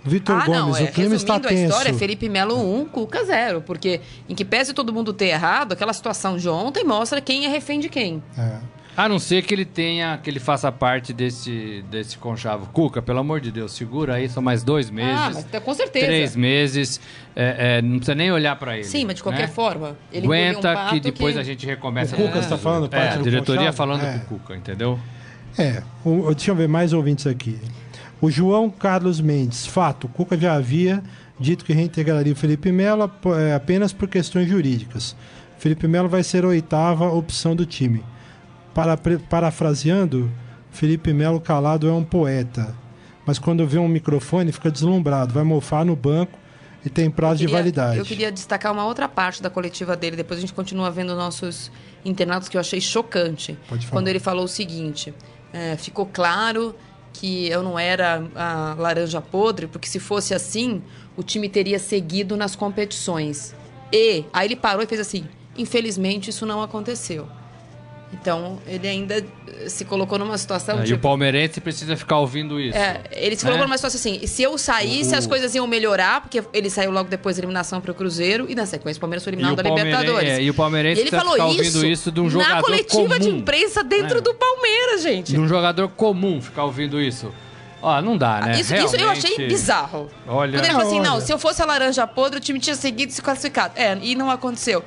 Vitor 0.05 0.37
ah, 0.37 0.45
Gomes, 0.45 0.61
não, 0.61 0.77
é, 0.77 0.83
o 0.85 0.93
clima 0.93 1.15
está 1.15 1.41
tenso. 1.41 1.55
a 1.55 1.67
história, 1.67 1.95
Felipe 1.95 2.29
Melo 2.29 2.57
1, 2.83 2.85
Cuca 2.87 3.25
0. 3.25 3.63
Porque, 3.63 4.01
em 4.29 4.35
que 4.35 4.45
pese 4.45 4.75
todo 4.75 4.93
mundo 4.93 5.13
ter 5.13 5.29
errado, 5.29 5.73
aquela 5.73 5.95
situação 5.95 6.37
de 6.37 6.49
ontem 6.49 6.85
mostra 6.85 7.21
quem 7.23 7.47
é 7.47 7.49
refém 7.49 7.81
de 7.81 7.89
quem. 7.89 8.23
É. 8.37 8.59
A 8.97 9.09
não 9.09 9.19
ser 9.19 9.43
que 9.43 9.53
ele 9.53 9.65
tenha, 9.65 10.17
que 10.23 10.31
ele 10.31 10.39
faça 10.39 10.71
parte 10.71 11.13
desse, 11.13 11.85
desse 11.91 12.17
conchavo. 12.17 12.69
Cuca, 12.73 13.03
pelo 13.03 13.19
amor 13.19 13.41
de 13.41 13.51
Deus, 13.51 13.73
segura 13.73 14.15
aí, 14.15 14.29
são 14.29 14.41
mais 14.41 14.63
dois 14.63 14.89
ah, 14.89 14.93
meses. 14.93 15.19
Ah, 15.19 15.31
mas 15.35 15.45
tá, 15.45 15.61
com 15.61 15.75
certeza. 15.75 16.07
Três 16.07 16.37
meses. 16.37 17.01
É, 17.35 17.79
é, 17.79 17.83
não 17.83 17.97
precisa 17.97 18.15
nem 18.15 18.31
olhar 18.31 18.55
para 18.57 18.77
ele. 18.77 18.85
Sim, 18.85 19.05
mas 19.05 19.17
de 19.17 19.23
qualquer 19.23 19.49
né? 19.49 19.49
forma. 19.49 19.97
Ele 20.13 20.27
Aguenta 20.27 20.87
um 20.87 20.91
que 20.91 21.01
depois 21.01 21.35
que... 21.35 21.41
a 21.41 21.43
gente 21.43 21.67
recomeça. 21.67 22.15
O 22.15 22.19
Cuca 22.19 22.39
está 22.39 22.57
falando 22.57 22.89
parte 22.89 23.17
é, 23.17 23.19
a 23.19 23.23
diretoria 23.23 23.73
conchavo? 23.73 23.77
falando 23.77 24.05
é. 24.05 24.13
com 24.13 24.19
o 24.19 24.39
Cuca, 24.39 24.55
entendeu? 24.55 24.99
É, 25.59 25.83
o, 26.05 26.33
deixa 26.33 26.53
eu 26.53 26.55
ver 26.55 26.69
mais 26.69 26.93
ouvintes 26.93 27.27
aqui. 27.27 27.59
O 28.21 28.31
João 28.31 28.71
Carlos 28.71 29.21
Mendes, 29.21 29.67
fato, 29.67 30.05
o 30.05 30.09
Cuca 30.09 30.39
já 30.39 30.55
havia 30.55 31.03
dito 31.39 31.65
que 31.65 31.73
reintegraria 31.73 32.33
o 32.33 32.37
Felipe 32.37 32.71
Melo 32.71 33.11
é, 33.37 33.55
apenas 33.55 33.93
por 33.93 34.09
questões 34.09 34.49
jurídicas. 34.49 35.17
Felipe 35.59 35.89
Melo 35.89 36.09
vai 36.09 36.23
ser 36.23 36.45
a 36.45 36.49
oitava 36.49 37.07
opção 37.11 37.57
do 37.57 37.67
time 37.67 38.05
para, 38.75 38.97
parafraseando, 38.97 40.31
Felipe 40.71 41.13
Melo 41.13 41.41
calado 41.41 41.89
é 41.89 41.93
um 41.93 42.05
poeta. 42.05 42.75
Mas 43.25 43.39
quando 43.39 43.67
vê 43.67 43.79
um 43.79 43.89
microfone, 43.89 44.53
fica 44.53 44.71
deslumbrado, 44.71 45.33
vai 45.33 45.45
mofar 45.45 45.85
no 45.85 45.97
banco 45.97 46.39
e 46.85 46.91
tem 46.91 47.11
prazo 47.11 47.39
queria, 47.39 47.47
de 47.47 47.53
validade. 47.53 47.99
Eu 47.99 48.05
queria 48.05 48.31
destacar 48.31 48.73
uma 48.73 48.85
outra 48.85 49.09
parte 49.09 49.43
da 49.43 49.49
coletiva 49.49 49.97
dele, 49.97 50.17
depois 50.17 50.39
a 50.39 50.41
gente 50.41 50.53
continua 50.53 50.91
vendo 50.91 51.15
nossos 51.15 51.71
internados 52.05 52.49
que 52.49 52.57
eu 52.57 52.61
achei 52.61 52.81
chocante. 52.81 53.57
Pode 53.69 53.87
falar. 53.87 54.01
Quando 54.01 54.09
ele 54.09 54.19
falou 54.19 54.45
o 54.45 54.49
seguinte: 54.49 55.15
é, 55.53 55.77
ficou 55.77 56.05
claro 56.05 56.75
que 57.13 57.49
eu 57.49 57.63
não 57.63 57.79
era 57.79 58.23
a 58.35 58.75
laranja 58.77 59.21
podre, 59.21 59.67
porque 59.67 59.89
se 59.89 59.99
fosse 60.01 60.35
assim, 60.35 60.83
o 61.17 61.23
time 61.23 61.49
teria 61.49 61.79
seguido 61.79 62.37
nas 62.37 62.55
competições. 62.55 63.55
E 63.91 64.25
aí 64.33 64.49
ele 64.49 64.57
parou 64.57 64.83
e 64.83 64.87
fez 64.87 65.01
assim: 65.01 65.25
infelizmente 65.57 66.29
isso 66.29 66.45
não 66.45 66.63
aconteceu. 66.63 67.27
Então, 68.21 68.59
ele 68.67 68.87
ainda 68.87 69.25
se 69.67 69.85
colocou 69.85 70.19
numa 70.19 70.39
situação 70.39 70.79
É, 70.81 70.83
de. 70.85 70.93
E 70.93 70.95
o 70.95 70.99
palmeirense 70.99 71.61
precisa 71.61 71.97
ficar 71.97 72.19
ouvindo 72.19 72.61
isso. 72.61 72.77
É, 72.77 73.01
ele 73.13 73.37
se 73.37 73.45
colocou 73.45 73.67
numa 73.67 73.77
situação 73.77 73.99
assim, 73.99 74.27
se 74.27 74.43
eu 74.43 74.57
saísse, 74.57 75.15
as 75.15 75.27
coisas 75.27 75.55
iam 75.55 75.67
melhorar, 75.67 76.21
porque 76.21 76.43
ele 76.53 76.71
saiu 76.71 76.91
logo 76.91 77.09
depois 77.09 77.37
da 77.37 77.41
eliminação 77.41 77.81
para 77.81 77.91
o 77.91 77.95
Cruzeiro, 77.95 78.47
e 78.49 78.55
na 78.55 78.67
sequência 78.67 78.99
o 78.99 79.01
Palmeiras 79.01 79.25
foi 79.25 79.31
eliminado 79.33 79.57
da 79.57 79.63
Libertadores. 79.63 80.29
é, 80.31 80.43
e 80.43 80.51
o 80.51 80.55
palmeirense 80.55 81.01
E 81.01 81.03
ele 81.03 81.11
precisa 81.11 81.23
falou 81.31 81.35
ficar 81.35 81.47
ouvindo 81.59 81.79
isso, 81.79 81.87
isso 81.87 82.13
de 82.13 82.21
um 82.21 82.25
na 82.25 82.31
jogador 82.31 82.63
coletiva 82.63 83.19
de 83.19 83.27
comum, 83.27 83.39
imprensa 83.39 83.83
dentro 83.85 84.15
né? 84.17 84.21
do 84.21 84.35
Palmeiras, 84.35 85.03
gente. 85.03 85.33
De 85.33 85.41
um 85.41 85.49
jogador 85.49 85.89
comum 85.89 86.41
ficar 86.41 86.65
ouvindo 86.65 87.01
isso. 87.01 87.33
Ó, 87.83 88.01
não 88.01 88.17
dá, 88.17 88.41
né? 88.41 88.61
Isso, 88.61 88.75
isso 88.75 88.97
eu 88.97 89.11
achei 89.11 89.31
Realmente- 89.31 89.47
bizarro. 89.49 90.11
Olha- 90.27 90.53
Quando 90.59 90.65
ele 90.65 90.73
falou 90.73 90.87
assim, 90.87 91.01
Olha. 91.01 91.11
não, 91.11 91.21
se 91.21 91.31
eu 91.33 91.39
fosse 91.39 91.61
a 91.61 91.67
laranja 91.67 92.07
podre, 92.07 92.39
o 92.39 92.41
time 92.41 92.59
tinha 92.59 92.75
seguido 92.77 93.13
e 93.13 93.15
se 93.15 93.21
classificado. 93.21 93.75
É, 93.77 93.99
e 94.01 94.15
não 94.15 94.31
aconteceu. 94.31 94.83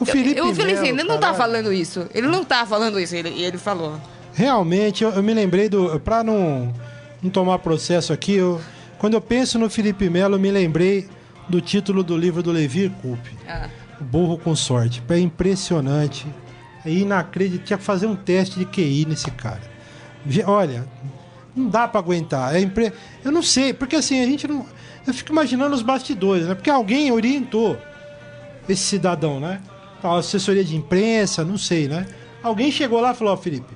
O 0.00 0.06
Felipe 0.06 0.38
eu 0.38 0.54
falei 0.54 0.74
assim, 0.74 0.92
Melo, 0.92 1.00
ele 1.00 1.08
não 1.08 1.20
tá 1.20 1.34
falando 1.34 1.72
isso. 1.72 2.06
Ele 2.14 2.26
não 2.26 2.42
tá 2.42 2.64
falando 2.64 2.98
isso, 2.98 3.14
ele, 3.14 3.28
e 3.28 3.44
ele 3.44 3.58
falou. 3.58 4.00
Realmente, 4.32 5.04
eu, 5.04 5.10
eu 5.10 5.22
me 5.22 5.34
lembrei 5.34 5.68
do. 5.68 6.00
Pra 6.00 6.24
não, 6.24 6.72
não 7.22 7.30
tomar 7.30 7.58
processo 7.58 8.12
aqui, 8.12 8.34
eu, 8.34 8.60
quando 8.98 9.14
eu 9.14 9.20
penso 9.20 9.58
no 9.58 9.68
Felipe 9.68 10.08
Melo, 10.08 10.36
eu 10.36 10.40
me 10.40 10.50
lembrei 10.50 11.08
do 11.48 11.60
título 11.60 12.02
do 12.02 12.16
livro 12.16 12.42
do 12.42 12.50
Levi 12.50 12.88
Coupe. 13.02 13.36
Ah. 13.46 13.68
O 14.00 14.04
Burro 14.04 14.38
com 14.38 14.56
Sorte. 14.56 15.02
É 15.10 15.18
impressionante. 15.18 16.26
É 16.84 16.90
inacreditável. 16.90 17.66
Tinha 17.66 17.78
que 17.78 17.84
fazer 17.84 18.06
um 18.06 18.16
teste 18.16 18.58
de 18.58 18.64
QI 18.64 19.04
nesse 19.06 19.30
cara. 19.30 19.60
Olha, 20.46 20.86
não 21.54 21.68
dá 21.68 21.86
pra 21.86 22.00
aguentar. 22.00 22.54
É 22.54 22.60
impre... 22.60 22.92
Eu 23.24 23.32
não 23.32 23.42
sei, 23.42 23.74
porque 23.74 23.96
assim, 23.96 24.22
a 24.22 24.26
gente 24.26 24.46
não. 24.48 24.64
Eu 25.06 25.12
fico 25.12 25.32
imaginando 25.32 25.74
os 25.74 25.82
bastidores, 25.82 26.46
né? 26.46 26.54
Porque 26.54 26.70
alguém 26.70 27.10
orientou 27.10 27.76
esse 28.68 28.82
cidadão, 28.82 29.40
né? 29.40 29.60
A 30.02 30.16
assessoria 30.16 30.64
de 30.64 30.76
imprensa, 30.76 31.44
não 31.44 31.58
sei, 31.58 31.88
né? 31.88 32.06
Alguém 32.42 32.70
chegou 32.70 33.00
lá 33.00 33.12
e 33.12 33.14
falou, 33.14 33.34
ó, 33.34 33.36
Felipe, 33.36 33.74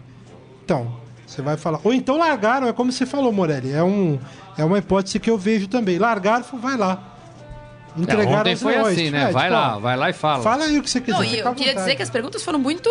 então, 0.64 0.96
você 1.26 1.42
vai 1.42 1.56
falar. 1.56 1.80
Ou 1.84 1.92
então 1.92 2.16
largaram, 2.16 2.66
é 2.66 2.72
como 2.72 2.90
você 2.90 3.04
falou, 3.04 3.32
Morelli. 3.32 3.72
É, 3.72 3.82
um, 3.82 4.18
é 4.56 4.64
uma 4.64 4.78
hipótese 4.78 5.20
que 5.20 5.28
eu 5.28 5.36
vejo 5.36 5.68
também. 5.68 5.98
Largaram, 5.98 6.44
falou, 6.44 6.62
vai 6.62 6.76
lá. 6.76 7.14
É, 7.96 8.00
Entregaram 8.00 8.40
ontem 8.40 8.50
aos 8.50 8.62
foi 8.62 8.76
assim, 8.76 9.10
né? 9.10 9.28
É, 9.28 9.32
vai 9.32 9.44
tipo, 9.44 9.54
lá, 9.54 9.76
ó, 9.76 9.80
vai 9.80 9.96
lá 9.96 10.10
e 10.10 10.12
fala. 10.12 10.42
Fala 10.42 10.64
aí 10.64 10.78
o 10.78 10.82
que 10.82 10.90
você 10.90 11.00
quiser. 11.00 11.16
Não, 11.16 11.24
eu 11.24 11.28
queria 11.28 11.44
vontade. 11.44 11.74
dizer 11.74 11.96
que 11.96 12.02
as 12.02 12.10
perguntas 12.10 12.42
foram 12.42 12.58
muito 12.58 12.90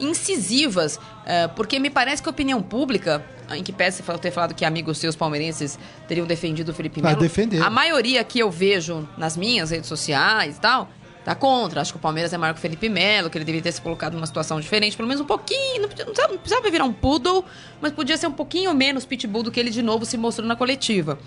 incisivas, 0.00 0.98
eh, 1.24 1.48
porque 1.48 1.78
me 1.78 1.88
parece 1.88 2.22
que 2.22 2.28
a 2.28 2.32
opinião 2.32 2.60
pública, 2.60 3.24
em 3.52 3.62
que 3.62 3.72
pese 3.72 4.02
você 4.02 4.18
ter 4.18 4.30
falado 4.30 4.54
que 4.54 4.64
amigos 4.64 4.98
seus 4.98 5.14
palmeirenses 5.14 5.78
teriam 6.08 6.26
defendido 6.26 6.70
o 6.70 6.74
Felipe 6.74 7.00
Ah, 7.04 7.14
Melo, 7.16 7.64
a 7.64 7.70
maioria 7.70 8.24
que 8.24 8.40
eu 8.40 8.50
vejo 8.50 9.08
nas 9.16 9.36
minhas 9.36 9.70
redes 9.70 9.88
sociais 9.88 10.56
e 10.56 10.60
tal, 10.60 10.88
tá 11.24 11.34
contra. 11.34 11.80
Acho 11.80 11.92
que 11.92 11.98
o 11.98 12.00
Palmeiras 12.00 12.32
é 12.32 12.38
maior 12.38 12.52
que 12.52 12.58
o 12.58 12.60
Felipe 12.62 12.88
Melo, 12.88 13.30
que 13.30 13.38
ele 13.38 13.44
deveria 13.44 13.62
ter 13.62 13.72
se 13.72 13.80
colocado 13.80 14.14
numa 14.14 14.26
situação 14.26 14.60
diferente, 14.60 14.96
pelo 14.96 15.08
menos 15.08 15.20
um 15.22 15.26
pouquinho, 15.26 15.82
não 15.82 15.88
precisava, 15.88 16.32
não 16.32 16.38
precisava- 16.38 16.70
virar 16.70 16.84
um 16.84 16.92
poodle, 16.92 17.44
mas 17.80 17.92
podia 17.92 18.16
ser 18.16 18.26
um 18.26 18.32
pouquinho 18.32 18.72
menos 18.74 19.04
pitbull 19.04 19.42
do 19.42 19.50
que 19.50 19.58
ele 19.58 19.70
de 19.70 19.82
novo 19.82 20.04
se 20.04 20.16
mostrou 20.16 20.46
na 20.46 20.56
coletiva. 20.56 21.18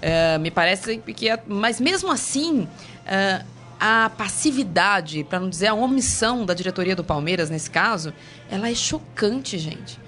É, 0.00 0.38
me 0.38 0.50
parece 0.50 0.98
que. 0.98 1.28
é- 1.28 1.42
mas 1.46 1.80
mesmo 1.80 2.10
assim, 2.10 2.66
é, 3.06 3.42
a 3.78 4.10
passividade, 4.16 5.24
para 5.24 5.40
não 5.40 5.48
dizer 5.48 5.68
a 5.68 5.74
omissão 5.74 6.44
da 6.44 6.54
diretoria 6.54 6.94
do 6.94 7.02
Palmeiras 7.04 7.50
nesse 7.50 7.70
caso, 7.70 8.12
ela 8.50 8.68
é 8.68 8.74
chocante, 8.74 9.58
gente. 9.58 9.98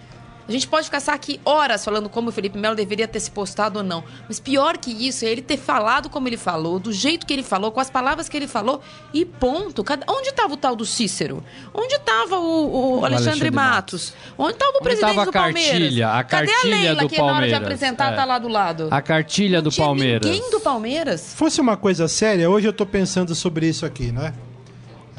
A 0.46 0.52
gente 0.52 0.68
pode 0.68 0.86
ficar 0.90 1.02
aqui 1.14 1.40
horas 1.44 1.84
falando 1.84 2.08
como 2.08 2.28
o 2.28 2.32
Felipe 2.32 2.58
Melo 2.58 2.74
deveria 2.74 3.08
ter 3.08 3.18
se 3.20 3.30
postado 3.30 3.78
ou 3.78 3.84
não. 3.84 4.04
Mas 4.28 4.38
pior 4.38 4.76
que 4.76 4.90
isso 4.90 5.24
é 5.24 5.28
ele 5.28 5.40
ter 5.42 5.56
falado 5.56 6.10
como 6.10 6.28
ele 6.28 6.36
falou, 6.36 6.78
do 6.78 6.92
jeito 6.92 7.26
que 7.26 7.32
ele 7.32 7.42
falou, 7.42 7.72
com 7.72 7.80
as 7.80 7.88
palavras 7.90 8.28
que 8.28 8.36
ele 8.36 8.46
falou, 8.46 8.82
e 9.12 9.24
ponto. 9.24 9.82
Cada- 9.82 10.04
Onde 10.08 10.28
estava 10.28 10.52
o 10.52 10.56
tal 10.56 10.76
do 10.76 10.84
Cícero? 10.84 11.42
Onde 11.72 11.94
estava 11.94 12.38
o, 12.38 12.98
o 13.00 13.04
Alexandre, 13.04 13.30
Alexandre 13.30 13.50
Matos? 13.50 14.12
Onde 14.36 14.52
estava 14.52 14.78
o 14.78 14.82
presidente 14.82 15.08
tava 15.10 15.22
a 15.22 15.24
do 15.24 15.32
Palmeiras? 15.32 15.70
cartilha? 15.70 16.08
A 16.10 16.24
Cadê 16.24 16.50
a 16.50 16.54
cartilha 16.54 16.76
Leila, 16.76 17.00
do 17.02 17.08
que 17.08 17.16
na 17.18 17.24
hora 17.24 17.32
de 17.34 17.38
Palmeiras? 17.52 17.62
apresentar 17.62 18.12
É. 18.12 18.16
tá 18.16 18.24
lá 18.24 18.38
do 18.38 18.48
lado? 18.48 18.88
A 18.90 19.00
cartilha 19.02 19.62
do 19.62 19.70
Tinha 19.70 19.86
Palmeiras. 19.86 20.30
ninguém 20.30 20.50
do 20.50 20.60
Palmeiras. 20.60 21.20
Se 21.20 21.36
fosse 21.36 21.60
uma 21.60 21.76
coisa 21.76 22.06
séria, 22.08 22.50
hoje 22.50 22.66
eu 22.68 22.72
tô 22.72 22.84
pensando 22.84 23.34
sobre 23.34 23.66
isso 23.68 23.86
aqui, 23.86 24.12
né? 24.12 24.32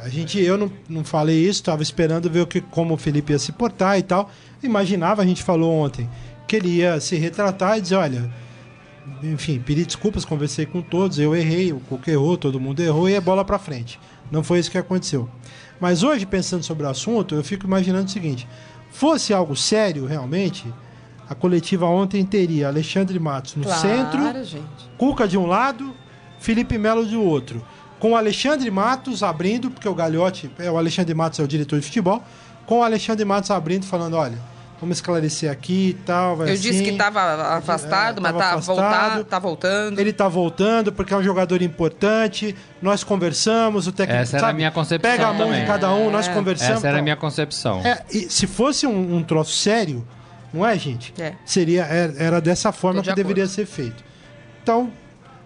A 0.06 0.10
gente, 0.10 0.40
eu 0.40 0.56
não, 0.56 0.72
não 0.88 1.04
falei 1.04 1.50
isso, 1.50 1.64
tava 1.64 1.82
esperando 1.82 2.30
ver 2.30 2.42
o 2.42 2.46
que, 2.46 2.62
como 2.62 2.94
o 2.94 2.98
Felipe 2.98 3.34
ia 3.34 3.40
se 3.40 3.52
portar 3.52 3.98
e 3.98 4.04
tal. 4.04 4.30
Imaginava, 4.62 5.24
a 5.24 5.26
gente 5.26 5.42
falou 5.42 5.74
ontem, 5.74 6.08
que 6.48 6.56
ele 6.56 6.68
ia 6.68 7.00
se 7.00 7.16
retratar 7.16 7.80
e 7.80 7.82
dizer, 7.82 7.96
olha, 7.96 8.32
enfim, 9.24 9.60
pedi 9.60 9.84
desculpas, 9.84 10.24
conversei 10.24 10.68
com 10.68 10.80
todos, 10.80 11.18
eu 11.18 11.36
errei, 11.36 11.74
o 11.74 11.80
Cuca 11.80 12.12
errou, 12.12 12.38
todo 12.38 12.60
mundo 12.60 12.82
errou 12.82 13.10
e 13.10 13.16
é 13.16 13.20
bola 13.20 13.44
pra 13.44 13.58
frente. 13.58 14.00
Não 14.30 14.44
foi 14.44 14.60
isso 14.60 14.70
que 14.70 14.78
aconteceu. 14.78 15.28
Mas 15.80 16.04
hoje, 16.04 16.24
pensando 16.24 16.62
sobre 16.62 16.86
o 16.86 16.90
assunto, 16.90 17.34
eu 17.34 17.44
fico 17.44 17.66
imaginando 17.66 18.06
o 18.06 18.12
seguinte: 18.12 18.48
fosse 18.92 19.34
algo 19.34 19.56
sério 19.56 20.06
realmente, 20.06 20.72
a 21.28 21.34
coletiva 21.34 21.88
ontem 21.88 22.24
teria 22.24 22.68
Alexandre 22.68 23.18
Matos 23.18 23.56
no 23.56 23.64
Claro, 23.64 23.82
centro, 23.82 24.44
gente. 24.44 24.88
Cuca 25.00 25.28
de 25.28 25.36
um 25.36 25.48
lado, 25.48 25.96
Felipe 26.40 26.78
Melo 26.78 27.08
do 27.08 27.24
outro. 27.24 27.66
Com 28.00 28.12
o 28.12 28.16
Alexandre 28.16 28.70
Matos 28.70 29.24
abrindo, 29.24 29.72
porque 29.72 29.88
o 29.88 29.96
Galhote, 29.96 30.52
é, 30.60 30.70
o 30.70 30.78
Alexandre 30.78 31.14
Matos 31.14 31.40
é 31.40 31.44
o 31.44 31.48
diretor 31.48 31.80
de 31.80 31.86
futebol, 31.86 32.24
com 32.66 32.80
o 32.80 32.84
Alexandre 32.84 33.24
Matos 33.26 33.50
abrindo, 33.52 33.86
falando: 33.86 34.16
olha, 34.16 34.38
vamos 34.80 34.98
esclarecer 34.98 35.50
aqui 35.50 35.90
e 35.90 35.94
tal. 36.06 36.36
Vai 36.36 36.50
Eu 36.50 36.54
assim. 36.54 36.62
disse 36.62 36.84
que 36.84 36.90
estava 36.90 37.20
afastado, 37.58 38.20
É, 38.20 38.22
mas 38.22 38.32
tava 38.34 38.44
tá, 38.44 38.50
afastado. 38.54 38.76
voltar, 38.76 39.24
tá 39.24 39.40
voltando. 39.40 40.00
Ele 40.00 40.12
tá 40.14 40.28
voltando 40.28 40.92
porque 40.92 41.14
é 41.14 41.18
um 41.18 41.24
jogador 41.24 41.62
importante. 41.62 42.54
Nós 42.82 43.04
conversamos, 43.04 43.88
o 43.88 43.92
técnico. 43.92 44.22
Essa 44.22 44.38
era 44.38 44.46
a 44.46 44.50
sabe, 44.50 44.58
minha 44.58 44.72
concepção 44.72 45.12
Pega 45.12 45.28
a 45.28 45.34
mão 45.34 45.48
também. 45.48 45.62
de 45.62 45.68
cada 45.68 45.92
um, 45.94 46.12
nós 46.12 46.28
É. 46.28 46.34
conversamos. 46.34 46.78
Essa 46.78 46.88
era 46.90 47.00
a 47.00 47.02
minha 47.02 47.16
concepção. 47.16 47.80
É, 47.80 48.04
e 48.12 48.30
se 48.30 48.46
fosse 48.46 48.86
um, 48.86 49.16
um 49.16 49.24
troço 49.24 49.54
sério, 49.56 50.06
não 50.54 50.66
é, 50.66 50.78
gente? 50.78 51.14
É. 51.18 51.34
Seria, 51.46 51.84
era, 51.86 52.14
era 52.18 52.42
dessa 52.42 52.72
forma 52.74 52.98
Tô 53.02 53.04
de 53.04 53.10
que 53.12 53.16
deveria 53.16 53.48
ser 53.48 53.66
feito. 53.66 54.04
Então, 54.62 54.92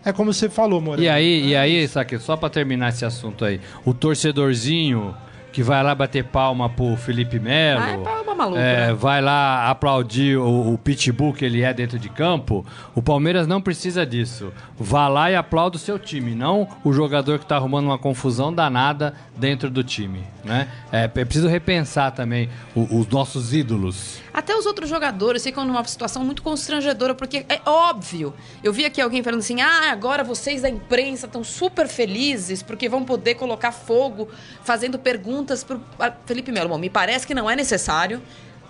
é 0.05 0.11
como 0.13 0.33
você 0.33 0.49
falou, 0.49 0.79
Moreira. 0.81 1.03
E 1.03 1.09
aí, 1.09 1.47
e 1.49 1.55
aí, 1.55 1.87
Saque, 1.87 2.17
só 2.19 2.35
pra 2.35 2.49
terminar 2.49 2.89
esse 2.89 3.05
assunto 3.05 3.43
aí, 3.45 3.59
o 3.85 3.93
torcedorzinho 3.93 5.15
que 5.51 5.63
vai 5.63 5.81
lá 5.83 5.95
bater 5.95 6.23
palma 6.25 6.69
pro 6.69 6.95
Felipe 6.95 7.39
Melo, 7.39 7.81
Ah, 7.81 7.89
é 7.89 7.97
palma 7.97 8.35
maluca, 8.35 8.59
é, 8.61 8.87
né? 8.87 8.93
vai 8.93 9.19
lá 9.19 9.67
aplaudir 9.67 10.37
o, 10.37 10.73
o 10.73 10.77
pitbull 10.77 11.33
que 11.33 11.43
ele 11.43 11.63
é 11.63 11.73
dentro 11.73 11.97
de 11.97 12.07
campo, 12.07 12.63
o 12.93 13.01
Palmeiras 13.01 13.47
não 13.47 13.59
precisa 13.59 14.05
disso. 14.05 14.53
Vá 14.77 15.07
lá 15.07 15.31
e 15.31 15.35
aplauda 15.35 15.75
o 15.75 15.79
seu 15.79 15.97
time, 15.97 16.35
não 16.35 16.67
o 16.83 16.93
jogador 16.93 17.39
que 17.39 17.47
tá 17.47 17.55
arrumando 17.55 17.85
uma 17.85 17.97
confusão 17.97 18.53
danada 18.53 19.15
dentro 19.35 19.71
do 19.71 19.83
time, 19.83 20.19
né? 20.45 20.67
É, 20.91 21.05
é 21.05 21.25
preciso 21.25 21.47
repensar 21.47 22.11
também 22.11 22.47
o- 22.75 22.99
os 22.99 23.07
nossos 23.07 23.51
ídolos. 23.51 24.21
Até 24.33 24.55
os 24.55 24.65
outros 24.65 24.89
jogadores 24.89 25.43
ficam 25.43 25.65
numa 25.65 25.83
situação 25.85 26.23
muito 26.23 26.41
constrangedora, 26.43 27.15
porque 27.15 27.45
é 27.49 27.59
óbvio. 27.65 28.33
Eu 28.63 28.71
vi 28.71 28.85
aqui 28.85 29.01
alguém 29.01 29.23
falando 29.23 29.39
assim: 29.39 29.61
ah, 29.61 29.91
agora 29.91 30.23
vocês 30.23 30.61
da 30.61 30.69
imprensa 30.69 31.25
estão 31.25 31.43
super 31.43 31.87
felizes 31.87 32.61
porque 32.63 32.87
vão 32.87 33.03
poder 33.03 33.35
colocar 33.35 33.71
fogo 33.71 34.29
fazendo 34.63 34.99
perguntas 34.99 35.63
pro 35.63 35.81
Felipe 36.25 36.51
Melo. 36.51 36.69
Bom, 36.69 36.77
me 36.77 36.89
parece 36.89 37.25
que 37.25 37.33
não 37.33 37.49
é 37.49 37.55
necessário. 37.55 38.21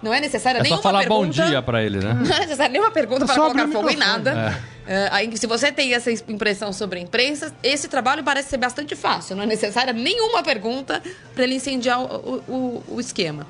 Não 0.02 0.13
é 0.13 0.22
necessária 0.22 0.60
É 0.60 0.63
nenhuma 0.63 0.78
só 0.82 0.84
falar 0.84 1.06
bom 1.10 1.24
pergunta. 1.28 1.45
dia 1.48 1.62
pra 1.62 1.84
ele, 1.84 1.98
né? 2.00 2.13
Não 2.26 2.34
é 2.34 2.39
necessário 2.39 2.72
nenhuma 2.72 2.89
pergunta 2.89 3.26
É 3.26 3.28
para 3.28 3.36
colocar 3.36 3.67
fogo 3.67 3.89
em 3.89 3.98
nada. 3.98 4.58
É, 4.88 5.10
aí, 5.12 5.38
se 5.38 5.45
você 5.45 5.74
tem 5.74 5.93
essa 5.93 6.10
impressão 6.10 6.72
sobre 6.72 7.00
a 7.00 7.02
imprensa, 7.02 7.54
esse 7.62 7.89
trabalho 7.89 8.24
parece 8.24 8.48
ser 8.50 8.56
bastante 8.56 8.95
fácil. 8.95 9.36
Não 9.36 9.43
é 9.43 9.45
necessária 9.45 9.91
nenhuma 9.91 10.41
pergunta 10.41 11.03
para 11.36 11.43
ele 11.43 11.55
incendiar 11.55 11.99
o, 12.01 12.41
o- 12.47 12.84
o 12.95 12.99
esquema. 13.01 13.45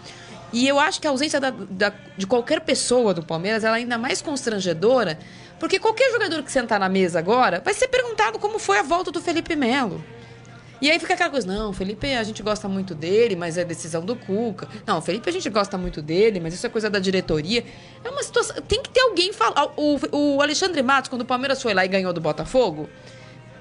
E 0.51 0.67
eu 0.67 0.79
acho 0.79 0.99
que 0.99 1.07
a 1.07 1.11
ausência 1.11 1.39
da- 1.39 1.51
da- 1.51 1.93
de 2.17 2.25
qualquer 2.25 2.61
pessoa 2.61 3.13
do 3.13 3.23
Palmeiras 3.23 3.63
ela 3.63 3.77
é 3.77 3.81
ainda 3.81 3.97
mais 3.97 4.21
constrangedora, 4.21 5.19
porque 5.59 5.79
qualquer 5.79 6.11
jogador 6.11 6.41
que 6.43 6.51
sentar 6.51 6.79
na 6.79 6.89
mesa 6.89 7.19
agora 7.19 7.61
vai 7.63 7.73
ser 7.73 7.87
perguntado 7.87 8.39
como 8.39 8.57
foi 8.59 8.79
a 8.79 8.83
volta 8.83 9.11
do 9.11 9.21
Felipe 9.21 9.55
Melo. 9.55 10.03
E 10.81 10.89
aí 10.89 10.97
fica 10.97 11.13
aquela 11.13 11.29
coisa, 11.29 11.45
não, 11.45 11.73
Felipe 11.73 12.13
a 12.15 12.23
gente 12.23 12.41
gosta 12.41 12.67
muito 12.69 12.95
dele, 12.95 13.35
mas 13.35 13.57
é 13.57 13.65
decisão 13.65 14.03
do 14.03 14.15
Cuca. 14.15 14.65
Não, 14.87 15.01
Felipe 15.01 15.29
a 15.29 15.33
gente 15.33 15.49
gosta 15.49 15.77
muito 15.77 16.01
dele, 16.01 16.39
mas 16.39 16.53
isso 16.53 16.65
é 16.65 16.69
coisa 16.69 16.89
da 16.89 16.99
diretoria. 16.99 17.65
É 18.01 18.09
uma 18.09 18.23
situação. 18.23 18.55
Tem 18.61 18.81
que 18.81 18.89
ter 18.89 19.01
alguém 19.01 19.33
falar. 19.33 19.73
O, 19.75 19.99
o 20.13 20.41
Alexandre 20.41 20.81
Matos, 20.81 21.09
quando 21.09 21.23
o 21.23 21.25
Palmeiras 21.25 21.61
foi 21.61 21.73
lá 21.73 21.83
e 21.83 21.87
ganhou 21.89 22.13
do 22.13 22.21
Botafogo, 22.21 22.89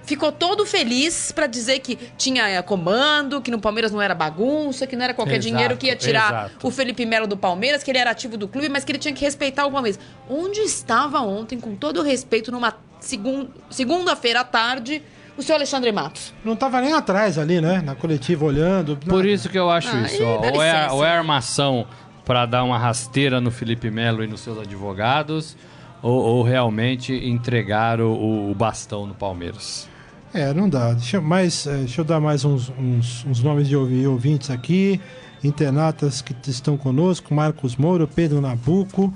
ficou 0.08 0.32
todo 0.32 0.64
feliz 0.66 1.30
pra 1.30 1.46
dizer 1.46 1.78
que 1.80 1.96
tinha 2.16 2.48
eh, 2.48 2.62
comando, 2.62 3.40
que 3.40 3.50
no 3.50 3.60
Palmeiras 3.60 3.92
não 3.92 4.00
era 4.02 4.14
bagunça, 4.14 4.86
que 4.86 4.96
não 4.96 5.04
era 5.04 5.14
qualquer 5.14 5.36
Exato, 5.36 5.48
dinheiro 5.54 5.76
que 5.76 5.86
ia 5.86 5.94
tirar 5.96 6.28
exato. 6.48 6.66
o 6.66 6.70
Felipe 6.70 7.04
Melo 7.06 7.26
do 7.26 7.36
Palmeiras, 7.36 7.82
que 7.82 7.90
ele 7.90 7.98
era 7.98 8.10
ativo 8.10 8.36
do 8.36 8.48
clube, 8.48 8.68
mas 8.68 8.84
que 8.84 8.90
ele 8.92 8.98
tinha 8.98 9.12
que 9.14 9.24
respeitar 9.24 9.66
o 9.66 9.70
Palmeiras. 9.70 10.00
Onde 10.28 10.60
estava 10.60 11.20
ontem, 11.20 11.60
com 11.60 11.76
todo 11.76 12.00
o 12.00 12.02
respeito, 12.02 12.50
numa 12.50 12.74
segun- 13.00 13.48
segunda-feira 13.70 14.40
à 14.40 14.44
tarde, 14.44 15.02
o 15.36 15.42
senhor 15.42 15.56
Alexandre 15.58 15.92
Matos? 15.92 16.32
Não 16.44 16.56
tava 16.56 16.80
nem 16.80 16.92
atrás 16.94 17.38
ali, 17.38 17.60
né? 17.60 17.80
Na 17.84 17.94
coletiva 17.94 18.44
olhando. 18.44 18.96
Por 18.96 19.24
isso 19.26 19.48
que 19.48 19.58
eu 19.58 19.70
acho 19.70 19.88
Ah, 19.94 20.00
isso. 20.02 20.24
ó. 20.24 20.40
Ou, 20.54 20.62
é, 20.62 20.90
ou 20.90 21.04
é 21.04 21.10
armação 21.10 21.86
pra 22.24 22.44
dar 22.44 22.64
uma 22.64 22.76
rasteira 22.78 23.40
no 23.40 23.50
Felipe 23.50 23.90
Melo 23.90 24.22
e 24.24 24.26
nos 24.26 24.40
seus 24.40 24.58
advogados, 24.58 25.56
ou, 26.02 26.12
ou 26.12 26.42
realmente 26.42 27.12
entregar 27.12 28.00
o, 28.00 28.50
o 28.50 28.54
bastão 28.54 29.06
no 29.06 29.14
Palmeiras. 29.14 29.87
É, 30.34 30.52
não 30.52 30.68
dá. 30.68 30.92
Deixa, 30.92 31.16
eh, 31.18 31.76
deixa 31.78 32.00
eu 32.00 32.04
dar 32.04 32.20
mais 32.20 32.44
uns, 32.44 32.70
uns- 32.78 33.24
uns 33.24 33.42
nomes 33.42 33.66
de 33.68 33.76
ouvi- 33.76 34.06
ouvintes 34.06 34.50
aqui. 34.50 35.00
Internatas 35.42 36.20
que 36.20 36.34
estão 36.50 36.76
conosco. 36.76 37.32
Marcos 37.34 37.76
Moura, 37.76 38.06
Pedro 38.06 38.40
Nabuco. 38.40 39.12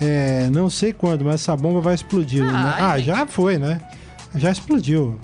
É, 0.00 0.48
não 0.50 0.68
sei 0.68 0.92
quando, 0.92 1.24
mas 1.24 1.34
essa 1.36 1.56
bomba 1.56 1.80
vai 1.80 1.94
explodir. 1.94 2.42
Ai, 2.44 2.52
né? 2.52 2.74
Ah, 2.78 2.98
gente. 2.98 3.06
já 3.06 3.26
foi, 3.26 3.58
né? 3.58 3.80
Já 4.34 4.50
explodiu. 4.50 5.18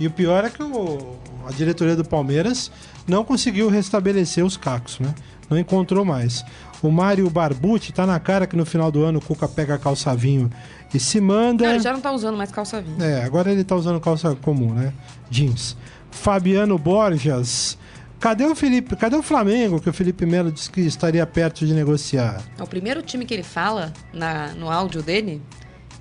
E 0.00 0.06
o 0.06 0.10
pior 0.10 0.44
é 0.44 0.50
que 0.50 0.62
o- 0.62 1.16
a 1.46 1.52
diretoria 1.52 1.94
do 1.96 2.04
Palmeiras 2.04 2.70
não 3.06 3.24
conseguiu 3.24 3.68
restabelecer 3.68 4.44
os 4.44 4.56
cacos, 4.56 4.98
né? 5.00 5.14
Não 5.50 5.58
encontrou 5.58 6.04
mais. 6.04 6.44
O 6.82 6.90
Mário 6.90 7.28
Barbucci 7.30 7.92
tá 7.92 8.06
na 8.06 8.18
cara 8.18 8.46
que 8.46 8.56
no 8.56 8.64
final 8.64 8.90
do 8.90 9.04
ano 9.04 9.18
o 9.18 9.22
Cuca 9.22 9.46
pega 9.46 9.78
calçavinho 9.78 10.50
e 10.94 11.00
se 11.00 11.20
manda. 11.20 11.64
Não, 11.64 11.72
ele 11.74 11.82
já 11.82 11.92
não 11.92 12.00
tá 12.00 12.12
usando 12.12 12.36
mais 12.36 12.50
calça 12.50 12.80
vinho. 12.80 13.02
É, 13.02 13.24
agora 13.24 13.50
ele 13.50 13.64
tá 13.64 13.74
usando 13.74 14.00
calça 14.00 14.34
comum, 14.36 14.72
né? 14.74 14.92
Jeans. 15.30 15.76
Fabiano 16.10 16.78
Borjas. 16.78 17.78
Cadê 18.20 18.44
o 18.44 18.54
Felipe? 18.54 18.94
Cadê 18.94 19.16
o 19.16 19.22
Flamengo 19.22 19.80
que 19.80 19.90
o 19.90 19.92
Felipe 19.92 20.24
Melo 20.24 20.52
disse 20.52 20.70
que 20.70 20.80
estaria 20.82 21.26
perto 21.26 21.66
de 21.66 21.74
negociar? 21.74 22.40
O 22.60 22.66
primeiro 22.66 23.02
time 23.02 23.24
que 23.24 23.34
ele 23.34 23.42
fala 23.42 23.92
na, 24.12 24.48
no 24.52 24.70
áudio 24.70 25.02
dele 25.02 25.42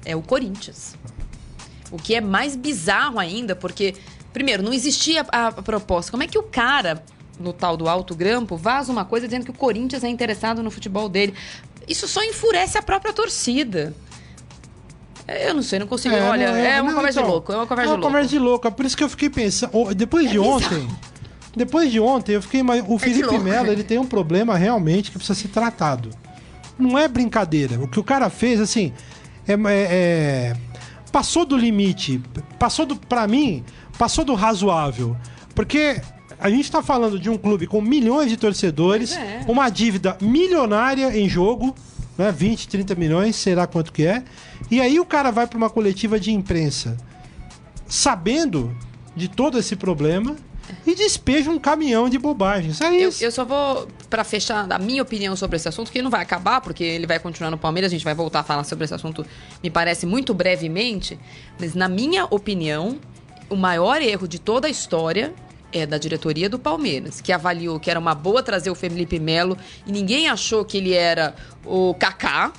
é 0.06 0.16
o 0.16 0.22
Corinthians. 0.22 0.96
O 1.90 1.98
que 1.98 2.14
é 2.14 2.22
mais 2.22 2.56
bizarro 2.56 3.18
ainda, 3.18 3.56
porque, 3.56 3.96
primeiro, 4.32 4.62
não 4.62 4.72
existia 4.72 5.26
a, 5.32 5.48
a 5.48 5.52
proposta. 5.52 6.12
Como 6.12 6.22
é 6.22 6.28
que 6.28 6.38
o 6.38 6.44
cara, 6.44 7.04
no 7.40 7.54
tal 7.54 7.76
do 7.76 7.90
Alto 7.90 8.14
Grampo, 8.14 8.56
vaza 8.56 8.92
uma 8.92 9.04
coisa 9.04 9.28
dizendo 9.28 9.46
que 9.46 9.52
o 9.52 9.56
Corinthians 9.56 10.04
é 10.04 10.08
interessado 10.08 10.62
no 10.62 10.70
futebol 10.70 11.10
dele? 11.10 11.34
Isso 11.88 12.08
só 12.08 12.24
enfurece 12.24 12.78
a 12.78 12.84
própria 12.84 13.14
torcida. 13.14 13.96
É, 15.32 15.50
Eu 15.50 15.54
não 15.54 15.62
sei, 15.62 15.80
não 15.80 15.88
consigo. 15.88 16.16
Olha, 16.16 16.52
não 16.52 16.58
é, 16.58 16.82
uma 16.82 16.92
não, 16.92 16.98
conversa 16.98 17.20
então, 17.20 17.30
de 17.30 17.34
louco. 17.34 17.52
É 17.52 17.56
uma 17.56 17.68
conversa 17.68 17.90
é 17.90 17.92
uma 17.92 17.98
de 17.98 18.02
louco. 18.02 18.08
conversa 18.08 18.30
de 18.30 18.40
louco. 18.40 18.68
É 18.68 18.72
por 18.72 18.86
isso 18.86 18.98
que 18.98 19.04
eu 19.04 19.10
fiquei 19.10 19.30
pensando. 19.30 19.94
Depois 19.96 20.30
de 20.30 20.40
ontem. 20.40 20.88
Depois 21.56 21.92
de 21.92 22.00
ontem, 22.00 22.34
eu 22.34 22.42
fiquei. 22.42 22.62
O 22.88 22.98
Felipe 22.98 23.28
louco. 23.28 23.44
Melo 23.44 23.72
ele 23.72 23.84
tem 23.84 23.98
um 23.98 24.06
problema 24.06 24.56
realmente 24.58 25.12
que 25.12 25.18
precisa 25.18 25.38
ser 25.40 25.50
tratado. 25.50 26.10
Não 26.78 26.98
é 26.98 27.08
brincadeira. 27.08 27.80
O 27.80 27.88
que 27.88 28.00
o 28.00 28.04
cara 28.04 28.30
fez, 28.30 28.60
assim. 28.60 28.94
É, 29.48 29.54
é- 29.54 29.58
é- 29.66 30.56
passou 31.12 31.46
do 31.46 31.58
limite. 31.58 32.22
Passou 32.58 32.86
do. 32.86 32.96
Pra 32.96 33.28
mim, 33.28 33.64
passou 33.98 34.24
do 34.24 34.34
razoável. 34.34 35.16
Porque. 35.56 36.02
A 36.44 36.50
gente 36.50 36.72
tá 36.72 36.82
falando 36.82 37.20
de 37.20 37.30
um 37.30 37.38
clube 37.38 37.68
com 37.68 37.80
milhões 37.80 38.28
de 38.28 38.36
torcedores, 38.36 39.16
é. 39.16 39.42
uma 39.48 39.70
dívida 39.70 40.18
milionária 40.20 41.16
em 41.16 41.30
jogo, 41.30 41.76
né? 42.22 42.32
20, 42.32 42.68
30 42.68 42.96
milhões, 42.96 43.36
sei 43.36 43.56
lá 43.56 43.68
quanto 43.68 43.92
que 43.92 44.06
é. 44.06 44.24
E 44.70 44.80
aí 44.80 45.00
o 45.00 45.06
cara 45.06 45.32
vai 45.32 45.48
pra 45.48 45.58
uma 45.58 45.70
coletiva 45.70 46.20
de 46.20 46.32
imprensa 46.32 46.98
sabendo 47.88 48.76
de 49.16 49.28
todo 49.28 49.58
esse 49.60 49.76
problema 49.76 50.36
e 50.88 50.96
despeja 50.96 51.50
um 51.52 51.60
caminhão 51.60 52.08
de 52.08 52.18
bobagens. 52.18 52.80
É 52.80 52.88
Eu, 53.04 53.10
isso. 53.10 53.24
eu 53.24 53.32
só 53.32 53.44
vou, 53.44 53.88
pra 54.10 54.24
fechar 54.24 54.66
a 54.72 54.80
minha 54.80 55.02
opinião 55.02 55.36
sobre 55.36 55.58
esse 55.58 55.68
assunto, 55.68 55.92
que 55.92 56.02
não 56.02 56.10
vai 56.10 56.22
acabar, 56.22 56.62
porque 56.62 56.84
ele 56.84 57.06
vai 57.06 57.20
continuar 57.20 57.52
no 57.52 57.58
Palmeiras, 57.58 57.92
a 57.92 57.96
gente 57.96 58.06
vai 58.06 58.14
voltar 58.16 58.40
a 58.40 58.44
falar 58.44 58.64
sobre 58.64 58.86
esse 58.86 58.94
assunto, 58.94 59.26
me 59.62 59.70
parece, 59.70 60.06
muito 60.06 60.34
brevemente. 60.34 61.20
Mas, 61.60 61.74
na 61.76 61.90
minha 61.90 62.26
opinião, 62.26 62.98
o 63.50 63.56
maior 63.58 64.02
erro 64.02 64.28
de 64.28 64.40
toda 64.40 64.68
a 64.68 64.70
história 64.70 65.34
é 65.72 65.86
da 65.86 65.98
diretoria 65.98 66.50
do 66.50 66.60
Palmeiras, 66.60 67.22
que 67.22 67.32
avaliou 67.32 67.80
que 67.80 67.90
era 67.90 68.00
uma 68.00 68.14
boa 68.14 68.44
trazer 68.44 68.70
o 68.70 68.76
Felipe 68.76 69.20
Melo 69.20 69.58
e 69.86 69.92
ninguém 69.92 70.28
achou 70.28 70.64
que 70.66 70.78
ele 70.78 70.94
era 70.94 71.36
o 71.66 71.94
Kaká. 71.96 72.52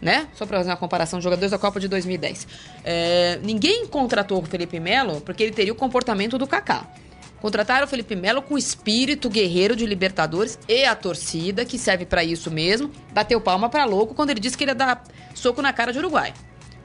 Né? 0.00 0.28
Só 0.34 0.44
pra 0.44 0.58
fazer 0.58 0.68
uma 0.68 0.76
comparação, 0.76 1.22
jogadores 1.22 1.50
da 1.50 1.58
Copa 1.58 1.80
de 1.80 1.88
2010. 1.88 2.46
É, 2.84 3.40
ninguém 3.42 3.86
contratou 3.86 4.42
o 4.42 4.44
Felipe 4.44 4.78
Melo 4.78 5.22
porque 5.22 5.42
ele 5.42 5.52
teria 5.52 5.72
o 5.72 5.76
comportamento 5.76 6.36
do 6.36 6.46
Kaká. 6.46 6.86
Contrataram 7.40 7.86
o 7.86 7.88
Felipe 7.88 8.14
Melo 8.14 8.42
com 8.42 8.54
o 8.54 8.58
espírito 8.58 9.30
guerreiro 9.30 9.74
de 9.74 9.86
Libertadores 9.86 10.58
e 10.68 10.84
a 10.84 10.94
torcida, 10.94 11.64
que 11.64 11.78
serve 11.78 12.04
pra 12.04 12.22
isso 12.22 12.50
mesmo, 12.50 12.90
bateu 13.12 13.40
palma 13.40 13.70
pra 13.70 13.84
louco 13.86 14.14
quando 14.14 14.30
ele 14.30 14.40
disse 14.40 14.56
que 14.56 14.64
ele 14.64 14.72
ia 14.72 14.74
dar 14.74 15.02
soco 15.34 15.62
na 15.62 15.72
cara 15.72 15.92
de 15.92 15.98
Uruguai. 15.98 16.34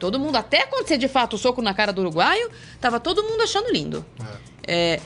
Todo 0.01 0.19
mundo, 0.19 0.35
até 0.35 0.63
acontecer 0.63 0.97
de 0.97 1.07
fato 1.07 1.35
o 1.35 1.37
soco 1.37 1.61
na 1.61 1.75
cara 1.75 1.93
do 1.93 2.01
uruguaio, 2.01 2.49
tava 2.79 2.99
todo 2.99 3.21
mundo 3.21 3.43
achando 3.43 3.71
lindo. 3.71 4.03
É, 4.67 4.99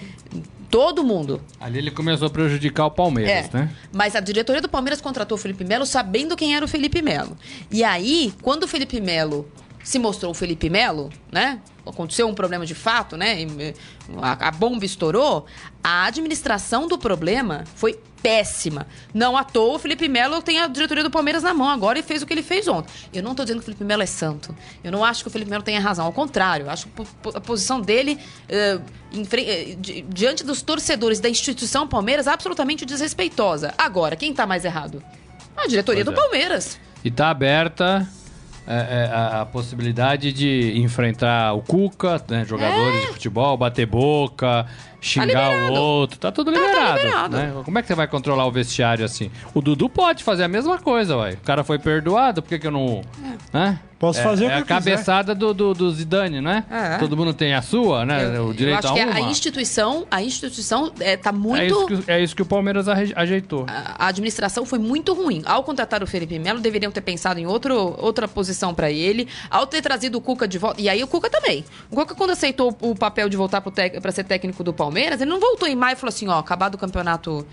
todo 0.70 1.04
mundo. 1.04 1.42
Ali 1.60 1.78
ele 1.80 1.92
começou 1.92 2.28
a 2.28 2.30
prejudicar 2.30 2.86
o 2.86 2.92
Palmeiras, 2.92 3.54
É. 3.54 3.58
né? 3.58 3.70
Mas 3.94 4.16
a 4.16 4.20
diretoria 4.20 4.62
do 4.62 4.70
Palmeiras 4.70 5.00
contratou 5.02 5.38
o 5.38 5.40
Felipe 5.42 5.64
Melo 5.64 5.86
sabendo 5.86 6.36
quem 6.36 6.56
era 6.56 6.64
o 6.64 6.68
Felipe 6.68 7.02
Melo. 7.02 7.38
E 7.72 7.84
aí, 7.84 8.34
quando 8.42 8.64
o 8.64 8.68
Felipe 8.68 9.00
Melo 9.00 9.48
se 9.84 10.00
mostrou 10.00 10.32
o 10.32 10.34
Felipe 10.36 10.68
Melo, 10.70 11.12
né? 11.32 11.60
Aconteceu 11.86 12.28
um 12.28 12.34
problema 12.34 12.66
de 12.66 12.74
fato, 12.74 13.16
né? 13.16 13.38
A, 14.20 14.48
a 14.48 14.52
bomba 14.52 14.84
estourou. 14.84 15.46
A 15.84 16.06
administração 16.06 16.88
do 16.88 16.98
problema 16.98 17.64
foi 17.76 18.00
péssima. 18.26 18.88
Não 19.14 19.38
à 19.38 19.44
toa 19.44 19.76
o 19.76 19.80
Felipe 19.80 20.08
Melo 20.08 20.42
tem 20.42 20.60
a 20.60 20.68
diretoria 20.68 21.04
do 21.04 21.12
Palmeiras 21.12 21.44
na 21.44 21.54
mão 21.54 21.70
agora 21.70 22.00
e 22.00 22.04
fez 22.04 22.22
o 22.22 22.26
que 22.26 22.34
ele 22.34 22.42
fez 22.44 22.68
ontem. 22.68 22.92
Eu 23.14 23.22
não 23.22 23.36
tô 23.36 23.44
dizendo 23.44 23.58
que 23.58 23.64
o 23.64 23.66
Felipe 23.66 23.84
Melo 23.84 24.02
é 24.02 24.06
santo. 24.06 24.56
Eu 24.84 24.92
não 24.92 25.04
acho 25.06 25.22
que 25.24 25.28
o 25.28 25.32
Felipe 25.32 25.50
Melo 25.52 25.64
tenha 25.64 25.80
razão. 25.80 26.06
Ao 26.06 26.12
contrário, 26.12 26.66
eu 26.66 26.70
acho 26.72 26.88
que 26.88 27.04
a 27.36 27.42
posição 27.42 27.80
dele 27.80 28.18
eh, 28.50 28.80
di- 29.78 30.02
diante 30.10 30.44
dos 30.44 30.62
torcedores 30.62 31.20
da 31.20 31.30
instituição 31.30 31.88
Palmeiras 31.88 32.28
absolutamente 32.28 32.86
desrespeitosa. 32.86 33.74
Agora, 33.78 34.16
quem 34.16 34.34
tá 34.34 34.46
mais 34.46 34.66
errado? 34.66 35.04
A 35.56 35.68
diretoria 35.68 36.04
Pois 36.04 36.16
do 36.16 36.20
é. 36.20 36.24
Palmeiras. 36.24 36.80
E 37.04 37.12
tá 37.12 37.30
aberta 37.30 38.08
é, 38.68 38.74
é, 38.74 39.12
a, 39.14 39.42
a 39.42 39.46
possibilidade 39.46 40.34
de 40.34 40.74
enfrentar 40.80 41.54
o 41.54 41.62
Cuca, 41.62 42.22
né, 42.28 42.44
jogadores 42.46 43.02
de 43.02 43.08
futebol, 43.08 43.56
bater 43.56 43.86
boca, 43.86 44.66
xingar 45.06 45.28
o 45.28 45.54
É. 45.54 45.56
liberado. 45.56 45.74
outro. 45.82 46.18
Tá 46.20 46.32
tudo 46.32 46.52
Tá, 46.52 46.60
tá 46.60 46.66
liberado. 46.66 47.00
liberado. 47.02 47.38
né? 47.38 47.54
Como 47.64 47.78
é 47.80 47.82
que 47.82 47.88
você 47.88 47.96
vai 47.96 48.08
controlar 48.08 48.46
o 48.46 48.52
vestiário 48.52 49.06
assim? 49.06 49.30
O 49.54 49.62
Dudu 49.62 49.88
pode 49.90 50.24
fazer 50.24 50.44
a 50.44 50.48
mesma 50.48 50.80
coisa, 50.80 51.16
ué. 51.18 51.34
O 51.34 51.38
cara 51.46 51.64
foi 51.64 51.78
perdoado, 51.80 52.42
por 52.42 52.50
que, 52.50 52.60
que 52.60 52.68
eu 52.68 52.72
não. 52.72 53.02
Né? 53.54 53.80
Posso 53.98 54.20
é, 54.20 54.24
fazer 54.24 54.44
o 54.46 54.48
é 54.48 54.50
que 54.50 54.56
a 54.56 54.60
eu 54.60 54.66
quiser. 54.66 54.92
cabeçada 54.92 55.34
do, 55.34 55.54
do, 55.54 55.74
do 55.74 55.90
Zidane, 55.92 56.42
né? 56.42 56.66
É. 56.70 56.98
Todo 56.98 57.16
mundo 57.16 57.34
tem 57.34 57.54
a 57.54 57.62
sua, 57.62 58.06
né? 58.06 58.36
Eu- 58.38 58.48
o 58.48 58.54
direito 58.54 58.76
eu 58.76 58.80
acho 58.80 58.88
a 58.90 58.94
que 58.94 59.06
uma. 59.06 59.16
a 59.16 59.22
instituição, 59.22 60.06
a 60.12 60.22
instituição 60.22 60.92
é, 61.00 61.16
tá 61.16 61.32
muito. 61.32 61.62
É 61.62 61.66
isso, 61.68 61.86
que, 62.04 62.12
é 62.12 62.22
isso 62.24 62.36
que 62.36 62.42
o 62.42 62.46
Palmeiras 62.46 62.88
ajeitou. 62.90 63.66
a 63.70 64.08
administração 64.08 64.66
foi 64.66 64.80
muito 64.80 65.14
ruim. 65.14 65.42
Ao 65.46 65.64
contratar 65.64 66.04
o 66.04 66.08
Felipe 66.08 66.38
Melo, 66.38 66.60
deveriam 66.60 66.92
ter 66.92 67.00
pensado 67.02 67.40
em 67.40 67.46
outro, 67.48 67.96
outra 67.98 68.28
posição 68.28 68.74
pra 68.74 68.92
ele. 68.92 69.30
Ao 69.50 69.66
ter 69.66 69.82
trazido 69.82 70.18
o 70.18 70.22
Cuca 70.22 70.46
de 70.46 70.58
volta. 70.58 70.82
E 70.82 70.90
aí 70.90 71.02
o 71.02 71.08
Cuca 71.08 71.30
também. 71.30 71.64
O 71.90 71.96
Cuca, 71.96 72.14
quando 72.16 72.32
aceitou 72.32 72.76
o 72.82 72.96
papel 72.96 73.30
de 73.30 73.38
voltar 73.38 73.62
pro 73.62 73.72
tec- 73.72 74.02
pra 74.02 74.12
ser 74.12 74.26
técnico 74.26 74.62
do 74.62 74.74
Palmeiras, 74.74 74.95
ele 75.04 75.26
não 75.26 75.40
voltou 75.40 75.68
em 75.68 75.76
maio 75.76 75.94
e 75.94 75.96
falou 75.96 76.10
assim: 76.10 76.28
ó, 76.28 76.40
acabado 76.40 76.76
o 76.76 76.78
campeonato 76.78 77.46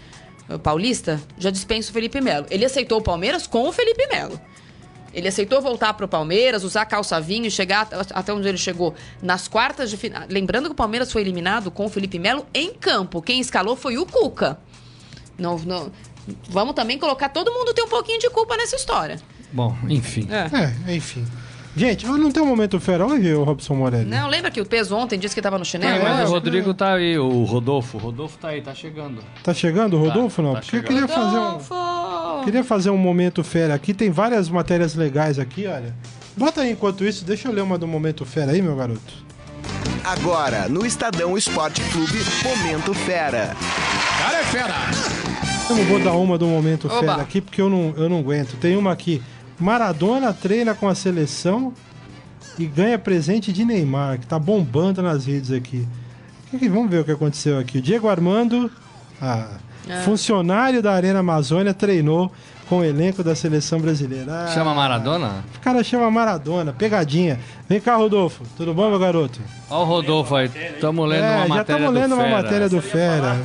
eh, 0.48 0.58
paulista, 0.58 1.20
já 1.38 1.50
dispensa 1.50 1.90
o 1.90 1.92
Felipe 1.92 2.20
Melo. 2.20 2.46
Ele 2.50 2.64
aceitou 2.64 2.98
o 2.98 3.02
Palmeiras 3.02 3.46
com 3.46 3.68
o 3.68 3.72
Felipe 3.72 4.06
Melo. 4.06 4.40
Ele 5.14 5.28
aceitou 5.28 5.60
voltar 5.60 5.92
pro 5.92 6.08
Palmeiras, 6.08 6.64
usar 6.64 6.86
calça 6.86 7.20
vinho, 7.20 7.50
chegar 7.50 7.82
at- 7.92 8.12
até 8.14 8.32
onde 8.32 8.48
ele 8.48 8.56
chegou 8.56 8.94
nas 9.22 9.46
quartas 9.46 9.90
de 9.90 9.96
final. 9.98 10.22
Lembrando 10.28 10.66
que 10.66 10.72
o 10.72 10.74
Palmeiras 10.74 11.12
foi 11.12 11.20
eliminado 11.20 11.70
com 11.70 11.84
o 11.84 11.88
Felipe 11.90 12.18
Melo 12.18 12.46
em 12.54 12.72
campo. 12.72 13.20
Quem 13.20 13.38
escalou 13.38 13.76
foi 13.76 13.98
o 13.98 14.06
Cuca. 14.06 14.58
Não, 15.38 15.58
não- 15.58 15.92
Vamos 16.48 16.74
também 16.74 16.98
colocar. 16.98 17.28
Todo 17.30 17.52
mundo 17.52 17.74
tem 17.74 17.84
um 17.84 17.88
pouquinho 17.88 18.18
de 18.20 18.30
culpa 18.30 18.56
nessa 18.56 18.76
história. 18.76 19.20
Bom, 19.52 19.76
enfim. 19.88 20.26
É, 20.30 20.94
enfim. 20.94 21.26
Gente, 21.74 22.04
não 22.06 22.30
tem 22.30 22.42
um 22.42 22.46
momento 22.46 22.78
fera 22.78 23.06
hoje, 23.06 23.32
o 23.32 23.44
Robson 23.44 23.74
Morelli? 23.74 24.04
Não, 24.04 24.28
lembra 24.28 24.50
que 24.50 24.60
o 24.60 24.66
peso 24.66 24.94
ontem 24.94 25.18
disse 25.18 25.34
que 25.34 25.40
tava 25.40 25.56
no 25.56 25.62
É, 25.62 25.64
chinelo? 25.64 26.02
mas 26.02 26.20
É, 26.20 26.24
o 26.24 26.28
Rodrigo 26.28 26.74
tá 26.74 26.94
aí, 26.94 27.18
o 27.18 27.44
Rodolfo. 27.44 27.96
O 27.96 28.00
Rodolfo 28.00 28.36
tá 28.38 28.48
aí, 28.48 28.60
tá 28.60 28.74
chegando. 28.74 29.22
Tá 29.42 29.54
chegando 29.54 29.96
o 29.96 30.00
Rodolfo, 30.00 30.42
não? 30.42 30.52
tá 30.52 30.60
Porque 30.60 30.76
eu 30.76 30.80
chegando. 30.82 31.00
queria 31.00 31.08
fazer 31.08 31.38
um... 31.38 31.42
Rodolfo! 31.58 32.44
Queria 32.44 32.64
fazer 32.64 32.90
um 32.90 32.98
momento 32.98 33.42
fera 33.42 33.74
aqui. 33.74 33.94
Tem 33.94 34.10
várias 34.10 34.50
matérias 34.50 34.94
legais 34.94 35.38
aqui, 35.38 35.66
olha. 35.66 35.94
Bota 36.36 36.60
aí 36.60 36.72
enquanto 36.72 37.04
isso, 37.04 37.24
deixa 37.24 37.48
eu 37.48 37.52
ler 37.52 37.62
uma 37.62 37.78
do 37.78 37.86
momento 37.86 38.24
fera 38.26 38.52
aí, 38.52 38.60
meu 38.60 38.76
garoto. 38.76 39.22
Agora, 40.04 40.68
no 40.68 40.84
Estadão 40.84 41.38
Esporte 41.38 41.80
Clube, 41.90 42.18
Momento 42.44 42.92
Fera. 42.92 43.56
Eu 45.70 45.76
não 45.76 45.84
vou 45.84 46.00
dar 46.00 46.12
uma 46.12 46.36
do 46.36 46.46
momento 46.46 46.86
Oba. 46.88 46.98
fera 47.00 47.14
aqui, 47.22 47.40
porque 47.40 47.60
eu 47.62 47.70
não, 47.70 47.94
eu 47.96 48.08
não 48.08 48.18
aguento. 48.18 48.56
Tem 48.58 48.76
uma 48.76 48.92
aqui. 48.92 49.22
Maradona 49.62 50.32
treina 50.32 50.74
com 50.74 50.88
a 50.88 50.94
seleção 50.94 51.72
e 52.58 52.66
ganha 52.66 52.98
presente 52.98 53.52
de 53.52 53.64
Neymar, 53.64 54.18
que 54.18 54.26
tá 54.26 54.38
bombando 54.38 55.00
nas 55.00 55.24
redes 55.24 55.50
aqui. 55.50 55.86
Vamos 56.68 56.90
ver 56.90 57.00
o 57.00 57.04
que 57.04 57.12
aconteceu 57.12 57.58
aqui. 57.58 57.78
O 57.78 57.82
Diego 57.82 58.08
Armando, 58.08 58.70
ah, 59.20 59.56
funcionário 60.04 60.82
da 60.82 60.92
Arena 60.92 61.20
Amazônia, 61.20 61.72
treinou 61.72 62.30
com 62.72 62.78
o 62.78 62.84
elenco 62.84 63.22
da 63.22 63.34
seleção 63.34 63.78
brasileira. 63.78 64.44
Ah, 64.46 64.46
Chama 64.54 64.72
Maradona? 64.72 65.44
O 65.56 65.60
cara 65.60 65.84
chama 65.84 66.10
Maradona, 66.10 66.72
pegadinha. 66.72 67.38
Vem 67.68 67.78
cá, 67.78 67.96
Rodolfo. 67.96 68.44
Tudo 68.56 68.72
bom, 68.72 68.88
meu 68.88 68.98
garoto? 68.98 69.40
Ó 69.68 69.82
o 69.82 69.84
Rodolfo 69.84 70.34
aí. 70.34 70.48
Tamo 70.80 71.04
lendo 71.04 71.22
é, 71.22 71.36
uma 71.36 71.42
já 71.42 71.48
matéria 71.48 71.60
estamos 71.80 71.86
do 71.94 72.00
lendo 72.00 72.14
uma 72.14 72.24
Fera. 72.24 72.36
matéria 72.42 72.68
do 72.70 72.80
Fera. 72.80 73.36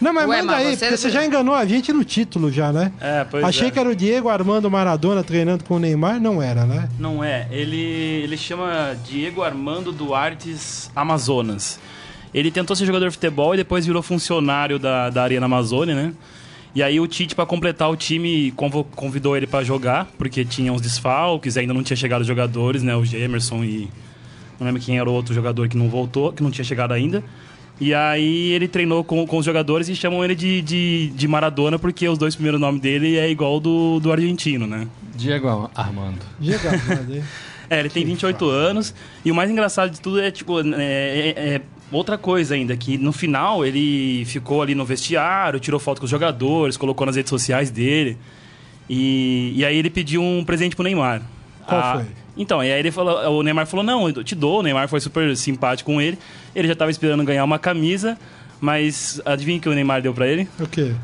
Não, 0.00 0.12
mas 0.12 0.28
Ué, 0.28 0.38
manda 0.42 0.52
mas 0.52 0.66
aí, 0.66 0.74
você- 0.76 0.84
porque 0.86 0.96
você 0.96 1.10
já 1.10 1.24
enganou 1.24 1.54
a 1.54 1.64
gente 1.64 1.92
no 1.92 2.02
título 2.04 2.50
já, 2.50 2.72
né? 2.72 2.90
É, 3.00 3.22
pois 3.22 3.44
Achei 3.44 3.68
é. 3.68 3.70
que 3.70 3.78
era 3.78 3.88
o 3.88 3.94
Diego 3.94 4.28
Armando 4.28 4.68
Maradona 4.68 5.22
treinando 5.22 5.62
com 5.62 5.76
o 5.76 5.78
Neymar, 5.78 6.20
não 6.20 6.42
era, 6.42 6.64
né? 6.64 6.88
Não 6.98 7.22
é. 7.22 7.46
Ele, 7.52 7.76
ele 8.24 8.36
chama 8.36 8.96
Diego 9.04 9.44
Armando 9.44 9.92
Duartes 9.92 10.90
Amazonas. 10.96 11.78
Ele 12.34 12.50
tentou 12.50 12.74
ser 12.74 12.84
jogador 12.84 13.06
de 13.06 13.12
futebol 13.14 13.54
e 13.54 13.58
depois 13.58 13.86
virou 13.86 14.02
funcionário 14.02 14.76
da, 14.76 15.08
da 15.08 15.22
Arena 15.22 15.46
Amazônia, 15.46 15.94
né? 15.94 16.12
E 16.74 16.82
aí 16.82 17.00
o 17.00 17.06
Tite, 17.06 17.34
para 17.34 17.46
completar 17.46 17.90
o 17.90 17.96
time, 17.96 18.52
convidou 18.94 19.36
ele 19.36 19.46
para 19.46 19.64
jogar, 19.64 20.06
porque 20.18 20.44
tinha 20.44 20.72
uns 20.72 20.80
desfalques, 20.82 21.56
ainda 21.56 21.72
não 21.72 21.82
tinha 21.82 21.96
chegado 21.96 22.20
os 22.20 22.26
jogadores, 22.26 22.82
né? 22.82 22.94
O 22.94 23.04
Gemerson 23.04 23.64
e... 23.64 23.88
Não 24.58 24.66
lembro 24.66 24.80
quem 24.80 24.98
era 24.98 25.08
o 25.08 25.12
outro 25.12 25.34
jogador 25.34 25.68
que 25.68 25.76
não 25.76 25.88
voltou, 25.88 26.32
que 26.32 26.42
não 26.42 26.50
tinha 26.50 26.64
chegado 26.64 26.92
ainda. 26.92 27.22
E 27.78 27.92
aí 27.92 28.52
ele 28.52 28.66
treinou 28.66 29.04
com, 29.04 29.26
com 29.26 29.36
os 29.36 29.44
jogadores 29.44 29.88
e 29.88 29.94
chamam 29.94 30.24
ele 30.24 30.34
de, 30.34 30.62
de, 30.62 31.12
de 31.14 31.28
Maradona, 31.28 31.78
porque 31.78 32.08
os 32.08 32.16
dois 32.16 32.34
primeiros 32.34 32.58
nomes 32.60 32.80
dele 32.80 33.16
é 33.18 33.30
igual 33.30 33.60
do, 33.60 34.00
do 34.00 34.10
argentino, 34.10 34.66
né? 34.66 34.86
Diego 35.14 35.70
Armando. 35.74 36.20
Diego 36.40 36.68
Armando, 36.68 37.14
hein? 37.16 37.22
É, 37.68 37.80
ele 37.80 37.88
tem 37.88 38.04
28 38.04 38.48
anos. 38.48 38.94
E 39.24 39.32
o 39.32 39.34
mais 39.34 39.50
engraçado 39.50 39.90
de 39.90 40.00
tudo 40.00 40.20
é, 40.20 40.30
tipo, 40.30 40.60
é, 40.60 40.64
é- 40.76 41.34
é 41.56 41.60
outra 41.92 42.18
coisa 42.18 42.54
ainda, 42.54 42.76
que 42.76 42.98
no 42.98 43.12
final 43.12 43.64
ele 43.64 44.24
ficou 44.26 44.62
ali 44.62 44.74
no 44.74 44.84
vestiário, 44.84 45.60
tirou 45.60 45.78
foto 45.80 45.98
com 46.00 46.04
os 46.04 46.10
jogadores, 46.10 46.76
colocou 46.76 47.06
nas 47.06 47.16
redes 47.16 47.30
sociais 47.30 47.70
dele. 47.70 48.16
E, 48.88 49.52
e 49.56 49.64
aí 49.64 49.76
ele 49.76 49.90
pediu 49.90 50.22
um 50.22 50.44
presente 50.44 50.76
pro 50.76 50.84
Neymar. 50.84 51.22
Qual 51.66 51.80
Ah, 51.80 51.92
foi? 51.96 52.06
Então, 52.36 52.62
e 52.62 52.70
aí 52.70 52.78
ele 52.78 52.90
falou, 52.90 53.38
o 53.38 53.42
Neymar 53.42 53.66
falou, 53.66 53.84
não, 53.84 54.08
eu 54.08 54.22
te 54.22 54.34
dou, 54.34 54.60
o 54.60 54.62
Neymar 54.62 54.88
foi 54.88 55.00
super 55.00 55.34
simpático 55.36 55.90
com 55.90 56.00
ele. 56.00 56.18
Ele 56.54 56.68
já 56.68 56.74
tava 56.76 56.90
esperando 56.90 57.24
ganhar 57.24 57.42
uma 57.44 57.58
camisa, 57.58 58.18
mas 58.60 59.20
adivinha 59.24 59.58
o 59.58 59.60
que 59.60 59.68
o 59.68 59.74
Neymar 59.74 60.02
deu 60.02 60.12
pra 60.12 60.26
ele? 60.28 60.48
O 60.60 60.66
quê? 60.66 60.94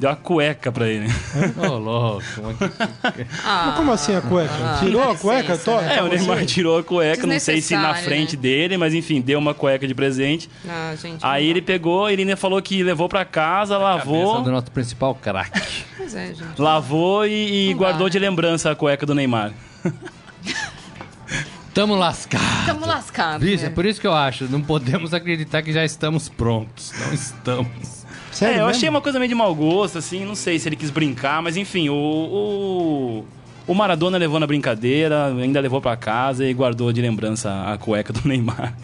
Deu 0.00 0.08
uma 0.08 0.16
cueca 0.16 0.72
pra 0.72 0.88
ele. 0.88 1.06
Ô, 1.58 1.76
louco. 1.76 2.22
mas 2.42 2.56
que- 2.56 3.26
Mas 3.44 3.74
como 3.76 3.92
assim 3.92 4.14
a 4.16 4.22
cueca? 4.22 4.54
Tirou 4.78 5.10
a 5.10 5.14
cueca? 5.14 5.52
licença. 5.52 5.70
É, 5.72 6.02
o 6.02 6.08
Neymar 6.08 6.46
tirou 6.46 6.78
a 6.78 6.82
cueca, 6.82 7.26
não 7.26 7.38
sei 7.38 7.60
se 7.60 7.76
na 7.76 7.94
frente 7.94 8.34
né? 8.34 8.40
dele, 8.42 8.78
mas 8.78 8.94
enfim, 8.94 9.20
deu 9.20 9.38
uma 9.38 9.52
cueca 9.52 9.86
de 9.86 9.94
presente. 9.94 10.48
Ah, 10.66 10.94
gente. 10.96 11.18
Aí 11.22 11.44
não 11.44 11.50
ele 11.50 11.60
pegou, 11.60 12.08
ele 12.08 12.22
ainda 12.22 12.34
falou 12.34 12.62
que 12.62 12.82
levou 12.82 13.10
pra 13.10 13.26
casa, 13.26 13.74
Cabeça 13.78 13.96
lavou, 13.98 14.40
do 14.42 14.50
nosso 14.50 14.70
principal 14.70 15.14
craque. 15.14 15.84
Pois 15.98 16.14
é, 16.14 16.28
gente. 16.28 16.58
lavou 16.58 17.26
e, 17.26 17.68
e 17.70 17.74
guardou 17.74 18.06
dá, 18.08 18.12
de 18.12 18.18
né? 18.18 18.26
lembrança 18.26 18.70
a 18.70 18.74
cueca 18.74 19.04
do 19.04 19.14
Neymar. 19.14 19.52
Tamo 21.74 21.94
lascados. 21.94 22.66
Tamo 22.66 22.86
lascados. 22.86 23.46
Isso, 23.46 23.66
é 23.66 23.68
né? 23.68 23.74
por 23.74 23.84
isso 23.84 24.00
que 24.00 24.06
eu 24.06 24.14
acho. 24.14 24.44
Não 24.50 24.60
podemos 24.62 25.12
acreditar 25.14 25.62
que 25.62 25.72
já 25.72 25.84
estamos 25.84 26.28
prontos. 26.28 26.92
Não 26.98 27.12
estamos. 27.14 27.99
Sério 28.32 28.52
é, 28.54 28.56
eu 28.60 28.66
mesmo? 28.66 28.76
achei 28.76 28.88
uma 28.88 29.00
coisa 29.00 29.18
meio 29.18 29.28
de 29.28 29.34
mau 29.34 29.54
gosto, 29.54 29.98
assim, 29.98 30.24
não 30.24 30.34
sei 30.34 30.58
se 30.58 30.68
ele 30.68 30.76
quis 30.76 30.90
brincar, 30.90 31.42
mas 31.42 31.56
enfim, 31.56 31.88
o, 31.88 31.94
o, 31.94 33.24
o 33.66 33.74
Maradona 33.74 34.16
levou 34.18 34.38
na 34.40 34.46
brincadeira, 34.46 35.26
ainda 35.26 35.60
levou 35.60 35.80
pra 35.80 35.96
casa 35.96 36.44
e 36.46 36.52
guardou 36.54 36.92
de 36.92 37.00
lembrança 37.00 37.50
a 37.66 37.76
cueca 37.76 38.12
do 38.12 38.26
Neymar. 38.28 38.74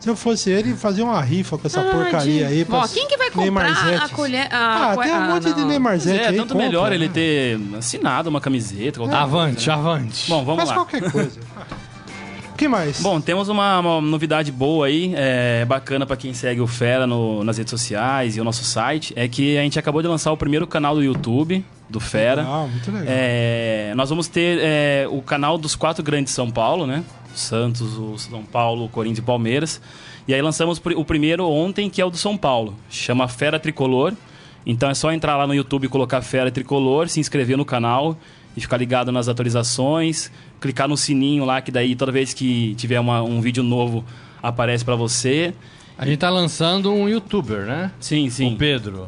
Se 0.00 0.08
eu 0.08 0.14
fosse 0.14 0.48
ele, 0.48 0.74
fazia 0.76 1.04
uma 1.04 1.20
rifa 1.20 1.58
com 1.58 1.66
essa 1.66 1.82
porcaria 1.82 2.46
aí. 2.46 2.62
Ó, 2.70 2.78
pra- 2.80 2.88
quem 2.88 3.08
que 3.08 3.16
vai 3.16 3.26
comprar 3.30 3.42
Neymarzetes. 3.42 4.00
a 4.04 4.08
colher... 4.14 4.48
Ah, 4.52 4.92
A 4.92 4.96
tem 4.96 5.12
um 5.12 5.20
monte 5.22 5.52
de 5.52 5.60
não. 5.60 5.66
Neymarzete 5.68 6.20
é, 6.24 6.28
aí. 6.28 6.36
tanto 6.36 6.52
compra, 6.54 6.66
melhor 6.68 6.90
né? 6.90 6.94
ele 6.94 7.08
ter 7.08 7.58
assinado 7.76 8.30
uma 8.30 8.40
camiseta. 8.40 9.00
qualquer 9.00 9.16
Avante, 9.16 9.54
coisa, 9.56 9.70
né? 9.70 9.76
avante. 9.76 10.30
Bom, 10.30 10.44
vamos 10.44 10.58
Faz 10.64 10.68
lá. 10.68 10.74
qualquer 10.76 11.10
coisa. 11.10 11.40
Que 12.58 12.66
mais? 12.68 13.00
Bom, 13.00 13.20
temos 13.20 13.48
uma, 13.48 13.78
uma 13.78 14.00
novidade 14.00 14.50
boa 14.52 14.86
aí, 14.88 15.12
é, 15.16 15.64
bacana 15.64 16.04
pra 16.04 16.16
quem 16.16 16.34
segue 16.34 16.60
o 16.60 16.66
Fera 16.66 17.06
no- 17.06 17.44
nas 17.44 17.56
redes 17.56 17.70
sociais 17.70 18.36
e 18.36 18.40
o 18.40 18.44
nosso 18.44 18.64
site, 18.64 19.12
é 19.16 19.28
que 19.28 19.56
a 19.56 19.62
gente 19.62 19.78
acabou 19.78 20.02
de 20.02 20.08
lançar 20.08 20.32
o 20.32 20.36
primeiro 20.36 20.66
canal 20.66 20.94
do 20.96 21.02
YouTube 21.02 21.64
do 21.88 22.00
Fera. 22.00 22.42
Ah, 22.46 22.66
muito 22.70 22.90
legal. 22.90 23.06
É, 23.08 23.92
nós 23.96 24.10
vamos 24.10 24.26
ter 24.28 24.58
é, 24.60 25.06
o 25.10 25.22
canal 25.22 25.56
dos 25.56 25.74
quatro 25.76 26.02
grandes 26.02 26.32
de 26.32 26.36
São 26.36 26.50
Paulo, 26.50 26.84
né? 26.86 27.04
Santos, 27.34 27.96
o 27.96 28.18
São 28.18 28.42
Paulo, 28.42 28.86
o 28.86 28.88
Corinthians 28.88 29.18
e 29.20 29.22
Palmeiras. 29.22 29.80
E 30.26 30.34
aí 30.34 30.42
lançamos 30.42 30.82
o 30.96 31.04
primeiro 31.04 31.48
ontem, 31.48 31.88
que 31.88 32.02
é 32.02 32.04
o 32.04 32.10
do 32.10 32.16
São 32.18 32.36
Paulo. 32.36 32.74
Chama 32.90 33.28
Fera 33.28 33.58
Tricolor. 33.60 34.12
Então 34.66 34.90
é 34.90 34.94
só 34.94 35.12
entrar 35.12 35.36
lá 35.36 35.46
no 35.46 35.54
YouTube 35.54 35.84
e 35.84 35.88
colocar 35.88 36.20
Fera 36.20 36.50
Tricolor, 36.50 37.08
se 37.08 37.20
inscrever 37.20 37.56
no 37.56 37.64
canal 37.64 38.18
e 38.58 38.60
ficar 38.60 38.76
ligado 38.76 39.10
nas 39.12 39.28
atualizações. 39.28 40.30
Clicar 40.60 40.88
no 40.88 40.96
sininho 40.96 41.44
lá, 41.44 41.60
que 41.60 41.70
daí 41.70 41.94
toda 41.94 42.10
vez 42.12 42.34
que 42.34 42.74
tiver 42.76 42.98
uma- 43.00 43.22
um 43.22 43.40
vídeo 43.40 43.62
novo 43.62 44.04
aparece 44.42 44.84
pra 44.84 44.96
você. 44.96 45.54
A 45.96 46.04
gente 46.04 46.18
tá 46.18 46.28
lançando 46.30 46.92
um 46.92 47.08
youtuber, 47.08 47.60
né? 47.64 47.90
Sim, 48.00 48.28
sim. 48.30 48.54
O 48.54 48.56
Pedro. 48.56 49.06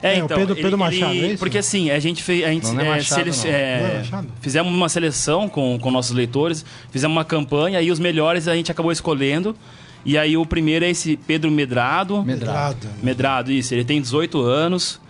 É, 0.00 0.22
o 0.22 0.28
Pedro- 0.28 0.54
Pedro 0.54 0.78
Machado, 0.78 1.12
é 1.12 1.16
isso? 1.16 1.38
Porque 1.38 1.58
assim, 1.58 1.90
a 1.90 1.98
gente 1.98 2.22
fez. 2.22 2.44
A 2.44 2.48
gente, 2.50 2.66
Não 2.68 2.80
é 2.80 2.86
é, 2.86 2.88
Machado, 2.90 3.28
é, 3.46 4.08
Não 4.12 4.18
é 4.20 4.24
fizemos 4.40 4.72
uma 4.72 4.88
seleção 4.88 5.48
com, 5.48 5.76
com 5.80 5.90
nossos 5.90 6.12
leitores, 6.14 6.64
fizemos 6.92 7.16
uma 7.16 7.24
campanha 7.24 7.80
e 7.82 7.90
os 7.90 7.98
melhores 7.98 8.46
a 8.46 8.54
gente 8.54 8.70
acabou 8.70 8.92
escolhendo. 8.92 9.56
E 10.04 10.16
aí 10.16 10.36
o 10.36 10.46
primeiro 10.46 10.84
é 10.84 10.90
esse 10.90 11.16
Pedro 11.16 11.50
Medrado. 11.50 12.22
Medrado. 12.24 12.86
Medrado, 13.02 13.50
isso. 13.50 13.74
Ele 13.74 13.84
tem 13.84 14.00
18 14.00 14.40
anos. 14.40 15.00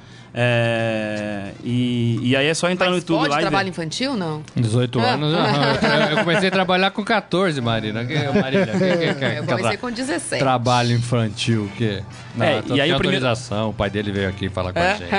É, 0.40 1.50
e, 1.64 2.20
e 2.22 2.36
aí 2.36 2.46
é 2.46 2.54
só 2.54 2.70
entrar 2.70 2.86
no 2.86 2.92
Mas 2.92 3.02
YouTube 3.02 3.18
pode 3.18 3.30
lá 3.30 3.38
e 3.38 3.40
trabalho 3.40 3.64
ver. 3.66 3.70
infantil, 3.70 4.16
não? 4.16 4.42
18 4.54 5.00
Ah. 5.00 5.14
anos. 5.14 5.32
eu- 6.12 6.16
Eu 6.18 6.24
comecei 6.24 6.48
a 6.48 6.50
trabalhar 6.52 6.90
com 6.92 7.04
14, 7.04 7.60
Marina. 7.60 8.04
Que, 8.04 8.14
Marília, 8.40 8.66
que, 8.66 8.78
que, 8.78 9.14
que, 9.14 9.24
Eu 9.24 9.42
que 9.42 9.46
comecei 9.48 9.76
com 9.76 9.90
17. 9.90 10.38
Trabalho 10.40 10.92
infantil, 10.94 11.64
o 11.64 11.68
quê? 11.76 12.02
Não, 12.36 12.46
É, 12.46 12.62
e 12.68 12.80
aí 12.80 12.92
o 12.92 12.98
primeiro- 12.98 13.26
autorização, 13.26 13.70
o 13.70 13.72
pai 13.74 13.90
dele 13.90 14.12
veio 14.12 14.28
aqui 14.28 14.48
falar 14.48 14.72
com 14.72 14.78
a 14.78 14.94
gente. 14.94 15.10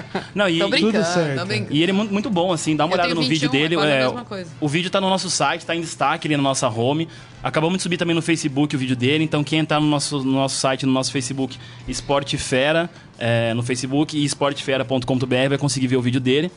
Não, 0.34 0.48
e, 0.48 0.58
Tô 0.58 0.66
e- 0.66 0.70
brincando, 0.70 1.04
certo. 1.06 1.38
tô 1.40 1.44
brincando. 1.46 1.72
E 1.74 1.82
ele 1.82 1.90
é 1.90 1.94
muito, 1.94 2.12
muito 2.12 2.30
bom, 2.30 2.50
assim, 2.52 2.74
dá 2.74 2.86
uma 2.86 2.92
Eu 2.94 2.98
olhada 2.98 3.14
no 3.14 3.20
21, 3.20 3.28
vídeo 3.34 3.50
dele. 3.50 3.76
é 3.76 4.00
é, 4.00 4.04
mesma 4.04 4.24
coisa. 4.24 4.50
o 4.60 4.68
vídeo 4.68 4.90
tá 4.90 5.00
no 5.00 5.10
nosso 5.10 5.28
site, 5.28 5.66
tá 5.66 5.76
em 5.76 5.80
destaque 5.82 6.26
ali 6.28 6.36
na 6.36 6.42
nossa 6.42 6.66
home. 6.68 7.06
Acabamos 7.42 7.76
de 7.78 7.82
subir 7.82 7.96
também 7.98 8.14
no 8.14 8.22
Facebook 8.22 8.74
o 8.74 8.78
vídeo 8.78 8.94
dele, 8.96 9.24
então 9.24 9.42
quem 9.42 9.58
entrar 9.58 9.80
no 9.80 9.86
nosso, 9.86 10.18
no 10.22 10.32
nosso 10.32 10.56
site, 10.56 10.86
no 10.86 10.92
nosso 10.92 11.10
Facebook, 11.10 11.58
Esporte 11.88 12.38
Fera, 12.38 12.88
é, 13.24 13.54
no 13.54 13.62
Facebook 13.62 14.16
e 14.18 14.24
esportefera.com.br 14.24 15.48
vai 15.48 15.58
conseguir 15.58 15.86
ver 15.86 15.96
o 15.96 16.02
vídeo 16.02 16.20
dele. 16.20 16.50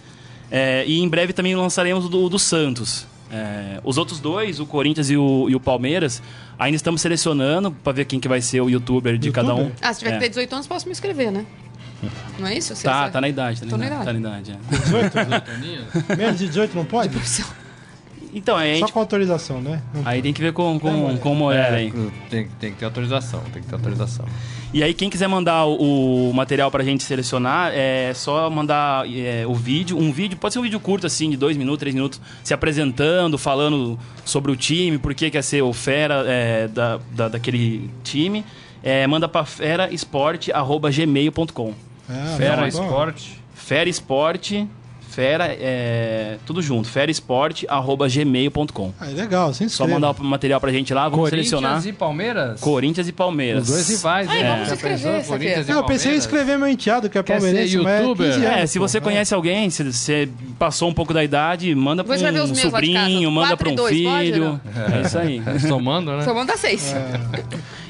É, 0.49 0.83
e 0.87 0.99
em 0.99 1.07
breve 1.07 1.31
também 1.31 1.55
lançaremos 1.55 2.05
o 2.05 2.09
do, 2.09 2.27
do 2.27 2.39
Santos. 2.39 3.05
É, 3.31 3.79
os 3.83 3.97
outros 3.97 4.19
dois, 4.19 4.59
o 4.59 4.65
Corinthians 4.65 5.09
e 5.09 5.17
o, 5.17 5.47
e 5.49 5.55
o 5.55 5.59
Palmeiras, 5.59 6.21
ainda 6.57 6.75
estamos 6.75 7.01
selecionando 7.01 7.71
para 7.71 7.93
ver 7.93 8.05
quem 8.05 8.19
que 8.19 8.27
vai 8.27 8.41
ser 8.41 8.61
o 8.61 8.69
youtuber 8.69 9.17
de 9.17 9.31
cada 9.31 9.53
um. 9.53 9.71
Ah, 9.81 9.93
se 9.93 9.99
tiver 9.99 10.11
É. 10.11 10.13
que 10.15 10.19
ter 10.21 10.29
18 10.29 10.53
anos, 10.53 10.67
posso 10.67 10.85
me 10.85 10.91
inscrever, 10.91 11.31
né? 11.31 11.45
Não 12.39 12.47
é 12.47 12.57
isso? 12.57 12.75
Você- 12.75 12.83
Tá, 12.83 13.05
você- 13.05 13.11
tá 13.11 13.21
na 13.21 13.29
idade, 13.29 13.59
tá 13.61 13.65
na 13.65 13.77
na 13.77 13.85
idade. 13.87 14.05
Tá 14.05 14.13
na 14.13 14.19
idade 14.19 14.51
é. 14.51 16.15
Menos 16.15 16.39
de 16.39 16.47
18 16.47 16.75
não 16.75 16.85
pode? 16.85 17.15
Então, 18.33 18.57
aí 18.57 18.71
a 18.71 18.73
Só 18.75 18.79
gente 18.81 18.93
com 18.93 18.99
autorização, 18.99 19.61
né? 19.61 19.81
Não 19.93 20.01
Aí 20.05 20.21
tem 20.21 20.33
que 20.33 20.41
ver 20.41 20.51
com, 20.51 20.77
com, 20.79 21.17
com 21.17 21.31
o 21.31 21.35
Moreira 21.35 21.77
aí. 21.77 21.91
tem, 22.29 22.47
tem 22.59 22.71
que 22.73 22.77
ter 22.79 22.85
autorização, 22.85 23.39
tem 23.53 23.61
que 23.61 23.67
ter 23.69 23.75
autorização. 23.75 24.25
E 24.75 24.83
aí, 24.83 24.93
quem 24.93 25.09
quiser 25.09 25.29
mandar 25.29 25.63
o, 25.65 26.31
o 26.31 26.33
material 26.33 26.69
pra 26.69 26.83
gente 26.83 27.01
selecionar, 27.01 27.71
é 27.73 28.11
só 28.13 28.49
mandar 28.49 29.05
é, 29.09 29.45
o 29.47 29.53
vídeo. 29.53 29.97
Um 29.97 30.11
vídeo, 30.11 30.37
pode 30.37 30.53
ser 30.53 30.59
um 30.59 30.63
vídeo 30.63 30.81
curto, 30.81 31.07
assim, 31.07 31.29
de 31.29 31.37
dois 31.37 31.55
minutos, 31.55 31.79
três 31.79 31.95
minutos, 31.95 32.19
se 32.43 32.53
apresentando, 32.53 33.37
falando 33.37 33.97
sobre 34.25 34.51
o 34.51 34.55
time, 34.57 34.97
por 34.97 35.15
que 35.15 35.31
quer 35.31 35.41
ser 35.43 35.61
o 35.61 35.71
fera 35.71 36.25
é, 36.27 36.67
da, 36.67 36.99
da- 37.13 37.29
daquele 37.29 37.89
time. 38.03 38.43
É, 38.83 39.07
manda 39.07 39.29
pra 39.29 39.45
feraesporte.gmail.com. 39.45 41.73
Ah, 42.09 42.35
Fera. 42.37 42.67
Esporte. 42.67 43.39
Fera 43.53 43.89
Esporte, 43.89 44.67
fera, 45.15 45.45
é, 45.47 46.35
tudo 46.45 46.61
junto, 46.61 46.89
feraesporte.gmail.com. 46.89 48.93
Ah, 48.99 49.09
é 49.09 49.13
legal, 49.13 49.53
se 49.53 49.69
Só 49.69 49.87
mandar 49.87 50.11
o 50.11 50.23
material 50.23 50.59
pra 50.59 50.71
gente 50.73 50.93
lá, 50.93 51.07
vamos 51.07 51.29
selecionar. 51.29 51.71
Corinthians 51.71 51.95
e 51.95 51.97
Palmeiras? 51.97 52.59
Corinthians 52.59 53.07
e 53.07 53.11
Palmeiras. 53.13 53.63
Os 53.63 53.69
dois 53.69 53.87
rivais, 53.89 54.27
Ai, 54.27 54.43
né? 54.43 54.49
vamos 54.51 54.59
Já 54.59 54.65
se 54.67 54.73
inscrever, 54.75 54.97
pensou? 54.97 55.15
essa 55.15 55.27
Corinthians 55.29 55.59
aqui. 55.59 55.69
e 55.69 55.73
Não, 55.73 55.79
eu 55.79 55.85
pensei 55.85 56.13
em 56.13 56.17
escrever 56.17 56.57
meu 56.57 56.67
enteado, 56.67 57.09
que 57.09 57.17
é 57.17 57.23
Quer 57.23 57.39
ser 57.39 57.45
palmeirense, 57.47 57.77
mas 57.77 57.87
é 57.87 58.01
youtuber? 58.01 58.33
15 58.33 58.45
anos, 58.45 58.57
É, 58.59 58.67
se 58.67 58.77
pô. 58.79 58.87
você 58.87 58.99
conhece 59.01 59.33
alguém, 59.33 59.69
se 59.69 59.83
você 59.83 60.29
passou 60.59 60.89
um 60.89 60.93
pouco 60.93 61.13
da 61.13 61.23
idade, 61.23 61.73
manda 61.73 62.03
pra 62.03 62.15
escrever 62.15 62.41
um 62.41 62.53
sobrinho, 62.53 63.31
manda 63.31 63.55
pra 63.55 63.69
um 63.69 63.75
dois, 63.75 64.01
pode, 64.01 64.31
filho. 64.33 64.59
É 64.93 65.01
isso 65.01 65.17
aí. 65.17 65.41
Somando, 65.65 66.11
né? 66.11 66.23
Só 66.25 66.33
manda 66.33 66.57
seis. 66.57 66.93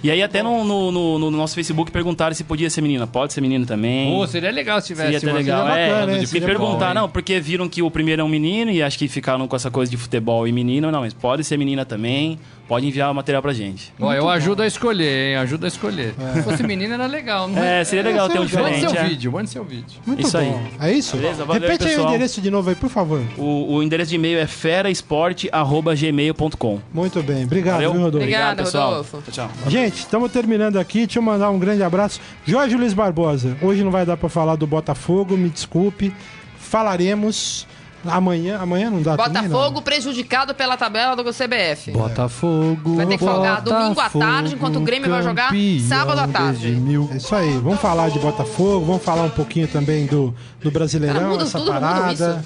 E 0.06 0.12
aí 0.12 0.22
até 0.22 0.44
no, 0.44 0.64
no- 0.64 0.92
no- 0.92 1.18
no 1.20 1.32
nosso 1.32 1.56
Facebook 1.56 1.92
perguntaram 1.92 2.36
se 2.36 2.44
podia 2.44 2.70
ser 2.70 2.82
menina. 2.82 3.08
Pode 3.08 3.34
ser 3.34 3.42
menino 3.42 3.66
também. 3.66 4.12
Pô, 4.14 4.28
seria 4.28 4.52
legal 4.52 4.80
se 4.80 4.88
tivesse 4.88 5.14
Seria 5.14 5.18
até 5.18 5.34
legal. 5.34 5.66
seria 5.66 5.80
é, 5.80 5.90
bacana, 5.90 6.14
hein? 6.14 6.20
me 6.20 6.28
Seria 6.28 6.48
perguntar, 6.48 6.88
bom, 6.90 6.94
não, 7.02 7.10
porque 7.10 7.40
viram 7.40 7.68
que 7.68 7.82
o 7.82 7.90
primeiro 7.90 8.22
é 8.22 8.26
um 8.26 8.30
menino 8.30 8.70
e 8.70 8.84
acho 8.84 9.00
que 9.00 9.08
ficaram 9.08 9.48
com 9.48 9.56
essa 9.56 9.72
coisa 9.72 9.90
de 9.90 9.98
futebol 9.98 10.48
e 10.48 10.52
menino. 10.52 10.92
Não, 10.92 11.00
mas 11.00 11.12
pode 11.14 11.44
ser 11.44 11.58
menina 11.58 11.86
também. 11.86 12.38
Pode 12.68 12.88
enviar 12.88 13.12
o 13.12 13.16
material 13.16 13.44
pra 13.44 13.54
gente. 13.54 13.94
Ó, 14.00 14.12
eu 14.12 14.28
ajudo 14.28 14.64
a 14.64 14.68
escolher, 14.68 15.30
hein? 15.32 15.36
Ajudo 15.36 15.66
a 15.66 15.68
escolher. 15.68 16.16
Se 16.34 16.42
fosse 16.42 16.64
menina 16.64 16.96
era 16.96 17.06
legal, 17.06 17.48
não 17.48 17.64
É, 17.64 17.84
seria 17.84 18.04
legal 18.04 18.28
ter 18.28 18.40
um 18.40 18.42
Mande 18.42 18.52
diferente. 18.52 18.90
seu 18.92 19.00
é. 19.00 19.04
vídeo, 19.08 19.32
mande 19.32 19.50
seu 19.52 19.64
vídeo. 19.64 20.00
Muito 20.06 20.26
Isso 20.26 20.36
aí. 20.38 20.50
bom. 20.50 20.64
É 20.80 20.92
isso? 20.92 21.16
Beleza, 21.16 21.46
valeu, 21.46 21.62
Repete 21.62 21.84
aí 21.84 21.90
o 21.90 21.92
pessoal. 21.98 22.10
endereço 22.10 22.42
de 22.42 22.50
novo 22.50 22.70
aí, 22.70 22.76
por 22.76 22.90
favor. 22.90 23.22
O, 23.38 23.76
o 23.76 23.84
endereço 23.84 24.10
de 24.10 24.16
e-mail 24.16 24.40
é 24.40 24.48
feraesporte.gmail.com. 24.48 26.80
Muito 26.94 27.22
bem. 27.22 27.44
Obrigado, 27.44 27.74
Valeu. 27.76 27.92
viu, 27.92 28.02
Rodolfo? 28.02 28.18
Obrigada, 28.26 28.64
pessoal. 28.64 28.90
Rodolfo. 28.90 29.22
Tchau, 29.32 29.50
tchau. 29.62 29.70
Gente, 29.72 29.98
estamos 30.00 30.32
terminando 30.32 30.78
aqui. 30.78 31.06
Deixa 31.06 31.20
eu 31.20 31.24
mandar 31.24 31.50
um 31.52 31.60
grande 31.60 31.84
abraço. 31.84 32.20
Jorge 32.46 32.76
Luiz 32.76 32.94
Barbosa, 32.94 33.56
hoje 33.62 33.84
não 33.84 33.92
vai 33.92 34.04
dar 34.06 34.18
para 34.18 34.30
falar 34.30 34.56
do 34.56 34.66
Botafogo, 34.66 35.38
me 35.38 35.50
desculpe. 35.50 36.12
Falaremos 36.58 37.68
amanhã. 38.08 38.60
Amanhã 38.60 38.90
não 38.90 39.02
dá 39.02 39.18
também, 39.18 39.44
não? 39.44 39.50
Botafogo 39.50 39.82
prejudicado 39.82 40.54
pela 40.54 40.78
tabela 40.78 41.16
do 41.16 41.24
CBF. 41.24 41.92
Botafogo. 41.92 42.96
Vai 42.96 43.06
ter 43.06 43.18
que 43.18 43.26
jogar 43.26 43.62
domingo 43.62 44.00
à 44.00 44.10
tarde, 44.10 44.56
enquanto 44.56 44.78
o 44.78 44.82
Grêmio 44.82 45.10
vai 45.10 45.24
jogar 45.24 45.52
sábado 45.88 46.20
à 46.20 46.28
tarde. 46.28 46.78
É 47.12 47.18
isso 47.18 47.36
aí, 47.36 47.58
vamos 47.58 47.80
falar 47.80 48.10
de 48.10 48.20
Botafogo, 48.20 48.86
vamos 48.86 49.04
falar 49.04 49.24
um 49.24 49.30
pouquinho 49.30 49.68
também 49.68 50.06
do, 50.06 50.34
do 50.62 50.72
Brasileirão, 50.72 51.20
Cara, 51.20 51.32
muda 51.32 51.44
essa 51.44 51.60
tudo, 51.60 51.74
muda 51.74 51.80
parada. 51.80 52.46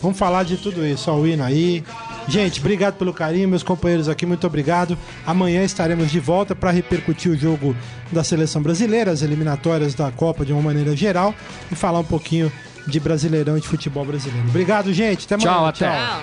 Vamos 0.00 0.18
falar 0.18 0.44
de 0.44 0.56
tudo 0.56 0.84
isso, 0.84 1.10
ó, 1.10 1.16
o 1.16 1.26
hino 1.26 1.42
aí. 1.42 1.84
Gente, 2.28 2.60
obrigado 2.60 2.94
pelo 2.94 3.12
carinho, 3.12 3.48
meus 3.48 3.62
companheiros 3.62 4.08
aqui, 4.08 4.24
muito 4.24 4.46
obrigado. 4.46 4.96
Amanhã 5.26 5.64
estaremos 5.64 6.10
de 6.10 6.20
volta 6.20 6.54
para 6.54 6.70
repercutir 6.70 7.32
o 7.32 7.36
jogo 7.36 7.76
da 8.10 8.22
seleção 8.22 8.62
brasileira, 8.62 9.10
as 9.10 9.22
eliminatórias 9.22 9.94
da 9.94 10.10
Copa 10.10 10.44
de 10.44 10.52
uma 10.52 10.62
maneira 10.62 10.94
geral 10.94 11.34
e 11.70 11.74
falar 11.74 11.98
um 11.98 12.04
pouquinho 12.04 12.52
de 12.86 13.00
Brasileirão 13.00 13.56
e 13.56 13.60
de 13.60 13.68
futebol 13.68 14.04
brasileiro. 14.04 14.48
Obrigado, 14.48 14.92
gente. 14.92 15.24
Até 15.26 15.34
amanhã. 15.34 15.50
Tchau, 15.50 15.66
até. 15.66 15.90
Tchau. 15.90 16.22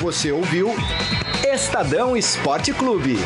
Você 0.00 0.32
ouviu 0.32 0.74
Estadão 1.52 2.16
Esporte 2.16 2.72
Clube. 2.72 3.18